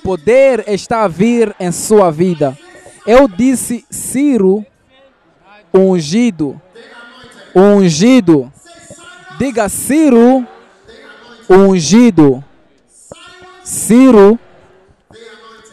Poder 0.02 0.68
está 0.68 1.04
a 1.04 1.08
vir 1.08 1.54
em 1.60 1.70
sua 1.70 2.10
vida. 2.10 2.58
Eu 3.06 3.28
disse 3.28 3.86
Ciro 3.88 4.66
ungido. 5.72 6.60
Ungido. 7.54 8.52
Diga 9.38 9.68
Ciro 9.68 10.44
ungido. 11.48 12.44
Ciro 13.62 14.38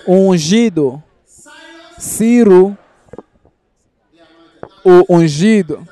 ungido. 0.07 1.01
Ciro, 1.97 2.77
o 4.83 5.15
ungido. 5.15 5.87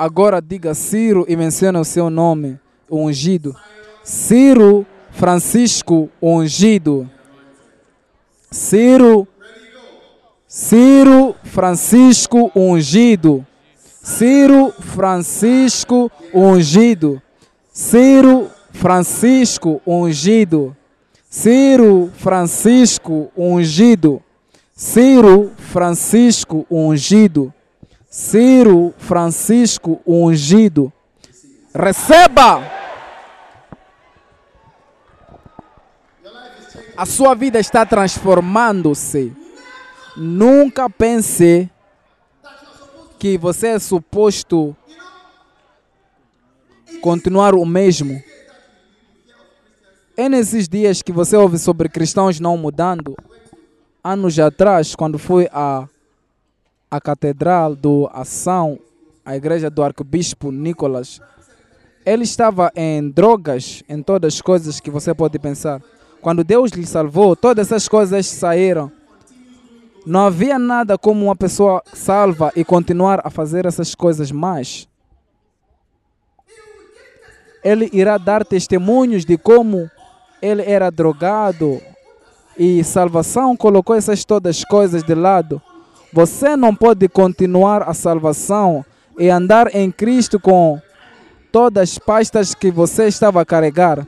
Agora 0.00 0.40
diga 0.40 0.72
Ciro 0.72 1.26
e 1.28 1.36
menciona 1.36 1.78
o 1.78 1.84
seu 1.84 2.08
nome, 2.08 2.58
o 2.88 3.04
ungido. 3.04 3.54
Ciro 4.02 4.86
Francisco 5.10 6.08
ungido. 6.22 7.06
Ciro 8.50 9.28
Ciro 10.48 11.36
Francisco 11.44 12.50
ungido. 12.56 13.46
Ciro 14.02 14.72
Francisco 14.80 16.10
ungido. 16.32 17.20
Ciro 17.70 18.50
Francisco 18.72 19.82
ungido. 19.86 20.74
Ciro 21.28 22.10
Francisco 22.14 23.30
ungido. 23.36 24.22
Ciro 24.74 25.50
Francisco 25.58 26.64
ungido. 26.70 27.52
Ciro 28.10 28.92
Francisco 28.98 30.00
ungido. 30.04 30.92
Receba! 31.72 32.60
A 36.96 37.06
sua 37.06 37.36
vida 37.36 37.60
está 37.60 37.86
transformando-se. 37.86 39.32
Nunca 40.16 40.90
pense 40.90 41.70
que 43.16 43.38
você 43.38 43.68
é 43.68 43.78
suposto 43.78 44.76
continuar 47.00 47.54
o 47.54 47.64
mesmo. 47.64 48.20
É 50.16 50.28
nesses 50.28 50.68
dias 50.68 51.00
que 51.00 51.12
você 51.12 51.36
ouve 51.36 51.58
sobre 51.60 51.88
cristãos 51.88 52.40
não 52.40 52.56
mudando. 52.56 53.16
Anos 54.02 54.36
atrás, 54.38 54.96
quando 54.96 55.16
fui 55.16 55.48
à, 55.52 55.88
à 56.90 57.00
Catedral 57.00 57.76
do 57.76 58.10
Ação, 58.12 58.78
a 59.24 59.36
igreja 59.36 59.70
do 59.70 59.82
arcebispo 59.82 60.50
Nicolas, 60.50 61.20
ele 62.04 62.24
estava 62.24 62.72
em 62.74 63.08
drogas, 63.10 63.82
em 63.88 64.02
todas 64.02 64.34
as 64.34 64.40
coisas 64.40 64.80
que 64.80 64.90
você 64.90 65.14
pode 65.14 65.38
pensar. 65.38 65.80
Quando 66.20 66.42
Deus 66.42 66.72
lhe 66.72 66.86
salvou, 66.86 67.36
todas 67.36 67.68
essas 67.68 67.86
coisas 67.86 68.26
saíram. 68.26 68.90
Não 70.04 70.26
havia 70.26 70.58
nada 70.58 70.98
como 70.98 71.26
uma 71.26 71.36
pessoa 71.36 71.82
salva 71.92 72.50
e 72.56 72.64
continuar 72.64 73.20
a 73.22 73.30
fazer 73.30 73.66
essas 73.66 73.94
coisas 73.94 74.32
mais. 74.32 74.88
Ele 77.62 77.90
irá 77.92 78.16
dar 78.16 78.44
testemunhos 78.44 79.24
de 79.24 79.36
como 79.36 79.90
ele 80.40 80.62
era 80.62 80.90
drogado 80.90 81.80
e 82.58 82.82
salvação 82.82 83.56
colocou 83.56 83.94
essas 83.94 84.24
todas 84.24 84.64
coisas 84.64 85.02
de 85.02 85.14
lado. 85.14 85.62
Você 86.12 86.56
não 86.56 86.74
pode 86.74 87.08
continuar 87.08 87.88
a 87.88 87.94
salvação 87.94 88.84
e 89.18 89.28
andar 89.28 89.74
em 89.74 89.90
Cristo 89.90 90.40
com 90.40 90.80
todas 91.52 91.82
as 91.82 91.98
pastas 91.98 92.54
que 92.54 92.70
você 92.70 93.06
estava 93.06 93.40
a 93.40 93.44
carregar. 93.44 94.06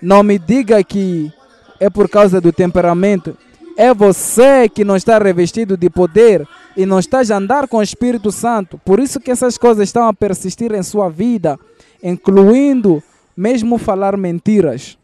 Não 0.00 0.22
me 0.22 0.38
diga 0.38 0.82
que 0.82 1.32
é 1.78 1.90
por 1.90 2.08
causa 2.08 2.40
do 2.40 2.52
temperamento. 2.52 3.36
É 3.76 3.92
você 3.92 4.68
que 4.68 4.84
não 4.84 4.96
está 4.96 5.18
revestido 5.18 5.76
de 5.76 5.90
poder 5.90 6.46
e 6.76 6.86
não 6.86 6.98
está 6.98 7.20
a 7.20 7.36
andar 7.36 7.68
com 7.68 7.78
o 7.78 7.82
Espírito 7.82 8.32
Santo. 8.32 8.80
Por 8.84 8.98
isso 8.98 9.20
que 9.20 9.30
essas 9.30 9.58
coisas 9.58 9.88
estão 9.88 10.08
a 10.08 10.14
persistir 10.14 10.72
em 10.72 10.82
sua 10.82 11.10
vida, 11.10 11.58
incluindo 12.02 13.02
mesmo 13.36 13.76
falar 13.76 14.16
mentiras. 14.16 14.96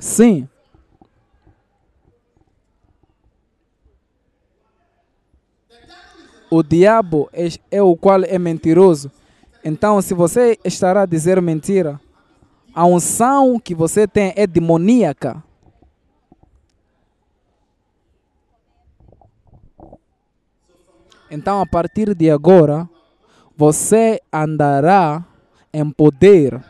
Sim. 0.00 0.48
O 6.56 6.62
diabo 6.62 7.28
é, 7.32 7.48
é, 7.68 7.82
o 7.82 7.96
qual 7.96 8.22
é 8.22 8.38
mentiroso. 8.38 9.10
Então, 9.64 10.00
se 10.00 10.14
você 10.14 10.56
estará 10.64 11.02
a 11.02 11.06
dizer 11.06 11.42
mentira, 11.42 12.00
a 12.72 12.86
unção 12.86 13.58
que 13.58 13.74
você 13.74 14.06
tem 14.06 14.32
é 14.36 14.46
demoníaca. 14.46 15.42
Então, 21.28 21.60
a 21.60 21.66
partir 21.66 22.14
de 22.14 22.30
agora, 22.30 22.88
você 23.56 24.20
andará 24.32 25.24
em 25.72 25.90
poder. 25.90 26.62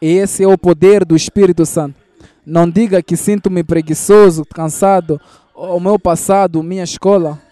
E 0.00 0.06
esse 0.06 0.44
é 0.44 0.46
o 0.46 0.56
poder 0.56 1.04
do 1.04 1.16
Espírito 1.16 1.66
Santo. 1.66 1.96
Não 2.46 2.70
diga 2.70 3.02
que 3.02 3.16
sinto-me 3.16 3.64
preguiçoso, 3.64 4.44
cansado, 4.44 5.20
o 5.52 5.80
meu 5.80 5.98
passado, 5.98 6.62
minha 6.62 6.84
escola. 6.84 7.44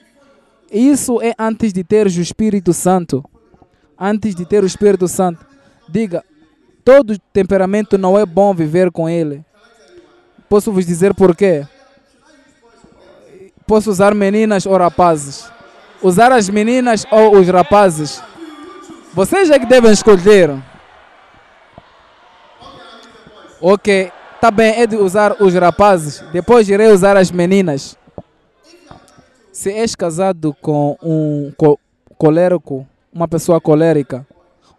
Isso 0.70 1.20
é 1.22 1.34
antes 1.38 1.72
de 1.72 1.84
ter 1.84 2.06
o 2.06 2.08
Espírito 2.08 2.72
Santo. 2.72 3.24
Antes 3.98 4.34
de 4.34 4.44
ter 4.44 4.62
o 4.62 4.66
Espírito 4.66 5.06
Santo. 5.06 5.46
Diga, 5.88 6.24
todo 6.84 7.18
temperamento 7.32 7.96
não 7.96 8.18
é 8.18 8.26
bom 8.26 8.52
viver 8.54 8.90
com 8.90 9.08
ele. 9.08 9.44
Posso 10.48 10.72
vos 10.72 10.86
dizer 10.86 11.14
por 11.14 11.34
quê? 11.36 11.66
Posso 13.66 13.90
usar 13.90 14.14
meninas 14.14 14.66
ou 14.66 14.76
rapazes? 14.76 15.50
Usar 16.02 16.32
as 16.32 16.48
meninas 16.48 17.06
ou 17.10 17.38
os 17.38 17.48
rapazes? 17.48 18.22
Vocês 19.14 19.50
é 19.50 19.58
que 19.58 19.66
devem 19.66 19.90
escolher. 19.90 20.54
Ok, 23.60 24.12
tá 24.40 24.50
bem, 24.50 24.74
é 24.82 24.86
de 24.86 24.96
usar 24.96 25.36
os 25.40 25.54
rapazes. 25.54 26.22
Depois 26.32 26.68
irei 26.68 26.88
usar 26.88 27.16
as 27.16 27.30
meninas. 27.30 27.96
Se 29.54 29.70
és 29.70 29.94
casado 29.94 30.52
com 30.60 30.98
um 31.00 31.52
co 31.56 31.78
colérico, 32.18 32.84
uma 33.12 33.28
pessoa 33.28 33.60
colérica, 33.60 34.26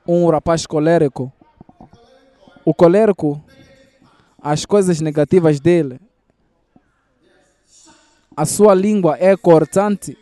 um 0.06 0.30
rapaz 0.30 0.66
colérico, 0.68 1.32
o 2.66 2.74
colérico, 2.74 3.42
as 4.42 4.66
coisas 4.66 5.00
negativas 5.00 5.62
dele, 5.62 5.98
a 8.36 8.46
sua 8.46 8.74
língua 8.74 9.16
é 9.18 9.38
cortante, 9.38 10.18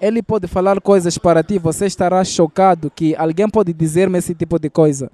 ele 0.00 0.24
pode 0.24 0.48
falar 0.48 0.80
coisas 0.80 1.16
para 1.16 1.44
ti, 1.44 1.56
você 1.60 1.86
estará 1.86 2.24
chocado 2.24 2.90
que 2.90 3.14
alguém 3.14 3.48
pode 3.48 3.72
dizer-me 3.72 4.18
esse 4.18 4.34
tipo 4.34 4.58
de 4.58 4.68
coisa. 4.68 5.08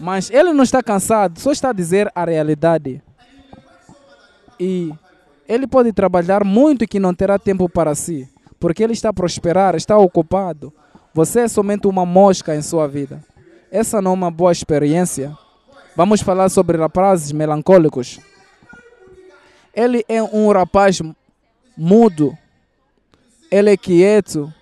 Mas 0.00 0.30
ele 0.30 0.54
não 0.54 0.64
está 0.64 0.82
cansado, 0.82 1.38
só 1.40 1.52
está 1.52 1.68
a 1.68 1.74
dizer 1.74 2.10
a 2.14 2.24
realidade. 2.24 3.02
E 4.58 4.94
ele 5.48 5.66
pode 5.66 5.92
trabalhar 5.92 6.44
muito 6.44 6.84
e 6.84 6.86
que 6.86 7.00
não 7.00 7.14
terá 7.14 7.38
tempo 7.38 7.68
para 7.68 7.94
si, 7.94 8.28
porque 8.58 8.82
ele 8.82 8.92
está 8.92 9.10
a 9.10 9.12
prosperar, 9.12 9.74
está 9.74 9.96
ocupado. 9.96 10.72
Você 11.14 11.40
é 11.40 11.48
somente 11.48 11.86
uma 11.86 12.04
mosca 12.04 12.54
em 12.54 12.62
sua 12.62 12.86
vida. 12.86 13.22
Essa 13.70 14.02
não 14.02 14.12
é 14.12 14.14
uma 14.14 14.30
boa 14.30 14.52
experiência. 14.52 15.36
Vamos 15.94 16.20
falar 16.20 16.48
sobre 16.48 16.76
rapazes 16.76 17.32
melancólicos. 17.32 18.20
Ele 19.74 20.04
é 20.08 20.22
um 20.22 20.50
rapaz 20.52 21.00
mudo. 21.76 22.36
Ele 23.50 23.70
é 23.70 23.76
quieto. 23.76 24.52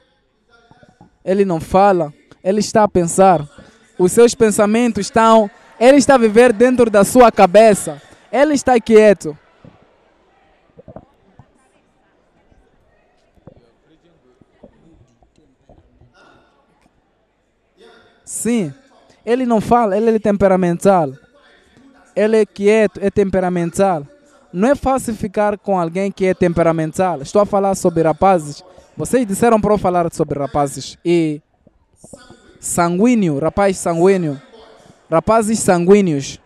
Ele 1.25 1.45
não 1.45 1.61
fala. 1.61 2.13
Ele 2.43 2.61
está 2.61 2.85
a 2.85 2.89
pensar 2.89 3.49
os 3.99 4.13
seus 4.13 4.35
pensamentos 4.35 5.07
estão. 5.07 5.51
Ele 5.79 5.99
está 5.99 6.15
a 6.15 6.19
viver 6.19 6.53
dentro 6.53 6.91
da 6.91 7.05
sua 7.05 7.31
cabeça. 7.31 8.01
Ele 8.31 8.55
está 8.55 8.79
quieto. 8.81 9.37
Sim, 18.35 18.75
ele 19.25 19.47
não 19.47 19.61
fala, 19.61 19.97
ele 19.97 20.11
é 20.11 20.19
temperamental. 20.19 21.13
Ele 22.17 22.39
é 22.39 22.45
quieto, 22.45 22.99
é 23.01 23.09
temperamental. 23.09 24.05
Não 24.53 24.69
é 24.69 24.75
fácil 24.75 25.15
ficar 25.15 25.57
com 25.57 25.79
alguém 25.79 26.11
que 26.11 26.27
é 26.27 26.35
temperamental. 26.35 27.23
Estou 27.23 27.41
a 27.41 27.47
falar 27.47 27.77
sobre 27.77 28.03
rapazes. 28.03 28.63
Vocês 28.97 29.25
disseram 29.25 29.61
para 29.61 29.73
eu 29.73 29.79
falar 29.79 30.13
sobre 30.13 30.39
rapazes. 30.39 30.99
E 31.05 31.41
sanguíneo, 32.59 33.39
rapaz 33.39 33.79
sanguíneo, 33.79 34.41
rapazes 35.09 35.61
sanguíneos. 35.61 36.41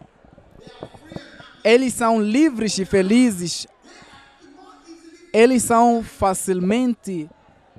Eles 1.64 1.94
são 1.94 2.20
livres 2.20 2.78
e 2.78 2.84
felizes. 2.84 3.66
Eles 5.32 5.62
são 5.62 6.02
facilmente 6.02 7.28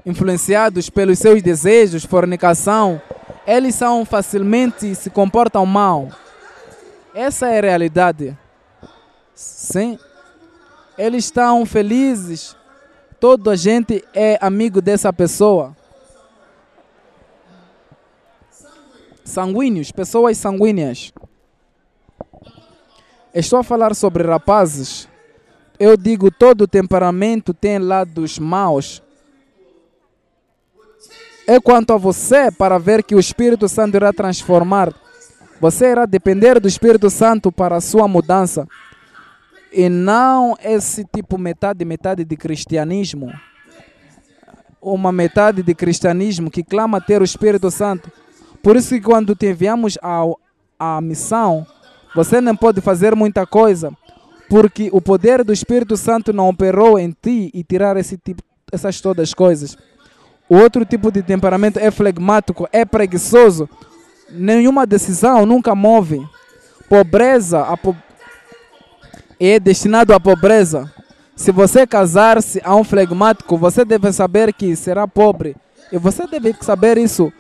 influenciados 0.05 0.89
pelos 0.89 1.19
seus 1.19 1.41
desejos, 1.41 2.05
fornicação. 2.05 3.01
Eles 3.45 3.75
são 3.75 4.05
facilmente 4.05 4.93
se 4.95 5.09
comportam 5.09 5.65
mal. 5.65 6.09
Essa 7.13 7.47
é 7.47 7.59
a 7.59 7.61
realidade. 7.61 8.37
Sim. 9.33 9.97
Eles 10.97 11.25
estão 11.25 11.65
felizes. 11.65 12.55
Toda 13.19 13.51
a 13.51 13.55
gente 13.55 14.03
é 14.13 14.37
amigo 14.41 14.81
dessa 14.81 15.11
pessoa. 15.11 15.75
sanguíneos, 19.29 19.91
pessoas 19.91 20.37
sanguíneas. 20.37 21.13
Estou 23.33 23.59
a 23.59 23.63
falar 23.63 23.95
sobre 23.95 24.23
rapazes. 24.23 25.07
Eu 25.79 25.95
digo, 25.95 26.31
todo 26.31 26.67
temperamento 26.67 27.53
tem 27.53 27.77
lados 27.77 28.39
maus. 28.39 29.01
É 31.49 31.59
quanto 31.59 31.93
a 31.93 31.97
você 31.97 32.51
para 32.51 32.77
ver 32.77 33.03
que 33.03 33.15
o 33.15 33.19
Espírito 33.19 33.67
Santo 33.67 33.95
irá 33.95 34.13
transformar. 34.13 34.93
Você 35.59 35.91
irá 35.91 36.05
depender 36.05 36.59
do 36.59 36.67
Espírito 36.67 37.09
Santo 37.09 37.51
para 37.51 37.77
a 37.77 37.81
sua 37.81 38.07
mudança. 38.07 38.67
E 39.71 39.89
não 39.89 40.57
esse 40.63 41.05
tipo 41.05 41.37
metade, 41.37 41.83
metade 41.85 42.23
de 42.23 42.37
cristianismo. 42.37 43.31
Uma 44.81 45.11
metade 45.11 45.63
de 45.63 45.73
cristianismo 45.73 46.51
que 46.51 46.63
clama 46.63 47.01
ter 47.01 47.21
o 47.21 47.25
Espírito 47.25 47.69
Santo 47.69 48.11
por 48.61 48.75
isso 48.75 48.89
que 48.89 49.01
quando 49.01 49.35
te 49.35 49.49
enviamos 49.49 49.97
à 50.77 51.01
missão, 51.01 51.65
você 52.13 52.41
não 52.41 52.55
pode 52.55 52.81
fazer 52.81 53.15
muita 53.15 53.45
coisa, 53.45 53.91
porque 54.49 54.89
o 54.91 55.01
poder 55.01 55.43
do 55.43 55.53
Espírito 55.53 55.95
Santo 55.95 56.33
não 56.33 56.49
operou 56.49 56.99
em 56.99 57.11
ti 57.11 57.49
e 57.53 57.63
tirar 57.63 57.95
esse 57.95 58.17
tipo, 58.17 58.43
essas 58.71 58.99
todas 58.99 59.29
as 59.29 59.33
coisas. 59.33 59.77
O 60.49 60.57
outro 60.57 60.83
tipo 60.83 61.11
de 61.11 61.21
temperamento 61.21 61.77
é 61.77 61.91
flegmático, 61.91 62.67
é 62.73 62.83
preguiçoso. 62.83 63.69
Nenhuma 64.31 64.85
decisão 64.87 65.45
nunca 65.45 65.75
move. 65.75 66.27
Pobreza 66.89 67.63
po... 67.77 67.95
é 69.39 69.59
destinado 69.59 70.11
à 70.11 70.19
pobreza. 70.19 70.91
Se 71.35 71.51
você 71.51 71.85
casar-se 71.85 72.59
a 72.65 72.75
um 72.75 72.83
flegmático, 72.83 73.55
você 73.57 73.85
deve 73.85 74.11
saber 74.11 74.51
que 74.51 74.75
será 74.75 75.07
pobre. 75.07 75.55
E 75.91 75.97
você 75.97 76.25
deve 76.25 76.55
saber 76.61 76.97
isso 76.97 77.31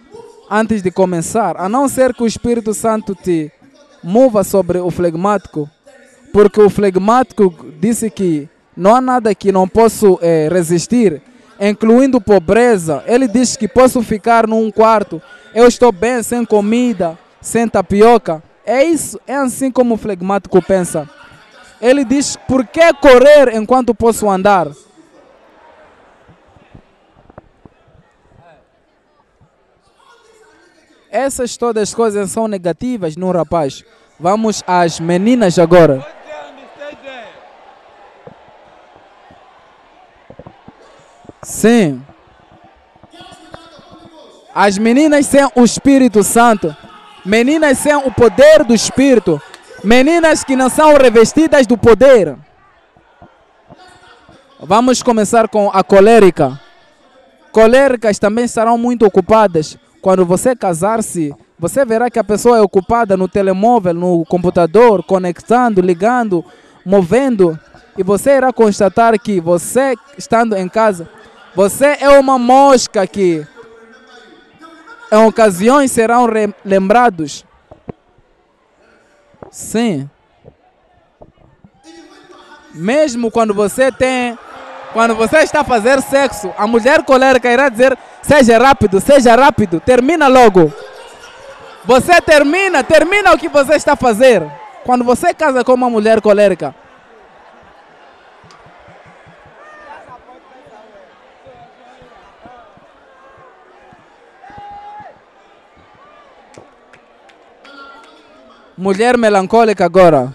antes 0.49 0.81
de 0.81 0.89
começar, 0.89 1.55
a 1.57 1.69
não 1.69 1.87
ser 1.87 2.13
que 2.13 2.23
o 2.23 2.27
Espírito 2.27 2.73
Santo 2.73 3.13
te 3.13 3.51
mova 4.03 4.43
sobre 4.43 4.79
o 4.79 4.89
flegmático, 4.89 5.69
porque 6.33 6.59
o 6.59 6.69
flegmático 6.69 7.53
disse 7.79 8.09
que 8.09 8.49
não 8.75 8.95
há 8.95 9.01
nada 9.01 9.35
que 9.35 9.51
não 9.51 9.67
posso 9.67 10.17
é, 10.21 10.47
resistir, 10.51 11.21
incluindo 11.59 12.21
pobreza. 12.21 13.03
Ele 13.05 13.27
diz 13.27 13.55
que 13.55 13.67
posso 13.67 14.01
ficar 14.01 14.47
num 14.47 14.71
quarto, 14.71 15.21
eu 15.53 15.67
estou 15.67 15.91
bem 15.91 16.23
sem 16.23 16.45
comida, 16.45 17.17
sem 17.41 17.67
tapioca. 17.67 18.41
É 18.65 18.83
isso, 18.83 19.19
é 19.27 19.35
assim 19.35 19.71
como 19.71 19.95
o 19.95 19.97
flegmático 19.97 20.61
pensa. 20.61 21.09
Ele 21.81 22.05
diz: 22.05 22.37
por 22.47 22.65
que 22.65 22.93
correr 22.93 23.55
enquanto 23.55 23.95
posso 23.95 24.29
andar? 24.29 24.67
Essas 31.11 31.57
todas 31.57 31.89
as 31.89 31.95
coisas 31.95 32.29
são 32.29 32.47
negativas 32.47 33.15
no 33.15 33.31
rapaz. 33.31 33.83
Vamos 34.19 34.63
às 34.67 34.99
meninas 34.99 35.57
agora. 35.57 36.05
Sim. 41.41 42.01
As 44.53 44.77
meninas 44.77 45.25
sem 45.25 45.47
o 45.55 45.63
Espírito 45.63 46.23
Santo. 46.23 46.75
Meninas 47.25 47.77
sem 47.77 47.95
o 47.95 48.11
poder 48.11 48.63
do 48.63 48.73
Espírito. 48.73 49.41
Meninas 49.83 50.43
que 50.43 50.55
não 50.55 50.69
são 50.69 50.95
revestidas 50.97 51.65
do 51.65 51.77
poder. 51.77 52.35
Vamos 54.59 55.01
começar 55.01 55.47
com 55.47 55.69
a 55.73 55.83
colérica. 55.83 56.59
Coléricas 57.51 58.19
também 58.19 58.45
estarão 58.45 58.77
muito 58.77 59.05
ocupadas 59.05 59.77
quando 60.01 60.25
você 60.25 60.55
casar-se, 60.55 61.33
você 61.57 61.83
verá 61.83 62.09
que 62.09 62.19
a 62.19 62.23
pessoa 62.23 62.57
é 62.57 62.61
ocupada 62.61 63.17
no 63.17 63.27
telemóvel, 63.27 63.93
no 63.93 64.25
computador, 64.25 65.03
conectando, 65.03 65.81
ligando, 65.81 66.43
movendo. 66.85 67.59
E 67.97 68.03
você 68.03 68.37
irá 68.37 68.53
constatar 68.53 69.19
que 69.19 69.41
você, 69.41 69.95
estando 70.17 70.55
em 70.55 70.69
casa, 70.69 71.09
você 71.55 71.97
é 71.99 72.09
uma 72.09 72.37
mosca 72.37 73.05
que 73.07 73.45
em 75.11 75.15
ocasiões 75.25 75.91
serão 75.91 76.27
lembrados. 76.63 77.45
Sim. 79.51 80.09
Mesmo 82.73 83.31
quando 83.31 83.53
você 83.53 83.91
tem, 83.91 84.37
quando 84.93 85.15
você 85.15 85.37
está 85.37 85.61
a 85.61 85.63
fazer 85.63 86.01
sexo, 86.01 86.53
a 86.57 86.67
mulher 86.67 87.03
colérica 87.03 87.51
irá 87.51 87.67
dizer 87.67 87.97
Seja 88.21 88.57
rápido, 88.57 88.99
seja 88.99 89.35
rápido, 89.35 89.79
termina 89.79 90.27
logo. 90.27 90.71
Você 91.85 92.21
termina, 92.21 92.83
termina 92.83 93.33
o 93.33 93.37
que 93.37 93.49
você 93.49 93.73
está 93.73 93.93
a 93.93 93.95
fazer. 93.95 94.43
Quando 94.83 95.03
você 95.03 95.33
casa 95.33 95.63
com 95.63 95.73
uma 95.73 95.89
mulher 95.89 96.21
colérica, 96.21 96.75
mulher 108.79 109.17
melancólica 109.17 109.83
agora. 109.85 110.33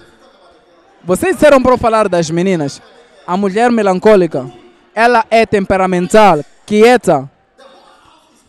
Vocês 1.03 1.34
disseram 1.34 1.62
para 1.62 1.72
eu 1.72 1.78
falar 1.78 2.09
das 2.09 2.30
meninas. 2.30 2.80
A 3.26 3.36
mulher 3.36 3.70
melancólica, 3.72 4.51
ela 4.95 5.24
é 5.30 5.47
temperamental, 5.47 6.45
quieta. 6.66 7.30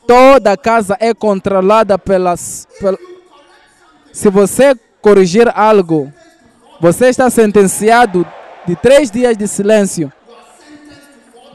Toda 0.05 0.51
a 0.51 0.57
casa 0.57 0.97
é 0.99 1.13
controlada 1.13 1.97
pelas. 1.97 2.67
pel- 2.79 2.97
Se 4.11 4.29
você 4.29 4.75
corrigir 5.01 5.49
algo, 5.57 6.11
você 6.79 7.07
está 7.07 7.29
sentenciado 7.29 8.25
de 8.67 8.75
três 8.75 9.09
dias 9.09 9.35
de 9.37 9.47
silêncio. 9.47 10.11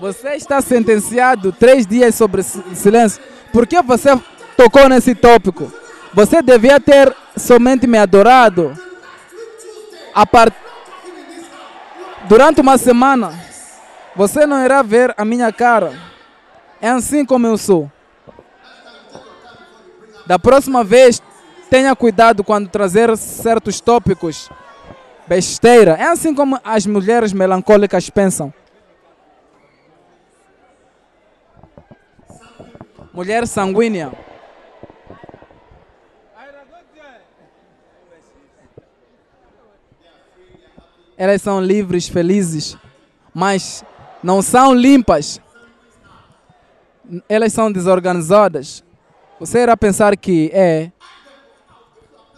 Você 0.01 0.31
está 0.31 0.61
sentenciado 0.63 1.53
três 1.53 1.87
dias 1.87 2.15
sobre 2.15 2.43
si- 2.43 2.63
silêncio. 2.75 3.23
Por 3.53 3.67
que 3.67 3.81
você 3.83 4.19
tocou 4.57 4.89
nesse 4.89 5.15
tópico? 5.15 5.71
Você 6.13 6.43
devia 6.43 6.81
ter 6.81 7.15
somente 7.37 7.87
me 7.87 7.99
adorado. 7.99 8.77
A 10.15 10.27
par... 10.27 10.53
Durante 12.29 12.61
uma 12.61 12.77
semana, 12.77 13.33
você 14.15 14.47
não 14.47 14.65
irá 14.65 14.83
ver 14.83 15.15
a 15.17 15.25
minha 15.25 15.53
cara. 15.53 15.93
É 16.81 16.89
assim 16.89 17.25
como 17.25 17.47
eu 17.47 17.57
sou. 17.57 17.91
Da 20.27 20.39
próxima 20.39 20.85
vez, 20.85 21.23
tenha 21.69 21.95
cuidado 21.95 22.43
quando 22.43 22.69
trazer 22.69 23.17
certos 23.17 23.81
tópicos. 23.81 24.51
Besteira. 25.27 25.93
É 25.93 26.09
assim 26.09 26.35
como 26.35 26.59
as 26.65 26.87
mulheres 26.87 27.33
melancólicas 27.33 28.11
pensam. 28.11 28.53
Mulher 33.13 33.47
sanguínea. 33.47 34.13
Elas 41.21 41.43
são 41.43 41.61
livres, 41.61 42.09
felizes, 42.09 42.79
mas 43.35 43.85
não 44.23 44.41
são 44.41 44.73
limpas. 44.73 45.39
Elas 47.29 47.53
são 47.53 47.71
desorganizadas. 47.71 48.83
Você 49.39 49.59
irá 49.59 49.77
pensar 49.77 50.17
que 50.17 50.51
é 50.55 50.91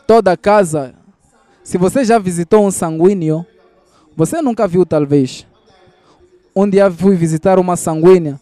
toda 0.04 0.36
casa. 0.36 0.96
Se 1.62 1.78
você 1.78 2.04
já 2.04 2.18
visitou 2.18 2.66
um 2.66 2.72
sanguíneo, 2.72 3.46
você 4.16 4.42
nunca 4.42 4.66
viu 4.66 4.84
talvez. 4.84 5.46
Um 6.52 6.68
dia 6.68 6.90
fui 6.90 7.14
visitar 7.14 7.60
uma 7.60 7.76
sanguínea, 7.76 8.40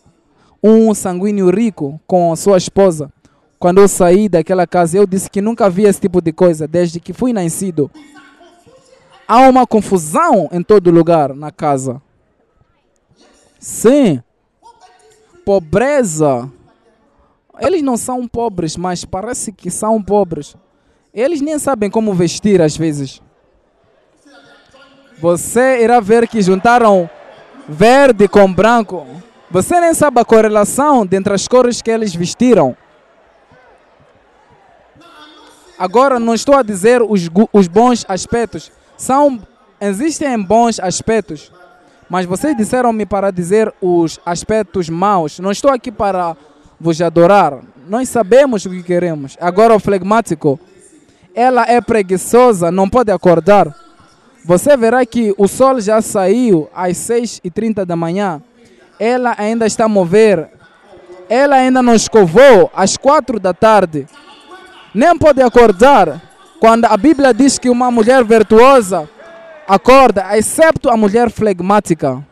um 0.63 0.95
sanguíneo 0.95 1.51
rico 1.51 2.01
com 2.07 2.35
sua 2.35 2.57
esposa. 2.57 3.13
Quando 3.59 3.83
eu 3.83 3.89
saí 3.89 4.27
daquela 4.27 4.67
casa, 4.67 4.97
eu 4.97 5.07
disse 5.07 5.29
que 5.29 5.43
nunca 5.43 5.69
vi 5.69 5.83
esse 5.83 6.01
tipo 6.01 6.23
de 6.23 6.33
coisa 6.33 6.67
desde 6.67 6.99
que 6.99 7.13
fui 7.13 7.31
nascido. 7.31 7.91
Há 9.33 9.49
uma 9.49 9.65
confusão 9.65 10.49
em 10.51 10.61
todo 10.61 10.91
lugar 10.91 11.33
na 11.37 11.53
casa. 11.53 12.03
Sim. 13.61 14.21
Pobreza. 15.45 16.51
Eles 17.61 17.81
não 17.81 17.97
são 17.97 18.27
pobres, 18.27 18.77
mas 18.77 19.05
parece 19.05 19.53
que 19.53 19.71
são 19.71 20.03
pobres. 20.03 20.57
Eles 21.15 21.41
nem 21.41 21.61
sabem 21.61 21.89
como 21.89 22.13
vestir 22.13 22.61
às 22.61 22.77
vezes. 22.77 23.23
Você 25.21 25.81
irá 25.81 26.01
ver 26.01 26.27
que 26.27 26.43
juntaram 26.43 27.09
verde 27.69 28.27
com 28.27 28.53
branco. 28.53 29.07
Você 29.49 29.79
nem 29.79 29.95
sabe 29.95 30.21
a 30.21 30.25
correlação 30.25 31.07
dentre 31.07 31.33
as 31.33 31.47
cores 31.47 31.81
que 31.81 31.93
eles 31.93 32.13
vestiram. 32.13 32.77
Agora 35.79 36.19
não 36.19 36.35
estou 36.35 36.57
a 36.57 36.65
dizer 36.65 37.01
os, 37.01 37.31
os 37.53 37.69
bons 37.69 38.05
aspectos. 38.09 38.73
São, 39.01 39.41
existem 39.81 40.39
bons 40.39 40.79
aspectos. 40.79 41.51
Mas 42.07 42.27
vocês 42.27 42.55
disseram-me 42.55 43.07
para 43.07 43.31
dizer 43.31 43.73
os 43.81 44.21
aspectos 44.27 44.91
maus. 44.91 45.39
Não 45.39 45.51
estou 45.51 45.71
aqui 45.71 45.91
para 45.91 46.37
vos 46.79 47.01
adorar. 47.01 47.61
Nós 47.89 48.11
sabemos 48.11 48.67
o 48.67 48.71
que 48.71 48.83
queremos. 48.83 49.39
Agora 49.41 49.75
o 49.75 49.81
flegmático. 49.81 50.61
Ela 51.35 51.65
é 51.67 51.81
preguiçosa, 51.81 52.71
não 52.71 52.91
pode 52.91 53.11
acordar. 53.11 53.75
Você 54.45 54.77
verá 54.77 55.07
que 55.07 55.35
o 55.39 55.49
sol 55.49 55.81
já 55.81 56.03
saiu 56.03 56.69
às 56.75 56.99
6h30 56.99 57.87
da 57.87 57.97
manhã. 57.97 58.43
Ela 58.99 59.35
ainda 59.39 59.65
está 59.67 59.87
a 59.87 59.89
mover. 59.89 60.51
Ela 61.27 61.57
ainda 61.57 61.83
não 61.83 61.95
escovou 61.95 62.71
às 62.77 62.99
4 62.99 63.41
da 63.41 63.55
tarde. 63.55 64.07
Nem 64.95 65.17
pode 65.17 65.41
acordar. 65.41 66.30
Quando 66.61 66.85
a 66.85 66.97
Bíblia 66.99 67.33
diz 67.33 67.59
que 67.59 67.71
uma 67.71 67.91
mulher 67.91 68.23
virtuosa 68.23 69.09
acorda, 69.67 70.37
excepto 70.37 70.91
a 70.91 70.97
mulher 70.97 71.31
flegmática. 71.31 72.23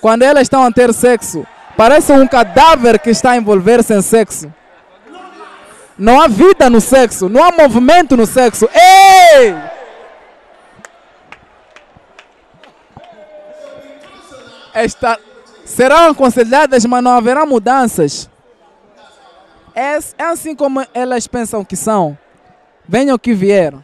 Quando 0.00 0.22
elas 0.22 0.42
estão 0.42 0.62
a 0.64 0.70
ter 0.70 0.94
sexo, 0.94 1.44
parece 1.76 2.12
um 2.12 2.26
cadáver 2.28 3.00
que 3.00 3.10
está 3.10 3.32
a 3.32 3.36
envolver-se 3.36 3.92
em 3.92 4.00
sexo. 4.00 4.52
Não 5.98 6.20
há 6.20 6.28
vida 6.28 6.70
no 6.70 6.80
sexo, 6.80 7.28
não 7.28 7.42
há 7.42 7.50
movimento 7.50 8.16
no 8.16 8.26
sexo. 8.26 8.68
Ei! 8.72 9.56
Esta, 14.72 15.18
serão 15.64 16.10
aconselhadas, 16.10 16.84
mas 16.84 17.02
não 17.02 17.12
haverá 17.12 17.44
mudanças. 17.44 18.30
É, 19.74 19.98
é 20.18 20.24
assim 20.24 20.54
como 20.54 20.86
elas 20.94 21.26
pensam 21.26 21.64
que 21.64 21.74
são. 21.74 22.16
Venham 22.88 23.18
que 23.18 23.34
vier. 23.34 23.74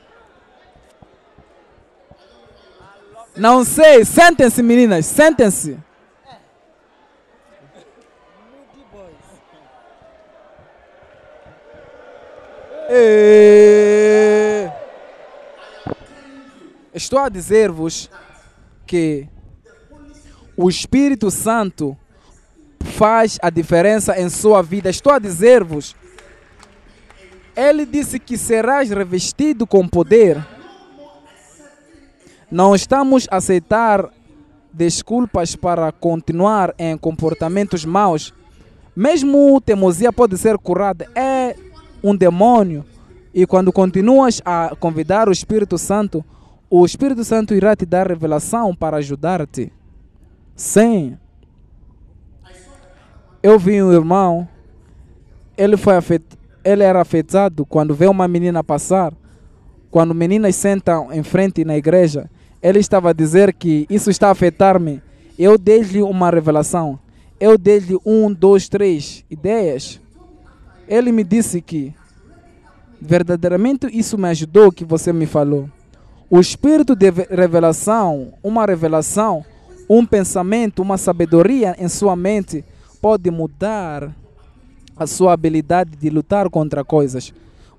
Não 3.37 3.65
sei, 3.65 4.05
sentem-se 4.05 4.63
meninas, 4.63 5.07
sentem-se. 5.07 5.79
Eh, 12.89 14.71
Estou 16.93 17.21
a 17.21 17.29
dizer-vos 17.29 18.11
que 18.87 19.27
o 20.57 20.69
Espírito 20.69 21.31
Santo 21.31 21.97
faz 22.81 23.39
a 23.41 23.49
diferença 23.49 24.21
em 24.21 24.29
sua 24.29 24.61
vida. 24.61 24.91
Estou 24.91 25.13
a 25.13 25.19
dizer-vos, 25.19 25.97
ele 27.57 27.85
disse 27.87 28.19
que 28.19 28.37
serás 28.37 28.91
revestido 28.91 29.67
com 29.67 29.87
poder. 29.87 30.45
Não 32.51 32.75
estamos 32.75 33.27
a 33.31 33.37
aceitar 33.37 34.09
desculpas 34.73 35.55
para 35.57 35.93
continuar 35.93 36.75
em 36.79 36.97
comportamentos 36.97 37.85
maus. 37.85 38.33
Mesmo 38.95 39.61
teimosia 39.61 40.13
pode 40.13 40.37
ser 40.37 40.59
curada. 40.59 41.09
É 41.15 41.55
um 42.03 42.15
demônio. 42.15 42.85
E 43.33 43.47
quando 43.47 43.73
continuas 43.73 44.43
a 44.45 44.75
convidar 44.79 45.29
o 45.29 45.33
Espírito 45.33 45.79
Santo, 45.79 46.25
o 46.69 46.85
Espírito 46.85 47.25
Santo 47.25 47.55
irá 47.55 47.77
te 47.77 47.87
dar 47.87 48.09
revelação 48.09 48.75
para 48.75 48.97
ajudar-te. 48.97 49.73
Sim. 50.57 51.17
Eu 53.43 53.59
vi 53.59 53.83
um 53.83 53.93
irmão, 53.93 54.47
ele 55.57 55.77
foi 55.77 55.97
afet... 55.97 56.23
ele 56.65 56.83
era 56.83 57.01
afetado 57.01 57.65
quando 57.65 57.95
vê 57.95 58.07
uma 58.07 58.29
menina 58.29 58.63
passar. 58.63 59.13
Quando 59.91 60.15
meninas 60.15 60.55
sentam 60.55 61.13
em 61.13 61.23
frente 61.23 61.65
na 61.65 61.77
igreja, 61.77 62.31
ele 62.63 62.79
estava 62.79 63.11
a 63.11 63.13
dizer 63.13 63.53
que 63.53 63.87
isso 63.91 64.11
está 64.11 64.29
a 64.29 64.31
afetar-me. 64.31 65.03
Eu 65.39 65.59
dei-lhe 65.59 66.03
uma 66.03 66.31
revelação. 66.31 66.99
Eu 67.41 67.59
dei-lhe 67.59 67.99
um, 68.05 68.33
dois, 68.33 68.69
três 68.69 69.25
ideias. 69.31 70.01
Ele 70.87 71.11
me 71.11 71.25
disse 71.25 71.61
que 71.61 71.95
verdadeiramente 73.01 73.87
isso 73.93 74.19
me 74.19 74.29
ajudou 74.29 74.71
que 74.71 74.85
você 74.85 75.13
me 75.13 75.27
falou. 75.27 75.69
O 76.29 76.39
espírito 76.39 76.95
de 76.95 77.11
ve- 77.11 77.27
revelação, 77.31 78.35
uma 78.43 78.65
revelação, 78.67 79.45
um 79.89 80.05
pensamento, 80.07 80.83
uma 80.83 80.99
sabedoria 80.99 81.75
em 81.79 81.89
sua 81.89 82.15
mente 82.15 82.65
pode 83.01 83.31
mudar 83.31 84.15
a 85.01 85.07
sua 85.07 85.33
habilidade 85.33 85.97
de 85.97 86.11
lutar 86.11 86.51
contra 86.51 86.85
coisas. 86.85 87.33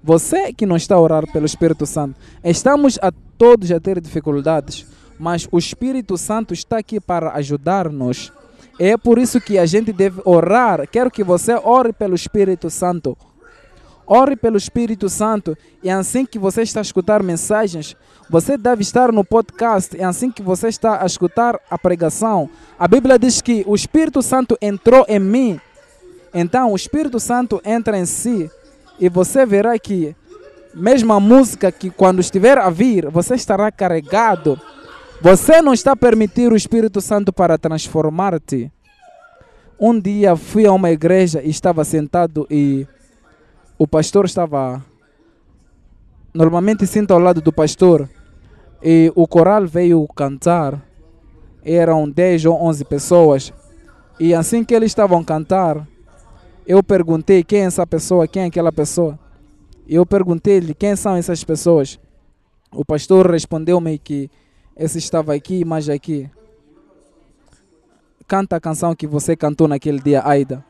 Você 0.03 0.51
que 0.51 0.65
não 0.65 0.75
está 0.75 0.95
a 0.95 0.99
orar 0.99 1.31
pelo 1.31 1.45
Espírito 1.45 1.85
Santo, 1.85 2.15
estamos 2.43 2.97
a 2.99 3.11
todos 3.37 3.71
a 3.71 3.79
ter 3.79 4.01
dificuldades, 4.01 4.87
mas 5.19 5.47
o 5.51 5.59
Espírito 5.59 6.17
Santo 6.17 6.51
está 6.51 6.79
aqui 6.79 6.99
para 6.99 7.33
ajudar-nos. 7.33 8.33
É 8.79 8.97
por 8.97 9.19
isso 9.19 9.39
que 9.39 9.59
a 9.59 9.67
gente 9.67 9.93
deve 9.93 10.19
orar. 10.25 10.87
Quero 10.87 11.11
que 11.11 11.23
você 11.23 11.53
ore 11.53 11.93
pelo 11.93 12.15
Espírito 12.15 12.71
Santo. 12.71 13.15
Ore 14.07 14.35
pelo 14.35 14.57
Espírito 14.57 15.07
Santo. 15.07 15.55
E 15.83 15.91
assim 15.91 16.25
que 16.25 16.39
você 16.39 16.63
está 16.63 16.79
a 16.79 16.81
escutar 16.81 17.21
mensagens, 17.21 17.95
você 18.27 18.57
deve 18.57 18.81
estar 18.81 19.11
no 19.11 19.23
podcast. 19.23 19.95
E 19.95 20.01
assim 20.01 20.31
que 20.31 20.41
você 20.41 20.69
está 20.69 21.03
a 21.03 21.05
escutar 21.05 21.59
a 21.69 21.77
pregação, 21.77 22.49
a 22.79 22.87
Bíblia 22.87 23.19
diz 23.19 23.43
que 23.43 23.63
o 23.67 23.75
Espírito 23.75 24.23
Santo 24.23 24.57
entrou 24.59 25.05
em 25.07 25.19
mim. 25.19 25.61
Então 26.33 26.71
o 26.71 26.75
Espírito 26.75 27.19
Santo 27.19 27.61
entra 27.63 27.97
em 27.97 28.05
si. 28.05 28.49
E 28.99 29.09
você 29.09 29.45
verá 29.45 29.77
que, 29.79 30.15
mesmo 30.73 31.11
a 31.13 31.19
música 31.19 31.71
que 31.71 31.89
quando 31.89 32.19
estiver 32.19 32.57
a 32.57 32.69
vir, 32.69 33.09
você 33.09 33.35
estará 33.35 33.71
carregado. 33.71 34.59
Você 35.21 35.61
não 35.61 35.73
está 35.73 35.95
permitir 35.95 36.51
o 36.51 36.55
Espírito 36.55 37.01
Santo 37.01 37.33
para 37.33 37.57
transformar-te. 37.57 38.71
Um 39.79 39.99
dia 39.99 40.35
fui 40.35 40.65
a 40.65 40.71
uma 40.71 40.91
igreja 40.91 41.41
e 41.43 41.49
estava 41.49 41.83
sentado 41.83 42.45
e 42.49 42.87
o 43.77 43.87
pastor 43.87 44.25
estava. 44.25 44.83
Normalmente 46.33 46.85
sinto 46.85 47.11
ao 47.11 47.19
lado 47.19 47.41
do 47.41 47.51
pastor 47.51 48.07
e 48.81 49.11
o 49.15 49.27
coral 49.27 49.65
veio 49.65 50.07
cantar. 50.15 50.79
Eram 51.63 52.09
10 52.09 52.45
ou 52.45 52.61
11 52.63 52.85
pessoas. 52.85 53.53
E 54.19 54.33
assim 54.33 54.63
que 54.63 54.73
eles 54.73 54.91
estavam 54.91 55.19
a 55.19 55.23
cantar, 55.23 55.87
eu 56.65 56.83
perguntei 56.83 57.43
quem 57.43 57.61
é 57.61 57.65
essa 57.65 57.85
pessoa, 57.85 58.27
quem 58.27 58.43
é 58.43 58.45
aquela 58.45 58.71
pessoa. 58.71 59.17
Eu 59.87 60.05
perguntei-lhe 60.05 60.73
quem 60.73 60.95
são 60.95 61.15
essas 61.15 61.43
pessoas. 61.43 61.99
O 62.71 62.85
pastor 62.85 63.29
respondeu-me 63.29 63.97
que 63.97 64.29
esse 64.77 64.97
estava 64.97 65.33
aqui, 65.33 65.65
mas 65.65 65.89
aqui. 65.89 66.29
Canta 68.27 68.55
a 68.55 68.61
canção 68.61 68.95
que 68.95 69.05
você 69.05 69.35
cantou 69.35 69.67
naquele 69.67 69.99
dia, 69.99 70.25
Aida. 70.25 70.63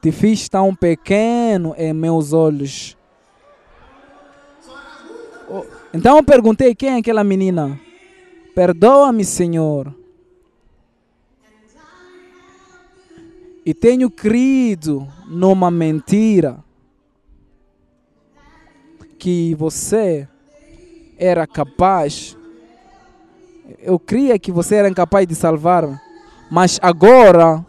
Te 0.00 0.10
fiz 0.10 0.48
tão 0.48 0.74
pequeno 0.74 1.74
em 1.78 1.92
meus 1.92 2.32
olhos. 2.32 2.96
Oh, 5.48 5.64
então 5.94 6.16
eu 6.16 6.24
perguntei 6.24 6.74
quem 6.74 6.88
é 6.88 6.96
aquela 6.96 7.22
menina. 7.22 7.78
Perdoa-me, 8.52 9.24
Senhor. 9.24 9.94
E 13.64 13.72
tenho 13.72 14.10
crido 14.10 15.06
numa 15.28 15.70
mentira 15.70 16.64
que 19.18 19.54
você 19.54 20.28
era 21.16 21.46
capaz. 21.46 22.36
Eu 23.78 24.00
cria 24.00 24.36
que 24.36 24.50
você 24.50 24.74
era 24.74 24.88
incapaz 24.88 25.28
de 25.28 25.36
salvar, 25.36 26.02
mas 26.50 26.80
agora, 26.82 27.64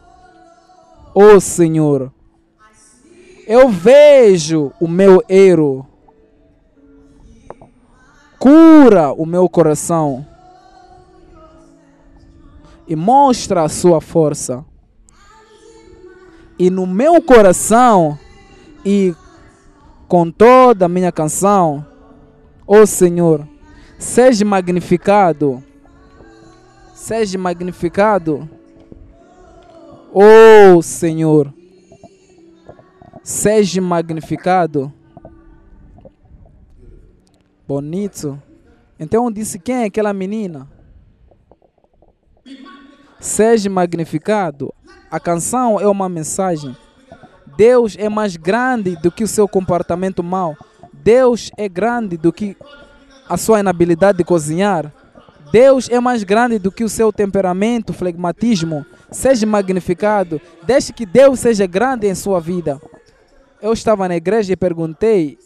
oh 1.13 1.39
Senhor, 1.39 2.11
eu 3.45 3.69
vejo 3.69 4.71
o 4.79 4.87
meu 4.87 5.23
erro. 5.29 5.87
Cura 8.39 9.13
o 9.13 9.25
meu 9.25 9.47
coração 9.47 10.25
e 12.87 12.95
mostra 12.95 13.61
a 13.61 13.69
sua 13.69 14.01
força. 14.01 14.65
E 16.57 16.69
no 16.69 16.85
meu 16.85 17.21
coração 17.21 18.17
e 18.85 19.15
com 20.07 20.29
toda 20.29 20.85
a 20.85 20.89
minha 20.89 21.11
canção, 21.11 21.85
ó 22.67 22.81
oh 22.81 22.85
Senhor, 22.85 23.47
seja 23.97 24.45
magnificado, 24.45 25.63
seja 26.93 27.37
magnificado, 27.37 28.47
ó 30.13 30.75
oh 30.75 30.81
Senhor 30.81 31.53
seja 33.23 33.81
magnificado. 33.81 34.93
Bonito. 37.65 38.41
Então 38.99 39.31
disse: 39.31 39.57
Quem 39.57 39.83
é 39.83 39.85
aquela 39.85 40.13
menina? 40.13 40.69
Seja 43.19 43.69
magnificado. 43.69 44.73
A 45.13 45.19
canção 45.19 45.79
é 45.79 45.87
uma 45.87 46.09
mensagem. 46.09 46.75
Deus 47.55 47.95
é 47.99 48.09
mais 48.09 48.35
grande 48.35 48.95
do 48.95 49.11
que 49.11 49.23
o 49.23 49.27
seu 49.27 49.47
comportamento 49.47 50.23
mau. 50.23 50.57
Deus 50.91 51.51
é 51.55 51.69
grande 51.69 52.17
do 52.17 52.33
que 52.33 52.57
a 53.29 53.37
sua 53.37 53.59
inabilidade 53.59 54.17
de 54.17 54.23
cozinhar. 54.23 54.91
Deus 55.51 55.87
é 55.87 55.99
mais 55.99 56.23
grande 56.23 56.57
do 56.57 56.71
que 56.71 56.83
o 56.83 56.89
seu 56.89 57.13
temperamento, 57.13 57.93
flegmatismo. 57.93 58.83
Seja 59.11 59.45
magnificado. 59.45 60.41
Deixe 60.63 60.91
que 60.91 61.05
Deus 61.05 61.39
seja 61.39 61.67
grande 61.67 62.07
em 62.07 62.15
sua 62.15 62.39
vida 62.39 62.81
eu 63.63 63.71
estava 63.71 64.09
na 64.09 64.15
igreja 64.17 64.51
e 64.51 64.57
perguntei, 64.57 65.39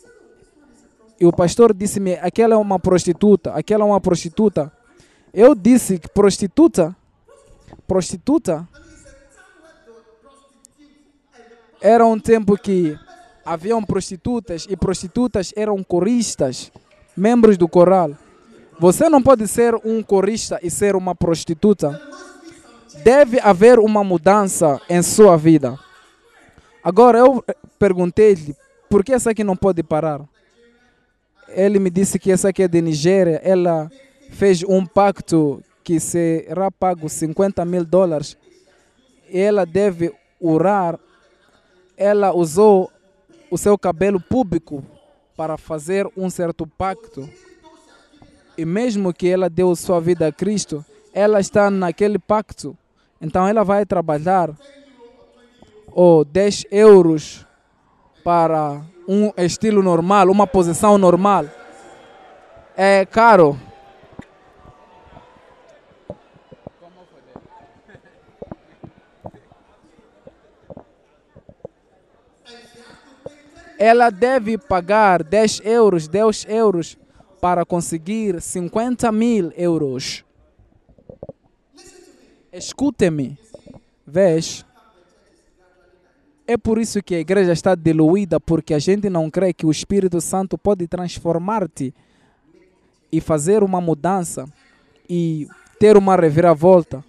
e 1.19 1.26
o 1.27 1.31
pastor 1.31 1.72
disse-me: 1.72 2.15
aquela 2.15 2.56
é 2.56 2.57
uma 2.57 2.80
prostituta, 2.80 3.52
aquela 3.53 3.84
é 3.84 3.85
uma 3.85 4.02
prostituta. 4.02 4.72
Eu 5.31 5.53
disse 5.53 6.02
prostituta, 6.15 6.95
prostituta, 7.88 8.68
era 11.81 12.05
um 12.05 12.19
tempo 12.19 12.57
que 12.57 12.97
haviam 13.45 13.83
prostitutas 13.83 14.67
e 14.69 14.75
prostitutas 14.75 15.53
eram 15.55 15.83
coristas, 15.83 16.71
membros 17.15 17.57
do 17.57 17.67
coral. 17.67 18.11
Você 18.79 19.09
não 19.09 19.21
pode 19.21 19.47
ser 19.47 19.75
um 19.83 20.03
corista 20.03 20.59
e 20.61 20.69
ser 20.69 20.95
uma 20.95 21.15
prostituta. 21.15 21.99
Deve 23.03 23.39
haver 23.39 23.79
uma 23.79 24.03
mudança 24.03 24.79
em 24.89 25.01
sua 25.01 25.37
vida. 25.37 25.77
Agora 26.83 27.17
eu 27.17 27.43
perguntei-lhe 27.79 28.55
por 28.89 29.03
que 29.03 29.13
essa 29.13 29.31
aqui 29.31 29.43
não 29.43 29.55
pode 29.55 29.81
parar. 29.83 30.21
Ele 31.49 31.79
me 31.79 31.89
disse 31.89 32.19
que 32.19 32.31
essa 32.31 32.49
aqui 32.49 32.63
é 32.63 32.67
de 32.67 32.81
Nigéria. 32.81 33.41
Ela 33.43 33.89
fez 34.31 34.63
um 34.63 34.85
pacto 34.85 35.63
que 35.83 35.99
será 35.99 36.69
pago 36.69 37.09
50 37.09 37.63
mil 37.65 37.85
dólares. 37.85 38.37
Ela 39.31 39.65
deve 39.65 40.13
orar. 40.39 40.99
Ela 41.98 42.32
usou 42.32 42.91
o 43.52 43.57
seu 43.57 43.78
cabelo 43.78 44.22
público 44.22 44.84
para 45.36 45.57
fazer 45.57 46.07
um 46.15 46.30
certo 46.30 46.65
pacto. 46.65 47.28
E 48.57 48.64
mesmo 48.64 49.14
que 49.14 49.28
ela 49.28 49.49
deu 49.49 49.76
sua 49.76 49.99
vida 49.99 50.28
a 50.28 50.32
Cristo, 50.32 50.86
ela 51.14 51.40
está 51.40 51.69
naquele 51.69 52.19
pacto. 52.19 52.78
Então 53.19 53.48
ela 53.48 53.64
vai 53.64 53.86
trabalhar 53.86 54.52
ou 55.91 56.24
10 56.24 56.65
euros 56.69 57.45
para 58.24 58.82
um 59.07 59.32
estilo 59.38 59.82
normal, 59.82 60.30
uma 60.30 60.45
posição 60.45 60.98
normal, 60.98 61.45
é 62.76 63.06
caro. 63.06 63.57
Ela 73.79 74.09
deve 74.09 74.57
pagar 74.57 75.23
10 75.23 75.61
euros, 75.63 76.07
10 76.07 76.45
euros 76.49 76.97
para 77.39 77.65
conseguir 77.65 78.41
50 78.41 79.11
mil 79.11 79.51
euros. 79.55 80.23
Escute-me, 82.51 83.37
vês? 84.05 84.65
É 86.47 86.57
por 86.57 86.79
isso 86.79 87.03
que 87.03 87.13
a 87.13 87.19
igreja 87.19 87.51
está 87.51 87.75
diluída, 87.75 88.39
porque 88.39 88.73
a 88.73 88.79
gente 88.79 89.09
não 89.09 89.29
crê 89.29 89.53
que 89.53 89.65
o 89.65 89.71
Espírito 89.71 90.21
Santo 90.21 90.57
pode 90.57 90.87
transformar-te 90.87 91.93
e 93.11 93.19
fazer 93.19 93.63
uma 93.63 93.81
mudança 93.81 94.45
e 95.09 95.47
ter 95.77 95.97
uma 95.97 96.15
reviravolta. 96.15 97.03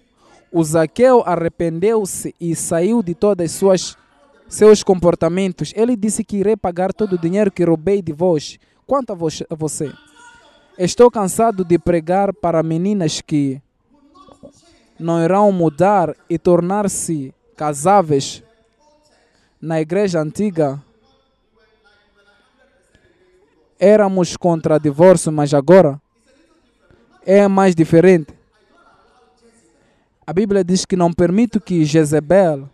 O 0.51 0.63
Zaqueu 0.63 1.23
arrependeu-se 1.25 2.35
e 2.39 2.55
saiu 2.55 3.01
de 3.01 3.15
todas 3.15 3.51
suas 3.51 3.97
seus 4.49 4.83
comportamentos. 4.83 5.71
Ele 5.75 5.95
disse 5.95 6.23
que 6.23 6.37
irei 6.37 6.57
pagar 6.57 6.91
todo 6.91 7.13
o 7.13 7.17
dinheiro 7.17 7.51
que 7.51 7.63
roubei 7.63 8.01
de 8.01 8.11
vós. 8.11 8.59
Quanto 8.85 9.13
a 9.13 9.55
você? 9.55 9.93
Estou 10.77 11.09
cansado 11.11 11.63
de 11.63 11.77
pregar 11.77 12.33
para 12.33 12.63
meninas 12.63 13.21
que 13.21 13.61
não 14.99 15.23
irão 15.23 15.51
mudar 15.51 16.13
e 16.29 16.37
tornar-se 16.37 17.33
casáveis 17.55 18.43
na 19.61 19.79
igreja 19.79 20.19
antiga 20.19 20.81
éramos 23.79 24.35
contra 24.35 24.77
divórcio, 24.79 25.31
mas 25.31 25.53
agora 25.53 26.01
é 27.25 27.47
mais 27.47 27.73
diferente. 27.73 28.33
A 30.27 30.33
Bíblia 30.33 30.63
diz 30.63 30.85
que 30.85 30.95
não 30.95 31.13
permite 31.13 31.59
que 31.59 31.85
Jezebel 31.85 32.69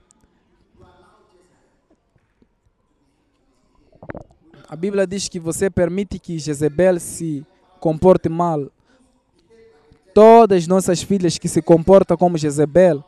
A 4.67 4.75
Bíblia 4.75 5.05
diz 5.05 5.29
que 5.29 5.39
você 5.39 5.69
permite 5.69 6.17
que 6.17 6.39
Jezebel 6.39 6.99
se 6.99 7.45
comporte 7.79 8.27
mal. 8.29 8.71
todas 10.13 10.65
nossas 10.65 11.03
filhas 11.03 11.37
que 11.37 11.47
se 11.49 11.61
comportam 11.61 12.15
como 12.15 12.37
Jezebel, 12.37 13.03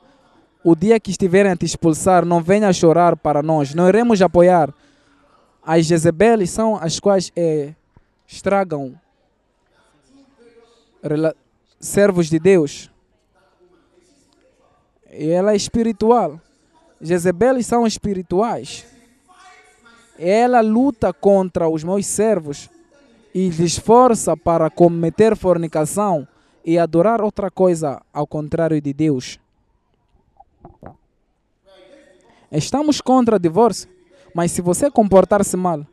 o 0.61 0.75
dia 0.75 0.99
que 0.99 1.09
estiverem 1.09 1.51
a 1.53 1.55
te 1.55 1.65
expulsar, 1.65 2.25
não 2.25 2.43
venha 2.43 2.71
chorar 2.73 3.15
para 3.15 3.41
nós. 3.41 3.73
Não 3.73 3.87
iremos 3.87 4.21
apoiar. 4.21 4.73
As 5.63 5.85
Jezebeles 5.85 6.49
são 6.49 6.75
as 6.75 6.99
quais 6.99 7.31
é, 7.35 7.73
estragam 8.27 8.99
servos 11.79 12.29
de 12.29 12.37
Deus. 12.37 12.91
E 15.09 15.29
ela 15.29 15.53
é 15.53 15.55
espiritual. 15.55 16.39
Jezebeles 16.99 17.65
são 17.65 17.87
espirituais. 17.87 18.85
Ela 20.17 20.61
luta 20.61 21.13
contra 21.13 21.69
os 21.69 21.83
meus 21.83 22.05
servos 22.05 22.69
e 23.33 23.49
lhes 23.49 23.77
força 23.77 24.35
para 24.35 24.69
cometer 24.69 25.35
fornicação 25.35 26.27
e 26.65 26.77
adorar 26.77 27.21
outra 27.21 27.51
coisa 27.51 28.01
ao 28.11 28.25
contrário 28.25 28.81
de 28.81 28.93
Deus. 28.93 29.39
Estamos 32.51 33.01
contra 33.01 33.35
o 33.35 33.39
divórcio, 33.39 33.89
mas 34.33 34.51
se 34.51 34.61
você 34.61 34.89
comportar-se 34.89 35.55
mal, 35.55 35.85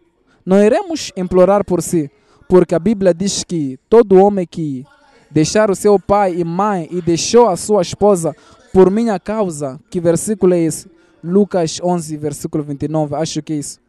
não 0.44 0.62
iremos 0.62 1.12
implorar 1.16 1.64
por 1.64 1.82
si, 1.82 2.10
porque 2.48 2.74
a 2.74 2.78
Bíblia 2.78 3.12
diz 3.12 3.44
que 3.44 3.78
todo 3.88 4.16
homem 4.16 4.46
que 4.46 4.86
deixar 5.30 5.70
o 5.70 5.74
seu 5.74 5.98
pai 5.98 6.34
e 6.36 6.44
mãe 6.44 6.88
e 6.90 7.02
deixou 7.02 7.48
a 7.48 7.56
sua 7.56 7.82
esposa 7.82 8.34
por 8.72 8.90
minha 8.90 9.18
causa, 9.18 9.80
que 9.90 10.00
versículo 10.00 10.54
é 10.54 10.60
esse? 10.60 10.90
Lucas 11.22 11.80
11, 11.82 12.16
versículo 12.16 12.62
29, 12.62 13.16
acho 13.16 13.42
que 13.42 13.52
é 13.52 13.56
isso. 13.56 13.83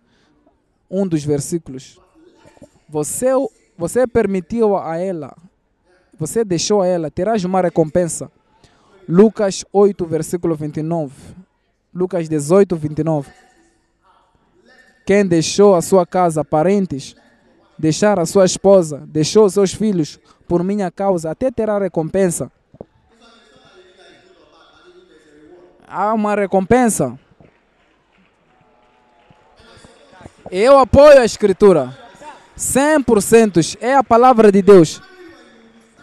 Um 0.90 1.08
dos 1.08 1.24
versículos. 1.24 2.00
Você, 2.88 3.30
você 3.78 4.06
permitiu 4.06 4.78
a 4.78 4.98
ela, 4.98 5.36
você 6.18 6.46
deixou 6.46 6.82
a 6.82 6.88
ela, 6.88 7.12
terás 7.12 7.44
uma 7.44 7.62
recompensa. 7.62 8.32
Lucas 9.08 9.66
8, 9.72 10.06
versículo 10.06 10.56
29. 10.56 11.14
Lucas 11.94 12.28
18, 12.28 12.76
29. 12.76 13.32
Quem 15.06 15.26
deixou 15.26 15.76
a 15.76 15.82
sua 15.82 16.06
casa, 16.06 16.44
parentes, 16.44 17.16
deixar 17.78 18.20
a 18.20 18.26
sua 18.26 18.46
esposa, 18.46 19.04
deixou 19.08 19.50
seus 19.50 19.74
filhos 19.74 20.20
por 20.48 20.64
minha 20.64 20.90
causa, 20.90 21.32
até 21.32 21.52
terá 21.52 21.78
recompensa. 21.78 22.52
Há 25.88 26.14
uma 26.14 26.36
recompensa. 26.36 27.18
Eu 30.52 30.78
apoio 30.78 31.20
a 31.20 31.26
Escritura. 31.26 31.98
100% 32.58 33.78
é 33.82 33.96
a 33.96 34.04
palavra 34.04 34.52
de 34.52 34.62
Deus. 34.62 35.02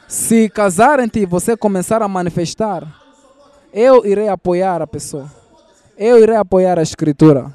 Se 0.09 0.49
casar 0.49 0.99
em 1.01 1.09
ti, 1.09 1.25
você 1.25 1.57
começar 1.57 2.03
a 2.03 2.09
manifestar, 2.09 2.87
eu 3.73 4.05
irei 4.05 4.29
apoiar 4.29 4.83
a 4.83 4.87
pessoa. 4.87 5.31
Eu 5.97 6.21
irei 6.23 6.37
apoiar 6.37 6.79
a 6.79 6.83
Escritura. 6.83 7.55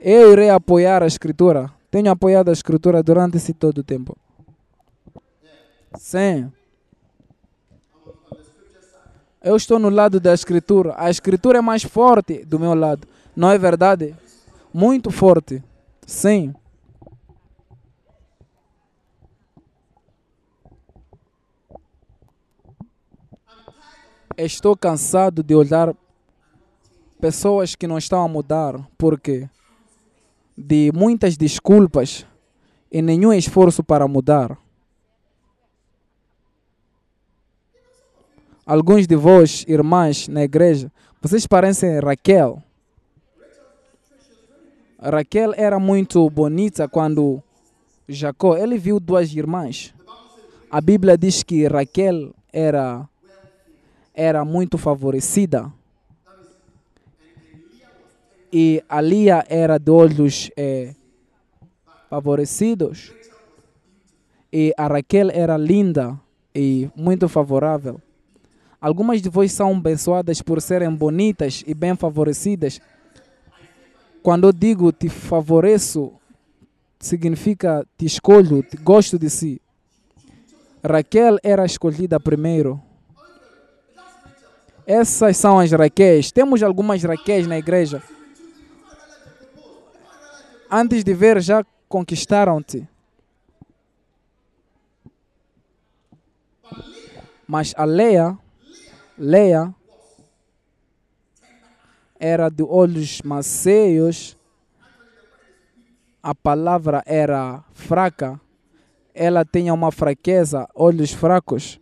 Eu 0.00 0.32
irei 0.32 0.50
apoiar 0.50 1.02
a 1.02 1.06
Escritura. 1.06 1.70
Tenho 1.90 2.10
apoiado 2.10 2.48
a 2.48 2.52
Escritura 2.52 3.02
durante 3.02 3.36
esse 3.36 3.52
todo 3.52 3.78
o 3.78 3.84
tempo. 3.84 4.16
Sim. 5.96 6.50
Eu 9.42 9.56
estou 9.56 9.78
no 9.78 9.90
lado 9.90 10.18
da 10.18 10.32
Escritura. 10.32 10.94
A 10.96 11.10
Escritura 11.10 11.58
é 11.58 11.62
mais 11.62 11.82
forte 11.84 12.44
do 12.44 12.58
meu 12.58 12.74
lado. 12.74 13.06
Não 13.36 13.50
é 13.50 13.58
verdade? 13.58 14.16
Muito 14.72 15.10
forte. 15.10 15.62
Sim. 16.08 16.54
Estou 24.38 24.74
cansado 24.74 25.42
de 25.42 25.54
olhar 25.54 25.94
pessoas 27.20 27.74
que 27.74 27.86
não 27.86 27.98
estão 27.98 28.24
a 28.24 28.28
mudar 28.28 28.88
porque 28.96 29.50
de 30.56 30.90
muitas 30.94 31.36
desculpas 31.36 32.24
e 32.90 33.02
nenhum 33.02 33.34
esforço 33.34 33.84
para 33.84 34.08
mudar. 34.08 34.56
Alguns 38.64 39.06
de 39.06 39.14
vós, 39.14 39.62
irmãs 39.68 40.26
na 40.26 40.42
igreja, 40.42 40.90
vocês 41.20 41.46
parecem 41.46 42.00
Raquel. 42.00 42.62
Raquel 45.00 45.54
era 45.56 45.78
muito 45.78 46.28
bonita 46.28 46.88
quando 46.88 47.42
Jacó, 48.08 48.56
ele 48.56 48.76
viu 48.76 48.98
duas 48.98 49.32
irmãs. 49.32 49.94
A 50.70 50.80
Bíblia 50.80 51.16
diz 51.16 51.42
que 51.42 51.66
Raquel 51.66 52.34
era 52.52 53.08
era 54.12 54.44
muito 54.44 54.76
favorecida. 54.76 55.72
E 58.52 58.82
a 58.88 59.00
Lia 59.00 59.44
era 59.48 59.78
de 59.78 59.90
olhos 59.92 60.50
é, 60.56 60.94
favorecidos. 62.10 63.12
E 64.52 64.74
a 64.76 64.88
Raquel 64.88 65.30
era 65.30 65.56
linda 65.56 66.18
e 66.52 66.90
muito 66.96 67.28
favorável. 67.28 68.00
Algumas 68.80 69.22
de 69.22 69.28
vós 69.28 69.52
são 69.52 69.76
abençoadas 69.76 70.42
por 70.42 70.60
serem 70.60 70.90
bonitas 70.92 71.62
e 71.66 71.74
bem 71.74 71.94
favorecidas 71.94 72.80
quando 74.22 74.48
eu 74.48 74.52
digo 74.52 74.92
te 74.92 75.08
favoreço, 75.08 76.12
significa 76.98 77.86
te 77.96 78.06
escolho, 78.06 78.62
te 78.62 78.76
gosto 78.76 79.18
de 79.18 79.30
si. 79.30 79.60
Raquel 80.84 81.38
era 81.42 81.64
escolhida 81.64 82.20
primeiro. 82.20 82.80
Essas 84.86 85.36
são 85.36 85.58
as 85.58 85.70
Raquéis. 85.70 86.32
Temos 86.32 86.62
algumas 86.62 87.02
Raquéis 87.02 87.46
na 87.46 87.58
igreja. 87.58 88.02
Antes 90.70 91.04
de 91.04 91.14
ver, 91.14 91.42
já 91.42 91.64
conquistaram-te. 91.88 92.88
Mas 97.46 97.74
a 97.76 97.84
Leia, 97.84 98.38
Leia, 99.16 99.74
era 102.18 102.48
de 102.48 102.62
olhos 102.62 103.22
maceios, 103.22 104.36
a 106.22 106.34
palavra 106.34 107.02
era 107.06 107.64
fraca, 107.72 108.40
ela 109.14 109.44
tinha 109.44 109.72
uma 109.72 109.90
fraqueza, 109.90 110.68
olhos 110.74 111.12
fracos. 111.12 111.80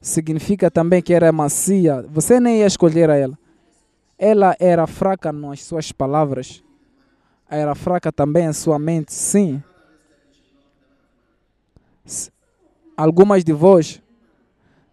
Significa 0.00 0.70
também 0.70 1.02
que 1.02 1.12
era 1.12 1.32
macia. 1.32 2.02
Você 2.08 2.38
nem 2.38 2.58
ia 2.58 2.66
escolher 2.66 3.10
a 3.10 3.16
ela. 3.16 3.38
Ela 4.18 4.56
era 4.60 4.86
fraca 4.86 5.32
nas 5.32 5.64
suas 5.64 5.90
palavras. 5.90 6.62
Era 7.48 7.74
fraca 7.74 8.12
também 8.12 8.46
em 8.46 8.52
sua 8.52 8.78
mente, 8.78 9.12
sim. 9.12 9.62
Algumas 12.96 13.44
de 13.44 13.52
vós, 13.52 14.00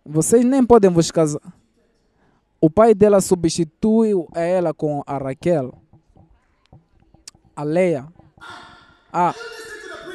vocês 0.06 0.44
nem 0.44 0.66
podem 0.66 0.90
vos 0.90 1.12
casar 1.12 1.42
o 2.64 2.70
pai 2.70 2.96
dela 2.96 3.20
substituiu 3.20 4.26
ela 4.34 4.74
com 4.74 5.04
a 5.06 5.18
Raquel, 5.18 5.74
a 7.54 7.62
Leia. 7.62 8.08
Ah, 9.12 9.36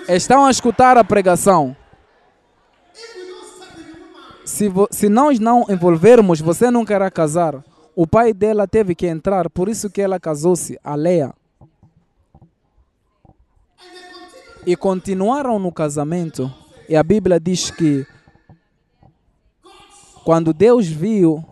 estão 0.08 0.46
a 0.46 0.50
escutar 0.50 0.96
a 0.96 1.04
pregação. 1.04 1.76
Se, 4.46 4.72
se 4.90 5.10
nós 5.10 5.38
não 5.38 5.66
envolvermos, 5.68 6.40
você 6.40 6.70
não 6.70 6.86
querá 6.86 7.10
casar. 7.10 7.62
O 7.94 8.06
pai 8.06 8.32
dela 8.32 8.66
teve 8.66 8.94
que 8.94 9.06
entrar, 9.06 9.50
por 9.50 9.68
isso 9.68 9.90
que 9.90 10.00
ela 10.00 10.18
casou-se, 10.18 10.80
a 10.82 10.94
Leia. 10.94 11.34
E 14.64 14.74
continuaram 14.74 15.58
no 15.58 15.70
casamento. 15.70 16.50
E 16.88 16.96
a 16.96 17.02
Bíblia 17.02 17.38
diz 17.38 17.70
que 17.70 18.06
quando 20.24 20.54
Deus 20.54 20.86
viu 20.86 21.44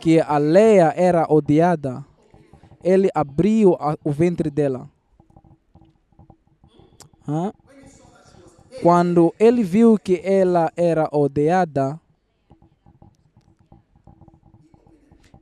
que 0.00 0.18
a 0.18 0.38
Leia 0.38 0.92
era 0.96 1.26
odiada, 1.28 2.04
ele 2.82 3.10
abriu 3.14 3.74
a, 3.74 3.96
o 4.02 4.10
ventre 4.10 4.50
dela. 4.50 4.90
Hã? 7.28 7.52
Quando 8.82 9.34
ele 9.38 9.62
viu 9.62 9.98
que 9.98 10.20
ela 10.24 10.72
era 10.74 11.06
odiada, 11.12 12.00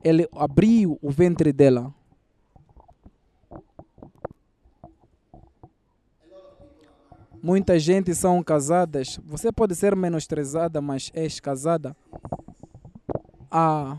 ele 0.03 0.27
abriu 0.35 0.99
o 1.01 1.09
ventre 1.09 1.53
dela. 1.53 1.93
Muita 7.41 7.79
gente 7.79 8.13
são 8.13 8.43
casadas. 8.43 9.17
Você 9.25 9.49
pode 9.49 9.73
ser 9.73 9.95
menosprezada, 9.95 10.81
mas 10.81 11.09
és 11.13 11.39
casada. 11.39 11.95
Ah, 13.49 13.97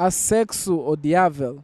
há 0.00 0.10
sexo 0.10 0.80
odiável. 0.80 1.62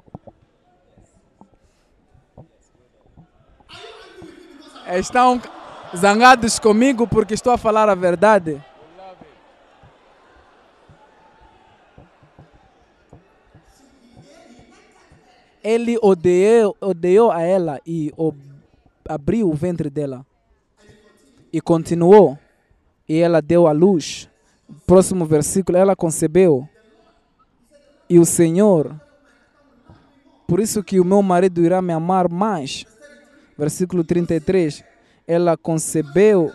Estão 4.98 5.40
zangados 5.96 6.58
comigo 6.58 7.08
porque 7.08 7.32
estou 7.32 7.50
a 7.50 7.56
falar 7.56 7.88
a 7.88 7.94
verdade. 7.94 8.62
Ele 15.64 15.98
odeou, 16.02 16.76
odeou 16.78 17.32
a 17.32 17.40
ela 17.40 17.80
e 17.86 18.12
abriu 19.08 19.48
o 19.48 19.54
ventre 19.54 19.88
dela. 19.88 20.26
E 21.50 21.58
continuou. 21.58 22.38
E 23.08 23.18
ela 23.18 23.40
deu 23.40 23.66
à 23.66 23.72
luz. 23.72 24.28
Próximo 24.86 25.24
versículo, 25.24 25.78
ela 25.78 25.96
concebeu. 25.96 26.68
E 28.08 28.18
o 28.18 28.24
Senhor, 28.24 29.00
por 30.46 30.60
isso 30.60 30.82
que 30.82 31.00
o 31.00 31.04
meu 31.04 31.22
marido 31.22 31.64
irá 31.64 31.82
me 31.82 31.92
amar 31.92 32.28
mais. 32.30 32.84
Versículo 33.58 34.04
33. 34.04 34.84
Ela 35.26 35.56
concebeu, 35.56 36.52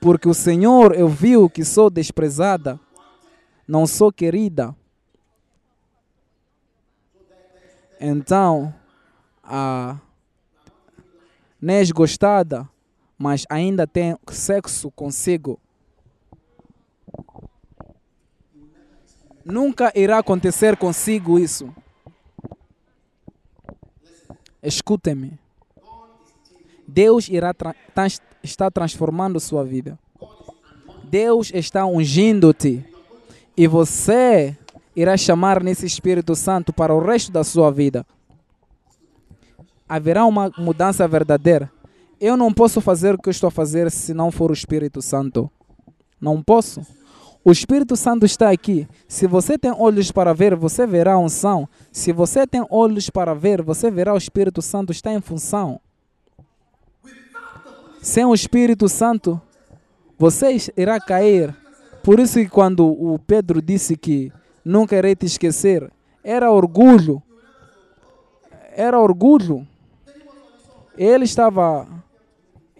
porque 0.00 0.28
o 0.28 0.34
Senhor 0.34 0.94
eu 0.94 1.08
viu 1.08 1.50
que 1.50 1.64
sou 1.64 1.90
desprezada, 1.90 2.78
não 3.66 3.86
sou 3.86 4.12
querida. 4.12 4.74
Então, 8.00 8.72
a 9.42 9.96
nem 11.64 11.76
és 11.76 11.90
gostada, 11.90 12.68
mas 13.16 13.46
ainda 13.48 13.86
tem 13.86 14.14
sexo 14.30 14.90
consigo. 14.90 15.58
Nunca 19.44 19.92
irá 19.94 20.18
acontecer 20.18 20.76
consigo 20.76 21.38
isso. 21.38 21.72
Escutem-me. 24.62 25.38
Deus 26.86 27.28
irá 27.28 27.52
tra 27.52 27.74
está 28.42 28.70
transformando 28.70 29.40
sua 29.40 29.64
vida. 29.64 29.98
Deus 31.04 31.50
está 31.54 31.84
ungindo-te. 31.86 32.84
E 33.56 33.66
você 33.66 34.56
irá 34.96 35.16
chamar 35.16 35.62
nesse 35.62 35.86
Espírito 35.86 36.34
Santo 36.34 36.72
para 36.72 36.94
o 36.94 37.00
resto 37.00 37.30
da 37.30 37.44
sua 37.44 37.70
vida. 37.70 38.06
Haverá 39.88 40.24
uma 40.24 40.50
mudança 40.56 41.06
verdadeira. 41.06 41.70
Eu 42.20 42.36
não 42.36 42.52
posso 42.52 42.80
fazer 42.80 43.14
o 43.14 43.18
que 43.18 43.28
eu 43.28 43.32
estou 43.32 43.48
a 43.48 43.50
fazer 43.50 43.90
se 43.90 44.14
não 44.14 44.30
for 44.30 44.50
o 44.50 44.54
Espírito 44.54 45.02
Santo. 45.02 45.50
Não 46.20 46.42
posso. 46.42 46.80
O 47.44 47.52
Espírito 47.52 47.94
Santo 47.94 48.24
está 48.24 48.50
aqui. 48.50 48.88
Se 49.06 49.26
você 49.26 49.58
tem 49.58 49.70
olhos 49.70 50.10
para 50.10 50.32
ver, 50.32 50.56
você 50.56 50.86
verá 50.86 51.12
a 51.12 51.18
unção. 51.18 51.68
Se 51.92 52.10
você 52.10 52.46
tem 52.46 52.64
olhos 52.70 53.10
para 53.10 53.34
ver, 53.34 53.60
você 53.60 53.90
verá 53.90 54.14
o 54.14 54.16
Espírito 54.16 54.62
Santo 54.62 54.90
está 54.92 55.12
em 55.12 55.20
função. 55.20 55.78
Sem 58.00 58.24
o 58.24 58.32
Espírito 58.32 58.88
Santo, 58.88 59.38
você 60.18 60.56
irá 60.74 60.98
cair. 60.98 61.54
Por 62.02 62.18
isso 62.18 62.38
que 62.38 62.48
quando 62.48 62.86
o 62.86 63.18
Pedro 63.18 63.60
disse 63.60 63.94
que 63.94 64.32
nunca 64.64 64.96
irei 64.96 65.14
te 65.14 65.26
esquecer, 65.26 65.92
era 66.22 66.50
orgulho. 66.50 67.22
Era 68.74 68.98
orgulho. 68.98 69.66
Ele 70.96 71.24
estava 71.24 71.86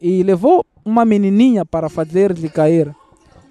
e 0.01 0.23
levou 0.23 0.65
uma 0.83 1.05
menininha 1.05 1.67
para 1.67 1.91
fazer-lhe 1.91 2.49
cair. 2.49 2.95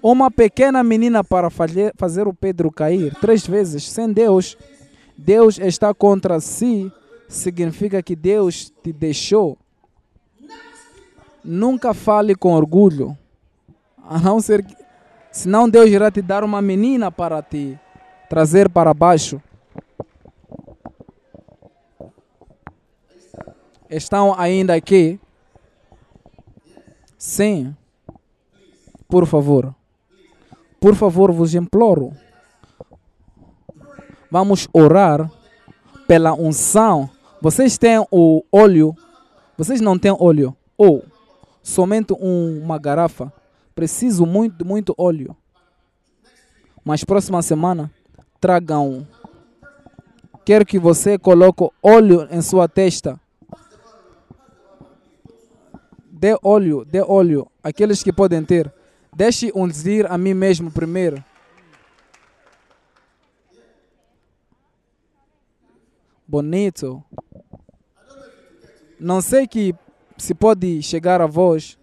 Uma 0.06 0.30
pequena 0.30 0.84
menina 0.84 1.24
para 1.24 1.48
fazer, 1.48 2.28
o 2.28 2.34
Pedro 2.34 2.70
cair 2.70 3.14
três 3.22 3.46
vezes 3.46 3.88
sem 3.88 4.12
Deus. 4.12 4.54
Deus 5.16 5.58
está 5.58 5.94
contra 5.94 6.40
si, 6.40 6.92
significa 7.26 8.02
que 8.02 8.14
Deus 8.14 8.70
te 8.82 8.92
deixou. 8.92 9.56
Nunca 11.42 11.94
fale 11.94 12.34
com 12.34 12.52
orgulho, 12.52 13.16
a 14.02 14.18
não 14.18 14.42
ser 14.42 14.62
que, 14.62 14.76
senão 15.32 15.70
Deus 15.70 15.88
irá 15.88 16.10
te 16.10 16.20
dar 16.20 16.44
uma 16.44 16.60
menina 16.60 17.10
para 17.10 17.40
te 17.42 17.80
trazer 18.28 18.68
para 18.68 18.92
baixo. 18.92 19.40
Estão 23.88 24.38
ainda 24.38 24.74
aqui? 24.74 25.18
Sim. 27.16 27.74
Por 29.08 29.24
favor. 29.26 29.74
Por 30.84 30.94
favor, 30.94 31.32
vos 31.32 31.54
imploro. 31.54 32.12
Vamos 34.30 34.68
orar 34.70 35.30
pela 36.06 36.34
unção. 36.34 37.08
Vocês 37.40 37.78
têm 37.78 38.04
o 38.10 38.44
óleo. 38.52 38.94
Vocês 39.56 39.80
não 39.80 39.98
têm 39.98 40.14
óleo. 40.20 40.54
Ou 40.76 41.02
somente 41.62 42.12
um- 42.12 42.60
uma 42.62 42.76
garrafa. 42.76 43.32
Preciso 43.74 44.26
muito, 44.26 44.62
muito 44.62 44.94
óleo. 44.98 45.34
Mas 46.84 47.02
próxima 47.02 47.40
semana 47.40 47.90
tragam. 48.38 49.08
Quero 50.44 50.66
que 50.66 50.78
você 50.78 51.18
coloque 51.18 51.66
óleo 51.82 52.28
em 52.30 52.42
sua 52.42 52.68
testa. 52.68 53.18
Dê 56.10 56.36
óleo, 56.42 56.84
dê 56.84 57.00
óleo. 57.00 57.50
Aqueles 57.62 58.02
que 58.02 58.12
podem 58.12 58.44
ter. 58.44 58.70
Deixe 59.14 59.52
ungir 59.54 60.10
a 60.10 60.18
mim 60.18 60.34
mesmo 60.34 60.70
primeiro. 60.70 61.24
Bonito. 66.26 67.02
Não 68.98 69.20
sei 69.20 69.46
que 69.46 69.74
se 70.18 70.34
pode 70.34 70.82
chegar 70.82 71.20
a 71.20 71.26
voz. 71.26 71.78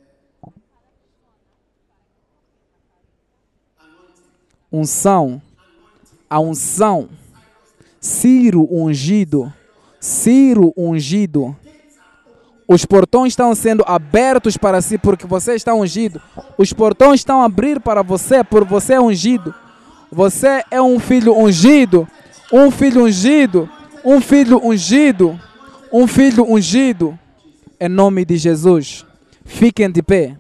Unção. 4.70 5.42
A 6.30 6.40
unção. 6.40 7.10
Ciro 8.00 8.68
ungido. 8.70 9.54
Ciro 10.00 10.74
ungido. 10.76 11.56
Os 12.72 12.86
portões 12.86 13.34
estão 13.34 13.54
sendo 13.54 13.84
abertos 13.86 14.56
para 14.56 14.82
si 14.82 14.98
porque 14.98 15.28
você 15.28 15.56
está 15.56 15.74
ungido. 15.74 16.22
Os 16.58 16.72
portões 16.72 17.20
estão 17.20 17.42
a 17.42 17.46
abrir 17.46 17.82
para 17.82 18.02
você 18.02 18.46
por 18.46 18.64
você 18.64 18.94
é 18.94 19.02
ungido. 19.02 19.54
Você 20.10 20.64
é 20.72 20.82
um 20.82 20.98
filho 20.98 21.38
ungido. 21.38 22.08
Um 22.50 22.72
filho 22.72 23.04
ungido. 23.04 23.70
Um 24.06 24.22
filho 24.22 24.66
ungido. 24.66 25.38
Um 25.92 26.08
filho 26.08 26.50
ungido. 26.50 27.20
Em 27.78 27.90
nome 27.90 28.24
de 28.24 28.38
Jesus. 28.38 29.06
Fiquem 29.44 29.92
de 29.92 30.02
pé. 30.02 30.38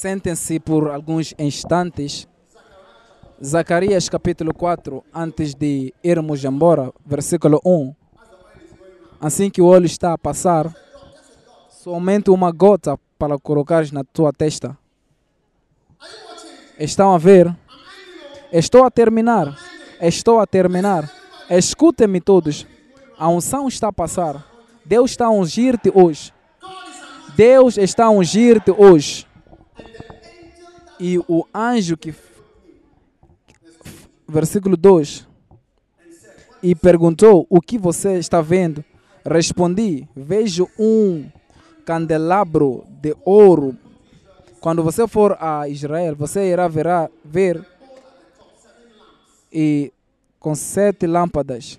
Sentem-se 0.00 0.60
por 0.60 0.92
alguns 0.92 1.34
instantes. 1.36 2.28
Zacarias 3.44 4.08
capítulo 4.08 4.54
4, 4.54 5.02
antes 5.12 5.56
de 5.56 5.92
irmos 6.04 6.44
embora, 6.44 6.92
versículo 7.04 7.60
1. 7.64 7.92
Assim 9.20 9.50
que 9.50 9.60
o 9.60 9.66
óleo 9.66 9.86
está 9.86 10.12
a 10.12 10.16
passar, 10.16 10.72
somente 11.68 12.30
uma 12.30 12.52
gota 12.52 12.96
para 13.18 13.36
colocar 13.40 13.92
na 13.92 14.04
tua 14.04 14.32
testa. 14.32 14.78
Estão 16.78 17.12
a 17.12 17.18
ver? 17.18 17.52
Estou 18.52 18.84
a 18.84 18.92
terminar. 18.92 19.58
Estou 20.00 20.38
a 20.38 20.46
terminar. 20.46 21.10
Escutem-me 21.50 22.20
todos. 22.20 22.64
A 23.18 23.28
unção 23.28 23.66
está 23.66 23.88
a 23.88 23.92
passar. 23.92 24.46
Deus 24.84 25.10
está 25.10 25.26
a 25.26 25.30
ungir-te 25.30 25.90
hoje. 25.92 26.32
Deus 27.34 27.76
está 27.76 28.04
a 28.04 28.10
ungir-te 28.10 28.70
hoje. 28.70 29.27
E 31.00 31.18
o 31.18 31.44
anjo 31.54 31.96
que. 31.96 32.14
Versículo 34.26 34.76
2. 34.76 35.26
E 36.62 36.74
perguntou: 36.74 37.46
O 37.48 37.60
que 37.60 37.78
você 37.78 38.18
está 38.18 38.40
vendo? 38.40 38.84
Respondi: 39.24 40.08
Vejo 40.14 40.68
um 40.78 41.28
candelabro 41.84 42.84
de 43.00 43.16
ouro. 43.24 43.76
Quando 44.60 44.82
você 44.82 45.06
for 45.06 45.36
a 45.40 45.68
Israel, 45.68 46.16
você 46.16 46.50
irá 46.50 46.66
verá, 46.66 47.08
ver 47.24 47.64
e 49.52 49.92
com 50.38 50.54
sete 50.54 51.06
lâmpadas, 51.06 51.78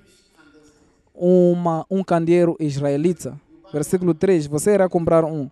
uma, 1.14 1.86
um 1.90 2.04
candeeiro 2.04 2.56
israelita. 2.60 3.40
Versículo 3.72 4.14
3: 4.14 4.48
Você 4.48 4.74
irá 4.74 4.90
comprar 4.90 5.24
um 5.24 5.50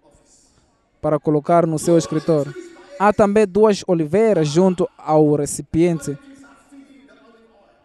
para 1.02 1.19
colocar 1.19 1.68
no 1.68 1.77
seu 1.77 1.98
escritório. 1.98 2.53
Há 2.99 3.14
também 3.14 3.45
duas 3.48 3.84
oliveiras 3.88 4.48
junto 4.48 4.90
ao 4.98 5.36
recipiente, 5.36 6.18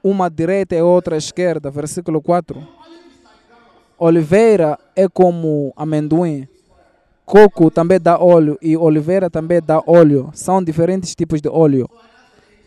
uma 0.02 0.28
direita 0.28 0.74
e 0.74 0.82
outra 0.82 1.16
esquerda. 1.16 1.70
Versículo 1.70 2.20
4. 2.20 2.66
Oliveira 3.98 4.78
é 4.96 5.08
como 5.08 5.72
amendoim, 5.76 6.48
coco 7.24 7.70
também 7.70 8.00
dá 8.00 8.18
óleo 8.18 8.58
e 8.60 8.76
oliveira 8.76 9.30
também 9.30 9.60
dá 9.60 9.82
óleo. 9.86 10.30
São 10.32 10.62
diferentes 10.62 11.14
tipos 11.14 11.40
de 11.40 11.48
óleo. 11.48 11.88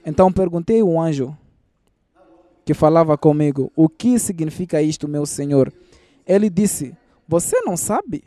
Então 0.06 0.32
perguntei 0.32 0.82
ao 0.82 1.00
anjo 1.00 1.36
que 2.64 2.74
falava 2.74 3.18
comigo: 3.18 3.72
O 3.76 3.90
que 3.90 4.18
significa 4.20 4.82
isto, 4.82 5.08
meu 5.08 5.26
senhor? 5.26 5.74
Ele 6.26 6.50
disse: 6.50 6.94
Você 7.28 7.60
não 7.62 7.76
sabe? 7.76 8.24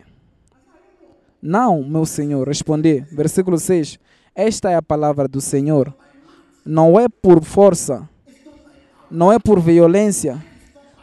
Não, 1.40 1.82
meu 1.82 2.05
senhor, 2.05 2.48
respondi. 2.48 3.01
Versículo 3.12 3.59
6. 3.59 3.98
Esta 4.35 4.70
é 4.70 4.77
a 4.77 4.82
palavra 4.82 5.27
do 5.27 5.40
Senhor. 5.40 5.94
Não 6.65 6.98
é 6.98 7.09
por 7.09 7.43
força, 7.43 8.09
não 9.10 9.32
é 9.32 9.39
por 9.39 9.59
violência. 9.59 10.43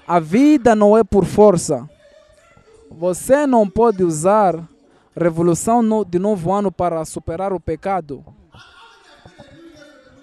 A 0.08 0.20
vida 0.20 0.76
não 0.76 0.98
é 0.98 1.04
por 1.04 1.26
força. 1.26 1.90
Você 2.92 3.48
não 3.48 3.68
pode 3.68 4.04
usar 4.04 4.64
revolução 5.16 5.82
de 6.08 6.20
novo 6.20 6.52
ano 6.54 6.72
para 6.72 7.04
superar 7.04 7.52
o 7.52 7.60
pecado. 7.60 8.24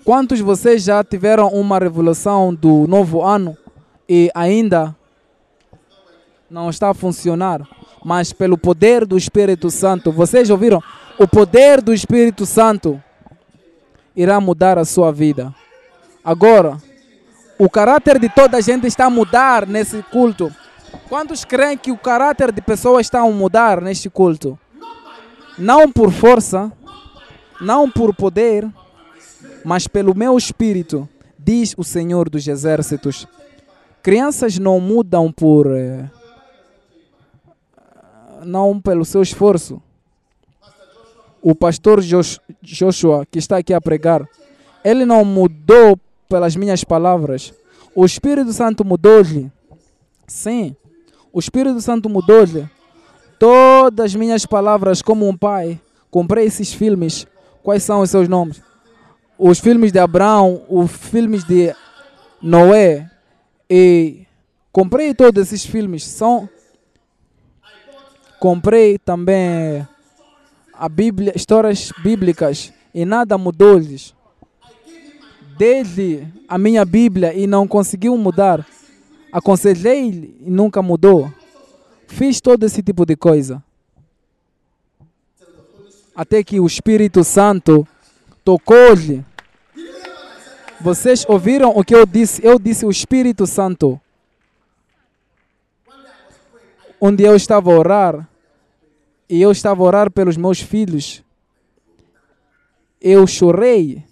Quantos 0.05 0.39
de 0.39 0.45
vocês 0.45 0.83
já 0.83 1.03
tiveram 1.03 1.49
uma 1.49 1.79
revolução 1.79 2.55
do 2.55 2.87
novo 2.87 3.23
ano 3.23 3.57
e 4.09 4.31
ainda 4.35 4.95
não 6.51 6.71
está 6.71 6.91
a 6.91 6.95
funcionar? 6.95 7.67
Mas 8.05 8.33
pelo 8.33 8.59
poder 8.59 9.07
do 9.07 9.17
Espírito 9.17 9.71
Santo, 9.71 10.11
vocês 10.11 10.51
ouviram? 10.51 10.83
O 11.19 11.29
poder 11.29 11.81
do 11.81 11.93
Espírito 11.93 12.45
Santo 12.45 13.03
irá 14.17 14.41
mudar 14.41 14.79
a 14.79 14.85
sua 14.85 15.13
vida. 15.13 15.55
Agora, 16.25 16.79
o 17.59 17.69
caráter 17.71 18.19
de 18.19 18.29
toda 18.29 18.57
a 18.57 18.61
gente 18.61 18.87
está 18.87 19.07
a 19.07 19.11
mudar 19.11 19.67
nesse 19.67 20.03
culto. 20.05 20.53
Quantos 21.09 21.45
creem 21.45 21.77
que 21.77 21.93
o 21.93 21.97
caráter 21.97 22.53
de 22.53 22.61
pessoas 22.61 23.07
está 23.07 23.21
a 23.21 23.31
mudar 23.31 23.81
neste 23.81 24.11
culto? 24.11 24.59
Não 25.59 25.91
por 25.91 26.11
força, 26.11 26.73
não 27.61 27.91
por 27.91 28.15
poder, 28.15 28.69
mas 29.65 29.87
pelo 29.87 30.15
meu 30.15 30.37
espírito, 30.37 31.09
diz 31.39 31.75
o 31.77 31.85
Senhor 31.85 32.29
dos 32.29 32.47
Exércitos. 32.47 33.27
Crianças 34.03 34.59
não 34.59 34.81
mudam 34.81 35.31
por. 35.31 35.67
Eh, 35.71 36.05
não 38.45 38.81
pelo 38.81 39.05
seu 39.05 39.23
esforço. 39.23 39.81
O 41.41 41.55
pastor 41.55 42.01
Joshua, 42.63 43.27
que 43.31 43.39
está 43.39 43.59
aqui 43.59 43.75
a 43.75 43.81
pregar, 43.81 44.29
ele 44.85 45.05
não 45.05 45.25
mudou 45.25 45.99
pelas 46.29 46.55
minhas 46.55 46.85
palavras. 46.85 47.53
O 47.95 48.05
Espírito 48.05 48.53
Santo 48.53 48.85
mudou-lhe. 48.85 49.51
Sim, 50.27 50.77
o 51.33 51.39
Espírito 51.39 51.81
Santo 51.81 52.09
mudou-lhe. 52.09 52.69
Todas 53.39 54.07
as 54.07 54.15
minhas 54.15 54.47
palavras, 54.47 55.03
como 55.03 55.29
um 55.29 55.37
pai, 55.37 55.81
comprei 56.11 56.47
esses 56.47 56.73
filmes. 56.73 57.27
Quais 57.63 57.83
são 57.83 58.01
os 58.01 58.11
seus 58.11 58.29
nomes? 58.29 58.63
os 59.45 59.59
filmes 59.59 59.91
de 59.91 59.99
Abraão, 59.99 60.63
os 60.69 60.93
filmes 60.93 61.43
de 61.43 61.75
Noé 62.41 63.11
e 63.69 64.25
comprei 64.71 65.13
todos 65.15 65.43
esses 65.43 65.65
filmes. 65.67 66.07
São 66.07 66.49
comprei 68.43 68.99
também 68.99 69.87
a 70.75 70.89
Bíblia, 70.89 71.33
histórias 71.37 71.93
bíblicas 72.03 72.73
e 72.93 73.05
nada 73.05 73.39
mudou-lhes. 73.39 74.13
Desde 75.57 76.27
a 76.49 76.59
minha 76.59 76.85
Bíblia 76.85 77.33
e 77.35 77.47
não 77.47 77.69
conseguiu 77.69 78.17
mudar. 78.19 78.67
Aconselhei 79.31 80.35
e 80.45 80.51
nunca 80.51 80.83
mudou. 80.83 81.33
Fiz 82.09 82.41
todo 82.41 82.67
esse 82.67 82.83
tipo 82.83 83.07
de 83.07 83.15
coisa. 83.15 83.63
Até 86.17 86.43
que 86.43 86.59
o 86.59 86.67
Espírito 86.67 87.23
Santo 87.23 87.87
tocou-lhe 88.45 89.25
vocês 90.81 91.25
ouviram 91.29 91.71
o 91.71 91.85
que 91.85 91.95
eu 91.95 92.05
disse? 92.05 92.45
Eu 92.45 92.59
disse 92.59 92.85
o 92.85 92.91
Espírito 92.91 93.47
Santo. 93.47 94.01
Onde 97.01 97.23
eu 97.23 97.37
estava 97.37 97.73
a 97.73 97.79
orar, 97.79 98.29
e 99.33 99.41
eu 99.41 99.51
estava 99.51 99.83
a 99.83 99.87
orar 99.87 100.11
pelos 100.11 100.37
meus 100.37 100.61
filhos, 100.61 101.25
eu 103.01 103.27
chorei. 103.27 104.05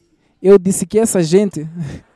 Eu 0.43 0.59
disse 0.59 0.87
que 0.87 0.99
essa 0.99 1.23
gente. 1.23 1.69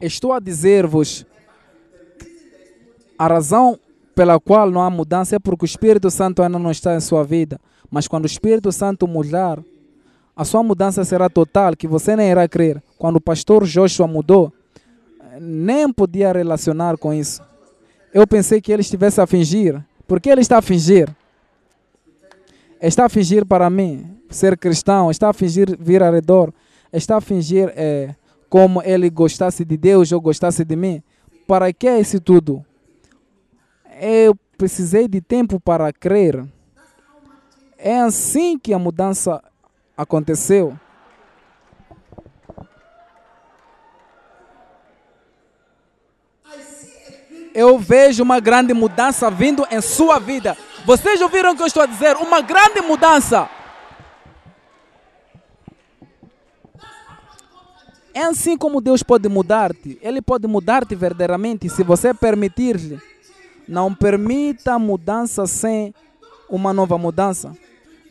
Estou 0.00 0.32
a 0.32 0.40
dizer-vos 0.40 1.24
a 3.16 3.28
razão 3.28 3.78
pela 4.16 4.40
qual 4.40 4.68
não 4.68 4.82
há 4.82 4.90
mudança 4.90 5.36
é 5.36 5.38
porque 5.38 5.64
o 5.64 5.66
Espírito 5.66 6.10
Santo 6.10 6.42
ainda 6.42 6.58
não 6.58 6.72
está 6.72 6.96
em 6.96 7.00
sua 7.00 7.22
vida. 7.22 7.60
Mas 7.88 8.08
quando 8.08 8.24
o 8.24 8.26
Espírito 8.26 8.72
Santo 8.72 9.06
mudar, 9.06 9.62
a 10.34 10.44
sua 10.44 10.62
mudança 10.62 11.04
será 11.04 11.28
total, 11.28 11.76
que 11.76 11.86
você 11.86 12.16
nem 12.16 12.30
irá 12.30 12.48
crer. 12.48 12.82
Quando 12.98 13.16
o 13.16 13.20
pastor 13.20 13.64
Joshua 13.64 14.06
mudou, 14.06 14.52
nem 15.40 15.92
podia 15.92 16.32
relacionar 16.32 16.96
com 16.96 17.12
isso. 17.12 17.42
Eu 18.12 18.26
pensei 18.26 18.60
que 18.60 18.72
ele 18.72 18.82
estivesse 18.82 19.20
a 19.20 19.26
fingir. 19.26 19.82
Por 20.06 20.20
que 20.20 20.30
ele 20.30 20.40
está 20.40 20.58
a 20.58 20.62
fingir? 20.62 21.08
Está 22.80 23.06
a 23.06 23.08
fingir 23.08 23.46
para 23.46 23.70
mim 23.70 24.18
ser 24.28 24.56
cristão, 24.56 25.10
está 25.10 25.28
a 25.28 25.32
fingir 25.32 25.76
vir 25.78 26.02
ao 26.02 26.12
redor, 26.12 26.52
está 26.92 27.18
a 27.18 27.20
fingir 27.20 27.72
é, 27.76 28.14
como 28.48 28.82
ele 28.82 29.08
gostasse 29.10 29.64
de 29.64 29.76
Deus 29.76 30.10
ou 30.10 30.20
gostasse 30.20 30.64
de 30.64 30.74
mim. 30.74 31.02
Para 31.46 31.72
que 31.72 31.88
isso 31.90 32.20
tudo? 32.20 32.64
eu 34.00 34.36
precisei 34.58 35.06
de 35.06 35.20
tempo 35.20 35.60
para 35.60 35.92
crer. 35.92 36.44
É 37.78 38.00
assim 38.00 38.58
que 38.58 38.72
a 38.72 38.78
mudança 38.78 39.42
aconteceu. 39.96 40.78
Eu 47.54 47.78
vejo 47.78 48.22
uma 48.22 48.40
grande 48.40 48.72
mudança 48.72 49.30
vindo 49.30 49.66
em 49.70 49.80
sua 49.80 50.18
vida. 50.18 50.56
Vocês 50.86 51.20
ouviram 51.20 51.52
o 51.52 51.56
que 51.56 51.62
eu 51.62 51.66
estou 51.66 51.82
a 51.82 51.86
dizer? 51.86 52.16
Uma 52.16 52.40
grande 52.40 52.80
mudança. 52.80 53.48
É 58.14 58.22
assim 58.22 58.56
como 58.56 58.80
Deus 58.80 59.02
pode 59.02 59.28
mudar-te. 59.28 59.98
Ele 60.02 60.20
pode 60.20 60.46
mudar-te 60.46 60.94
verdadeiramente 60.94 61.68
se 61.68 61.82
você 61.82 62.12
permitir-lhe. 62.12 63.00
Não 63.68 63.94
permita 63.94 64.78
mudança 64.78 65.46
sem 65.46 65.94
uma 66.48 66.72
nova 66.72 66.98
mudança. 66.98 67.56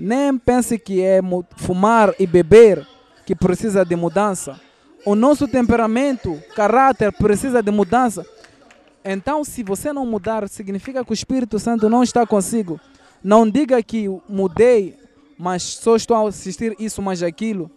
Nem 0.03 0.35
pense 0.35 0.79
que 0.79 0.99
é 0.99 1.19
fumar 1.57 2.11
e 2.17 2.25
beber 2.25 2.87
que 3.23 3.35
precisa 3.35 3.85
de 3.85 3.95
mudança. 3.95 4.59
O 5.05 5.13
nosso 5.13 5.47
temperamento, 5.47 6.41
caráter 6.55 7.11
precisa 7.13 7.61
de 7.61 7.69
mudança. 7.69 8.25
Então, 9.05 9.43
se 9.43 9.61
você 9.61 9.93
não 9.93 10.03
mudar, 10.03 10.49
significa 10.49 11.05
que 11.05 11.11
o 11.11 11.13
Espírito 11.13 11.59
Santo 11.59 11.87
não 11.87 12.01
está 12.01 12.25
consigo. 12.25 12.79
Não 13.23 13.47
diga 13.47 13.81
que 13.83 14.07
mudei, 14.27 14.97
mas 15.37 15.61
só 15.61 15.95
estou 15.95 16.17
a 16.17 16.29
assistir 16.29 16.75
isso 16.79 16.99
mais 16.99 17.21
aquilo. 17.21 17.69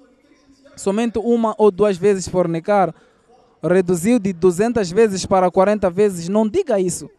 Somente 0.77 1.19
uma 1.19 1.55
ou 1.59 1.71
duas 1.71 1.99
vezes 1.99 2.27
fornicar, 2.27 2.95
reduziu 3.63 4.19
de 4.19 4.33
200 4.33 4.91
vezes 4.91 5.27
para 5.27 5.51
40 5.51 5.91
vezes. 5.91 6.27
Não 6.31 6.49
diga 6.49 6.81
isso. 6.81 7.11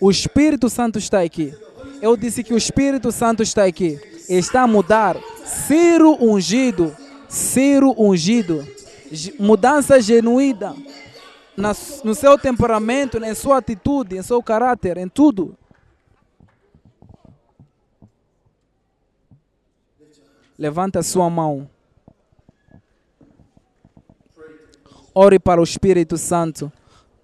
O 0.00 0.10
Espírito 0.10 0.70
Santo 0.70 0.98
está 0.98 1.20
aqui. 1.20 1.52
Eu 2.00 2.16
disse 2.16 2.44
que 2.44 2.54
o 2.54 2.56
Espírito 2.56 3.10
Santo 3.10 3.42
está 3.42 3.64
aqui. 3.64 4.00
Está 4.28 4.62
a 4.62 4.66
mudar. 4.66 5.16
Ciro 5.44 6.16
ungido. 6.20 6.94
Ciro 7.28 7.94
ungido. 7.98 8.66
Mudança 9.38 10.00
genuína. 10.00 10.76
no 12.04 12.14
seu 12.14 12.38
temperamento, 12.38 13.22
em 13.22 13.34
sua 13.34 13.58
atitude, 13.58 14.16
em 14.16 14.22
seu 14.22 14.42
caráter, 14.42 14.96
em 14.96 15.08
tudo. 15.08 15.56
Levanta 20.56 21.02
sua 21.02 21.28
mão. 21.28 21.68
Ore 25.14 25.38
para 25.38 25.60
o 25.60 25.64
Espírito 25.64 26.16
Santo. 26.16 26.70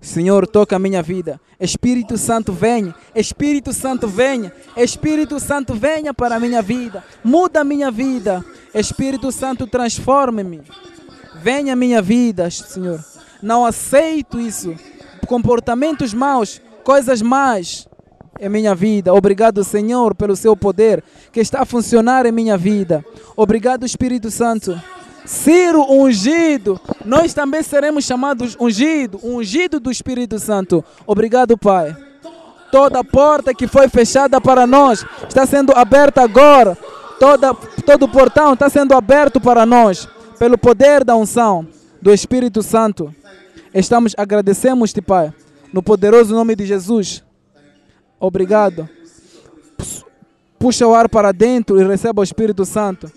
Senhor, 0.05 0.47
toca 0.47 0.77
a 0.77 0.79
minha 0.79 1.03
vida. 1.03 1.41
Espírito 1.59 2.19
Santo, 2.19 2.53
venha. 2.53 2.95
Espírito 3.15 3.73
Santo, 3.73 4.07
venha. 4.07 4.53
Espírito 4.77 5.41
Santo, 5.41 5.73
venha 5.73 6.13
para 6.13 6.37
a 6.37 6.41
minha 6.41 6.61
vida. 6.61 7.03
Muda 7.25 7.63
a 7.63 7.65
minha 7.65 7.91
vida. 7.91 8.45
Espírito 8.75 9.33
Santo, 9.33 9.67
transforme-me. 9.67 10.61
Venha 11.43 11.73
a 11.73 11.77
minha 11.77 12.03
vida, 12.03 12.51
Senhor. 12.51 13.03
Não 13.43 13.65
aceito 13.65 14.39
isso. 14.39 14.75
Comportamentos 15.27 16.13
maus, 16.13 16.61
coisas 16.85 17.23
más 17.23 17.89
em 18.39 18.49
minha 18.51 18.75
vida. 18.75 19.15
Obrigado, 19.15 19.65
Senhor, 19.65 20.15
pelo 20.15 20.37
seu 20.37 20.55
poder 20.55 21.03
que 21.33 21.41
está 21.41 21.63
a 21.63 21.67
funcionar 21.67 22.27
em 22.27 22.33
minha 22.33 22.59
vida. 22.59 23.03
Obrigado, 23.35 23.87
Espírito 23.87 24.31
Santo. 24.31 24.79
Ciro 25.25 25.83
ungido. 25.91 26.81
Nós 27.05 27.33
também 27.33 27.63
seremos 27.63 28.05
chamados 28.05 28.57
ungido, 28.61 29.19
ungido 29.23 29.81
do 29.81 29.91
Espírito 29.91 30.39
Santo. 30.39 30.85
Obrigado, 31.07 31.57
Pai. 31.57 31.97
Toda 32.71 33.05
porta 33.05 33.55
que 33.55 33.67
foi 33.67 33.89
fechada 33.89 34.41
para 34.41 34.67
nós 34.67 35.05
está 35.29 35.47
sendo 35.47 35.73
aberta 35.73 36.23
agora. 36.23 36.77
Toda, 37.19 37.55
todo 37.87 38.09
portão 38.09 38.53
está 38.53 38.69
sendo 38.69 38.95
aberto 38.95 39.41
para 39.41 39.65
nós 39.65 40.09
pelo 40.39 40.59
poder 40.59 41.05
da 41.05 41.15
unção 41.15 41.67
do 42.03 42.13
Espírito 42.13 42.63
Santo. 42.63 43.15
Estamos 43.73 44.15
agradecemos-te, 44.17 45.01
Pai, 45.01 45.33
no 45.73 45.83
poderoso 45.83 46.35
nome 46.35 46.55
de 46.55 46.67
Jesus. 46.67 47.23
Obrigado. 48.19 48.89
Puxa 50.59 50.87
o 50.87 50.95
ar 50.95 51.09
para 51.09 51.33
dentro 51.33 51.81
e 51.81 51.85
receba 51.85 52.21
o 52.21 52.25
Espírito 52.25 52.65
Santo. 52.65 53.11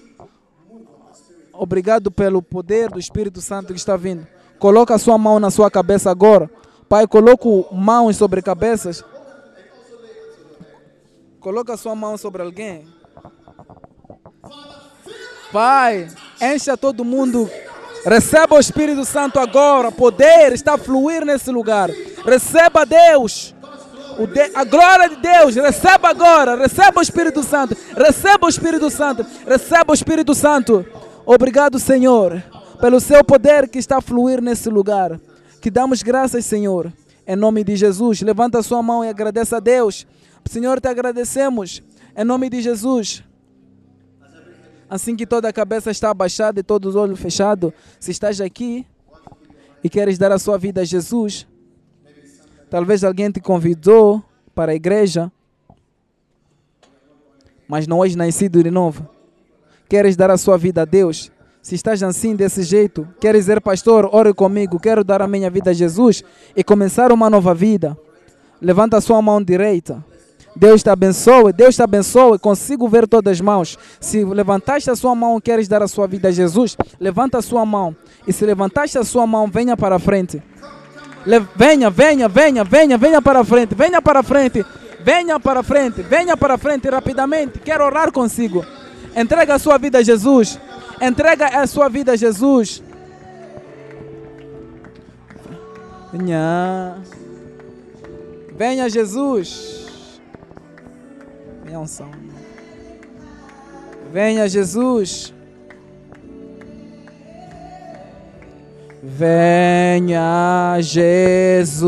Obrigado 1.58 2.12
pelo 2.12 2.42
poder 2.42 2.90
do 2.92 3.00
Espírito 3.00 3.42
Santo 3.42 3.74
que 3.74 3.80
está 3.80 3.98
vindo. 3.98 4.28
Coloca 4.60 4.94
a 4.94 5.00
sua 5.00 5.18
mão 5.18 5.40
na 5.40 5.50
sua 5.50 5.72
cabeça 5.72 6.12
agora. 6.12 6.50
Pai, 6.88 7.08
coloca 7.08 7.48
mãos 7.72 8.16
sobre 8.16 8.42
cabeças. 8.42 9.04
Coloca 11.40 11.74
a 11.74 11.78
sua 11.78 11.96
mão 11.96 12.18
sobre 12.18 12.42
alguém. 12.42 12.88
Pai, 15.52 16.08
encha 16.42 16.78
todo 16.78 17.04
mundo. 17.04 17.50
Receba 18.06 18.56
o 18.56 18.60
Espírito 18.60 19.04
Santo 19.04 19.40
agora. 19.40 19.92
Poder 19.92 20.54
está 20.54 20.76
a 20.76 20.78
fluir 20.78 21.26
nesse 21.26 21.50
lugar. 21.50 21.90
Receba 22.24 22.86
Deus. 22.86 23.56
De, 24.34 24.52
a 24.56 24.64
glória 24.64 25.10
de 25.10 25.18
Deus, 25.18 25.54
receba 25.54 26.10
agora, 26.10 26.56
receba 26.56 27.00
o 27.00 27.04
Espírito 27.04 27.44
Santo, 27.44 27.78
receba 27.96 28.48
o 28.48 28.50
Espírito 28.50 28.90
Santo, 28.90 29.24
receba 29.46 29.92
o 29.92 29.94
Espírito 29.94 30.34
Santo. 30.34 30.84
Obrigado, 31.30 31.78
Senhor, 31.78 32.42
pelo 32.80 33.02
seu 33.02 33.22
poder 33.22 33.68
que 33.68 33.78
está 33.78 33.98
a 33.98 34.02
fluir 34.02 34.42
nesse 34.42 34.70
lugar. 34.70 35.20
Que 35.62 35.70
damos 35.70 36.02
graças, 36.02 36.46
Senhor, 36.46 36.94
em 37.28 37.36
nome 37.36 37.66
de 37.66 37.76
Jesus. 37.76 38.22
Levanta 38.22 38.60
a 38.60 38.64
sua 38.64 38.82
mão 38.82 39.04
e 39.04 39.10
agradeça 39.10 39.58
a 39.58 39.60
Deus. 39.60 40.08
Senhor, 40.46 40.80
te 40.80 40.88
agradecemos, 40.88 41.84
em 42.16 42.24
nome 42.24 42.50
de 42.50 42.62
Jesus. 42.62 43.26
Assim 44.90 45.18
que 45.18 45.28
toda 45.28 45.50
a 45.50 45.54
cabeça 45.54 45.92
está 45.92 46.12
abaixada 46.12 46.62
e 46.62 46.64
todos 46.64 46.92
os 46.92 46.96
olhos 46.96 47.20
fechados, 47.20 47.74
se 48.00 48.12
estás 48.12 48.40
aqui 48.40 48.88
e 49.84 49.90
queres 49.90 50.18
dar 50.18 50.32
a 50.32 50.40
sua 50.40 50.58
vida 50.58 50.80
a 50.80 50.86
Jesus, 50.86 51.46
talvez 52.70 53.04
alguém 53.04 53.30
te 53.30 53.42
convidou 53.42 54.24
para 54.56 54.72
a 54.72 54.76
igreja, 54.76 55.30
mas 57.68 57.86
não 57.86 58.02
és 58.02 58.16
nascido 58.16 58.64
de 58.64 58.72
novo 58.72 59.17
queres 59.90 60.16
dar 60.16 60.32
a 60.32 60.38
sua 60.38 60.58
vida 60.58 60.82
a 60.82 60.86
Deus, 60.86 61.32
se 61.68 61.76
estás 61.76 62.02
assim 62.02 62.34
desse 62.34 62.64
jeito, 62.64 63.06
queres 63.20 63.42
dizer, 63.42 63.60
pastor, 63.60 64.10
ore 64.14 64.34
comigo, 64.34 64.80
quero 64.80 65.04
dar 65.04 65.22
a 65.22 65.28
minha 65.28 65.50
vida 65.50 65.72
a 65.72 65.74
Jesus 65.74 66.24
e 66.56 66.64
começar 66.64 67.12
uma 67.12 67.30
nova 67.30 67.54
vida, 67.54 67.98
levanta 68.62 68.96
a 68.96 69.02
sua 69.02 69.22
mão 69.22 69.44
direita. 69.44 70.02
Deus 70.56 70.82
te 70.82 70.90
abençoe, 70.90 71.52
Deus 71.52 71.76
te 71.76 71.84
abençoe, 71.84 72.40
consigo 72.40 72.88
ver 72.88 73.06
todas 73.06 73.34
as 73.34 73.42
mãos. 73.42 73.78
Se 74.00 74.24
levantaste 74.24 74.90
a 74.90 74.96
sua 74.96 75.14
mão 75.14 75.42
queres 75.42 75.68
dar 75.68 75.84
a 75.84 75.90
sua 75.90 76.08
vida 76.08 76.30
a 76.30 76.32
Jesus, 76.32 76.78
levanta 77.00 77.38
a 77.38 77.42
sua 77.42 77.66
mão. 77.66 77.94
E 78.26 78.32
se 78.32 78.46
levantaste 78.46 78.98
a 78.98 79.04
sua 79.04 79.28
mão, 79.28 79.48
venha 79.48 79.76
para 79.76 79.98
a 79.98 80.00
frente. 80.00 80.42
Le 81.26 81.40
venha, 81.54 81.90
venha, 81.90 82.30
venha, 82.30 82.64
venha, 82.64 82.98
venha 82.98 83.22
para 83.22 83.42
a 83.42 83.44
frente, 83.44 83.76
venha 83.76 84.02
para 84.02 84.22
a 84.22 84.24
frente, 84.24 84.66
venha 85.02 85.38
para 85.38 85.60
a 85.60 85.64
frente, 85.64 86.02
venha 86.02 86.38
para 86.38 86.54
a 86.54 86.58
frente 86.58 86.90
rapidamente. 86.90 87.60
Quero 87.60 87.84
orar 87.84 88.10
consigo. 88.12 88.66
Entrega 89.18 89.56
a 89.56 89.60
sua 89.60 89.80
vida 89.80 89.98
a 89.98 90.04
Jesus. 90.04 90.60
Entrega 91.02 91.48
a 91.48 91.66
sua 91.66 91.90
vida 91.90 92.12
a 92.12 92.16
Jesus. 92.16 92.84
Venha. 96.14 97.02
Venha, 98.56 98.88
Jesus. 98.88 100.22
Venha. 101.66 101.84
Venha, 104.14 104.48
Jesus. 104.48 105.34
Venha, 109.02 110.78
Jesus. 110.80 111.88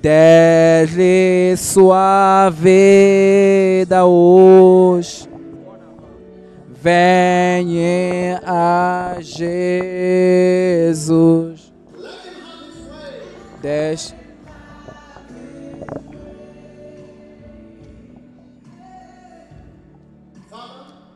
Dele 0.00 1.54
sua 1.58 2.48
vida 2.50 4.06
hoje. 4.06 5.28
Venha 6.68 8.40
a 8.42 9.16
Jesus. 9.20 10.00
Deixe. 13.60 14.14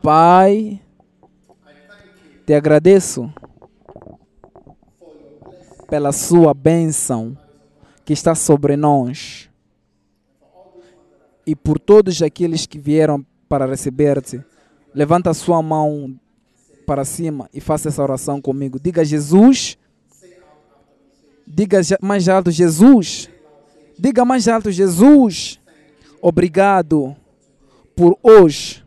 Pai, 0.03 0.79
te 2.45 2.53
agradeço 2.53 3.33
pela 5.89 6.11
sua 6.11 6.53
bênção 6.53 7.35
que 8.05 8.13
está 8.13 8.35
sobre 8.35 8.77
nós 8.77 9.49
e 11.45 11.55
por 11.55 11.79
todos 11.79 12.21
aqueles 12.21 12.65
que 12.65 12.79
vieram 12.79 13.25
para 13.49 13.65
receber-te. 13.65 14.43
Levanta 14.93 15.31
a 15.31 15.33
sua 15.33 15.61
mão 15.61 16.15
para 16.85 17.03
cima 17.03 17.49
e 17.53 17.59
faça 17.59 17.89
essa 17.89 18.01
oração 18.01 18.39
comigo. 18.39 18.79
Diga 18.79 19.03
Jesus. 19.03 19.77
Diga 21.45 21.81
mais 22.01 22.29
alto 22.29 22.51
Jesus. 22.51 23.29
Diga 23.97 24.23
mais 24.23 24.47
alto 24.47 24.71
Jesus. 24.71 25.59
Obrigado 26.21 27.15
por 27.95 28.17
hoje. 28.21 28.83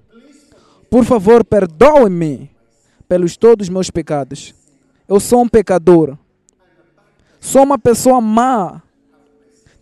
Por 0.90 1.04
favor, 1.04 1.44
perdoe-me 1.44 2.50
pelos 3.08 3.36
todos 3.36 3.66
os 3.66 3.68
meus 3.68 3.90
pecados. 3.90 4.54
Eu 5.06 5.20
sou 5.20 5.42
um 5.42 5.48
pecador. 5.48 6.16
Sou 7.40 7.62
uma 7.62 7.78
pessoa 7.78 8.20
má 8.20 8.82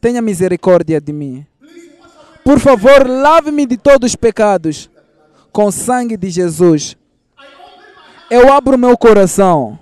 tenha 0.01 0.23
misericórdia 0.23 1.01
de 1.01 1.13
mim. 1.13 1.47
Por 2.45 2.61
favor, 2.61 3.09
lave-me 3.09 3.67
de 3.67 3.77
todos 3.77 4.11
os 4.13 4.17
pecados 4.17 4.89
com 5.53 5.67
o 5.67 5.73
sangue 5.73 6.17
de 6.17 6.31
Jesus. 6.31 6.97
Eu 8.31 8.53
abro 8.53 8.77
meu 8.77 8.97
coração 8.97 9.79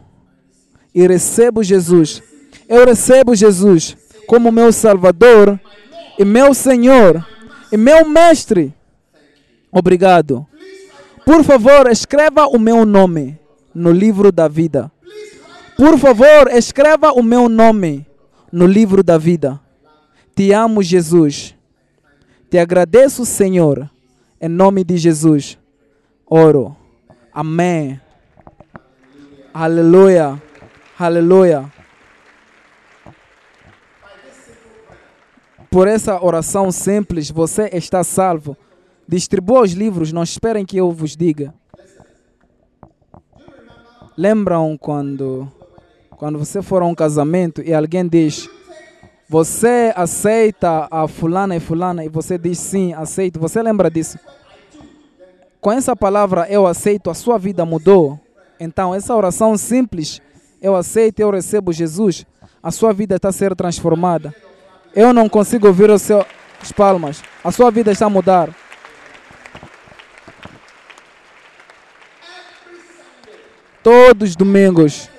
e 0.95 1.07
recebo 1.07 1.63
Jesus. 1.63 2.23
Eu 2.69 2.87
recebo 2.87 3.35
Jesus 3.35 3.97
como 4.27 4.53
meu 4.53 4.73
Salvador 4.73 5.61
e 6.19 6.25
meu 6.25 6.55
Senhor 6.55 7.27
e 7.71 7.77
meu 7.77 8.09
Mestre. 8.09 8.73
Obrigado. 9.71 10.47
Por 11.25 11.43
favor, 11.43 11.91
escreva 11.91 12.47
o 12.47 12.59
meu 12.59 12.85
nome 12.85 13.39
no 13.75 13.91
livro 13.91 14.31
da 14.31 14.47
vida. 14.47 14.93
Por 15.77 15.99
favor, 15.99 16.49
escreva 16.53 17.13
o 17.13 17.23
meu 17.23 17.49
nome 17.49 18.07
no 18.53 18.67
livro 18.67 19.03
da 19.03 19.19
vida. 19.19 19.61
Te 20.35 20.53
amo, 20.53 20.83
Jesus. 20.83 21.55
Te 22.51 22.59
agradeço, 22.59 23.25
Senhor. 23.25 23.89
Em 24.41 24.49
nome 24.49 24.83
de 24.83 24.97
Jesus. 24.97 25.57
Oro. 26.27 26.77
Amém. 27.33 28.01
Aleluia. 29.53 30.43
Aleluia. 30.99 31.73
Por 35.71 35.89
essa 35.89 36.25
oração 36.25 36.71
simples, 36.73 37.31
você 37.31 37.69
está 37.73 38.03
salvo. 38.03 38.57
Distribua 39.07 39.63
os 39.63 39.73
livros, 39.73 40.13
não 40.13 40.23
esperem 40.23 40.65
que 40.65 40.77
eu 40.77 40.91
vos 40.91 41.17
diga. 41.17 41.55
Lembram 44.17 44.77
quando, 44.79 45.51
quando 46.11 46.39
você 46.39 46.63
for 46.63 46.83
a 46.83 46.87
um 46.87 46.95
casamento 46.95 47.61
e 47.61 47.75
alguém 47.75 48.07
diz: 48.07 48.49
você 49.29 49.93
aceita 49.97 50.87
a 50.91 51.09
fulana 51.09 51.57
e 51.57 51.61
fulana 51.61 52.05
e 52.05 52.09
você 52.09 52.37
diz 52.37 52.59
sim, 52.59 52.93
aceito. 52.93 53.41
Você 53.41 53.63
lembra 53.63 53.91
disso? 53.91 54.19
Com 55.61 55.73
essa 55.73 55.97
palavra 55.97 56.47
eu 56.51 56.67
aceito, 56.67 57.11
a 57.11 57.15
sua 57.15 57.39
vida 57.39 57.65
mudou. 57.65 58.21
Então, 58.61 58.95
essa 58.95 59.15
oração 59.17 59.57
simples, 59.57 60.21
eu 60.61 60.77
aceito, 60.77 61.21
eu 61.21 61.31
recebo 61.31 61.73
Jesus, 61.73 62.27
a 62.63 62.71
sua 62.71 62.93
vida 62.93 63.17
está 63.17 63.31
a 63.31 63.33
ser 63.33 63.55
transformada. 63.57 64.35
Eu 64.95 65.13
não 65.13 65.29
consigo 65.29 65.67
ouvir 65.67 65.91
os 65.91 66.03
seus 66.03 66.25
palmas. 66.77 67.23
A 67.43 67.51
sua 67.51 67.71
vida 67.71 67.91
está 67.91 68.07
a 68.07 68.11
mudar. 68.11 68.55
Todos 73.83 74.31
os 74.31 74.37
domingos 74.37 75.11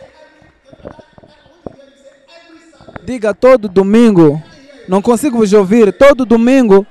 Diga 3.06 3.34
todo 3.36 3.70
domingo. 3.70 4.42
Não 4.88 5.02
consigo 5.02 5.38
vos 5.38 5.54
ouvir. 5.54 5.94
Todo 5.94 6.26
domingo. 6.26 6.86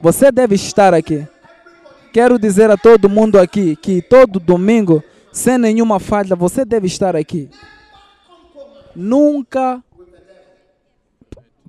Você 0.00 0.32
deve 0.32 0.54
estar 0.54 0.94
aqui. 0.94 1.26
Quero 2.12 2.38
dizer 2.38 2.70
a 2.70 2.76
todo 2.76 3.08
mundo 3.08 3.38
aqui 3.38 3.76
que 3.76 4.00
todo 4.00 4.40
domingo, 4.40 5.02
sem 5.32 5.58
nenhuma 5.58 6.00
falha, 6.00 6.34
você 6.34 6.64
deve 6.64 6.86
estar 6.86 7.14
aqui. 7.14 7.50
Nunca 8.94 9.82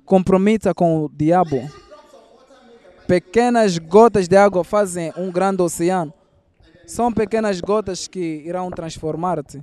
comprometa 0.04 0.72
com 0.72 1.04
o 1.04 1.10
diabo. 1.12 1.68
Pequenas 3.06 3.76
gotas 3.76 4.26
de 4.26 4.36
água 4.36 4.64
fazem 4.64 5.12
um 5.16 5.30
grande 5.30 5.62
oceano. 5.62 6.14
São 6.86 7.12
pequenas 7.12 7.60
gotas 7.60 8.06
que 8.06 8.42
irão 8.46 8.70
transformar-te. 8.70 9.62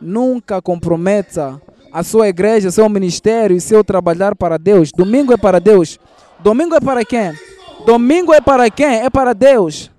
Nunca 0.00 0.60
comprometa 0.60 1.60
a 1.92 2.02
sua 2.02 2.28
igreja, 2.28 2.70
seu 2.70 2.88
ministério 2.88 3.56
e 3.56 3.60
seu 3.60 3.82
trabalhar 3.82 4.34
para 4.34 4.58
Deus. 4.58 4.90
Domingo 4.92 5.32
é 5.32 5.36
para 5.36 5.60
Deus. 5.60 5.98
Domingo 6.40 6.74
é 6.74 6.80
para 6.80 7.04
quem? 7.04 7.32
Domingo 7.84 8.32
é 8.32 8.40
para 8.40 8.70
quem? 8.70 9.00
É 9.00 9.10
para 9.10 9.32
Deus. 9.32 9.90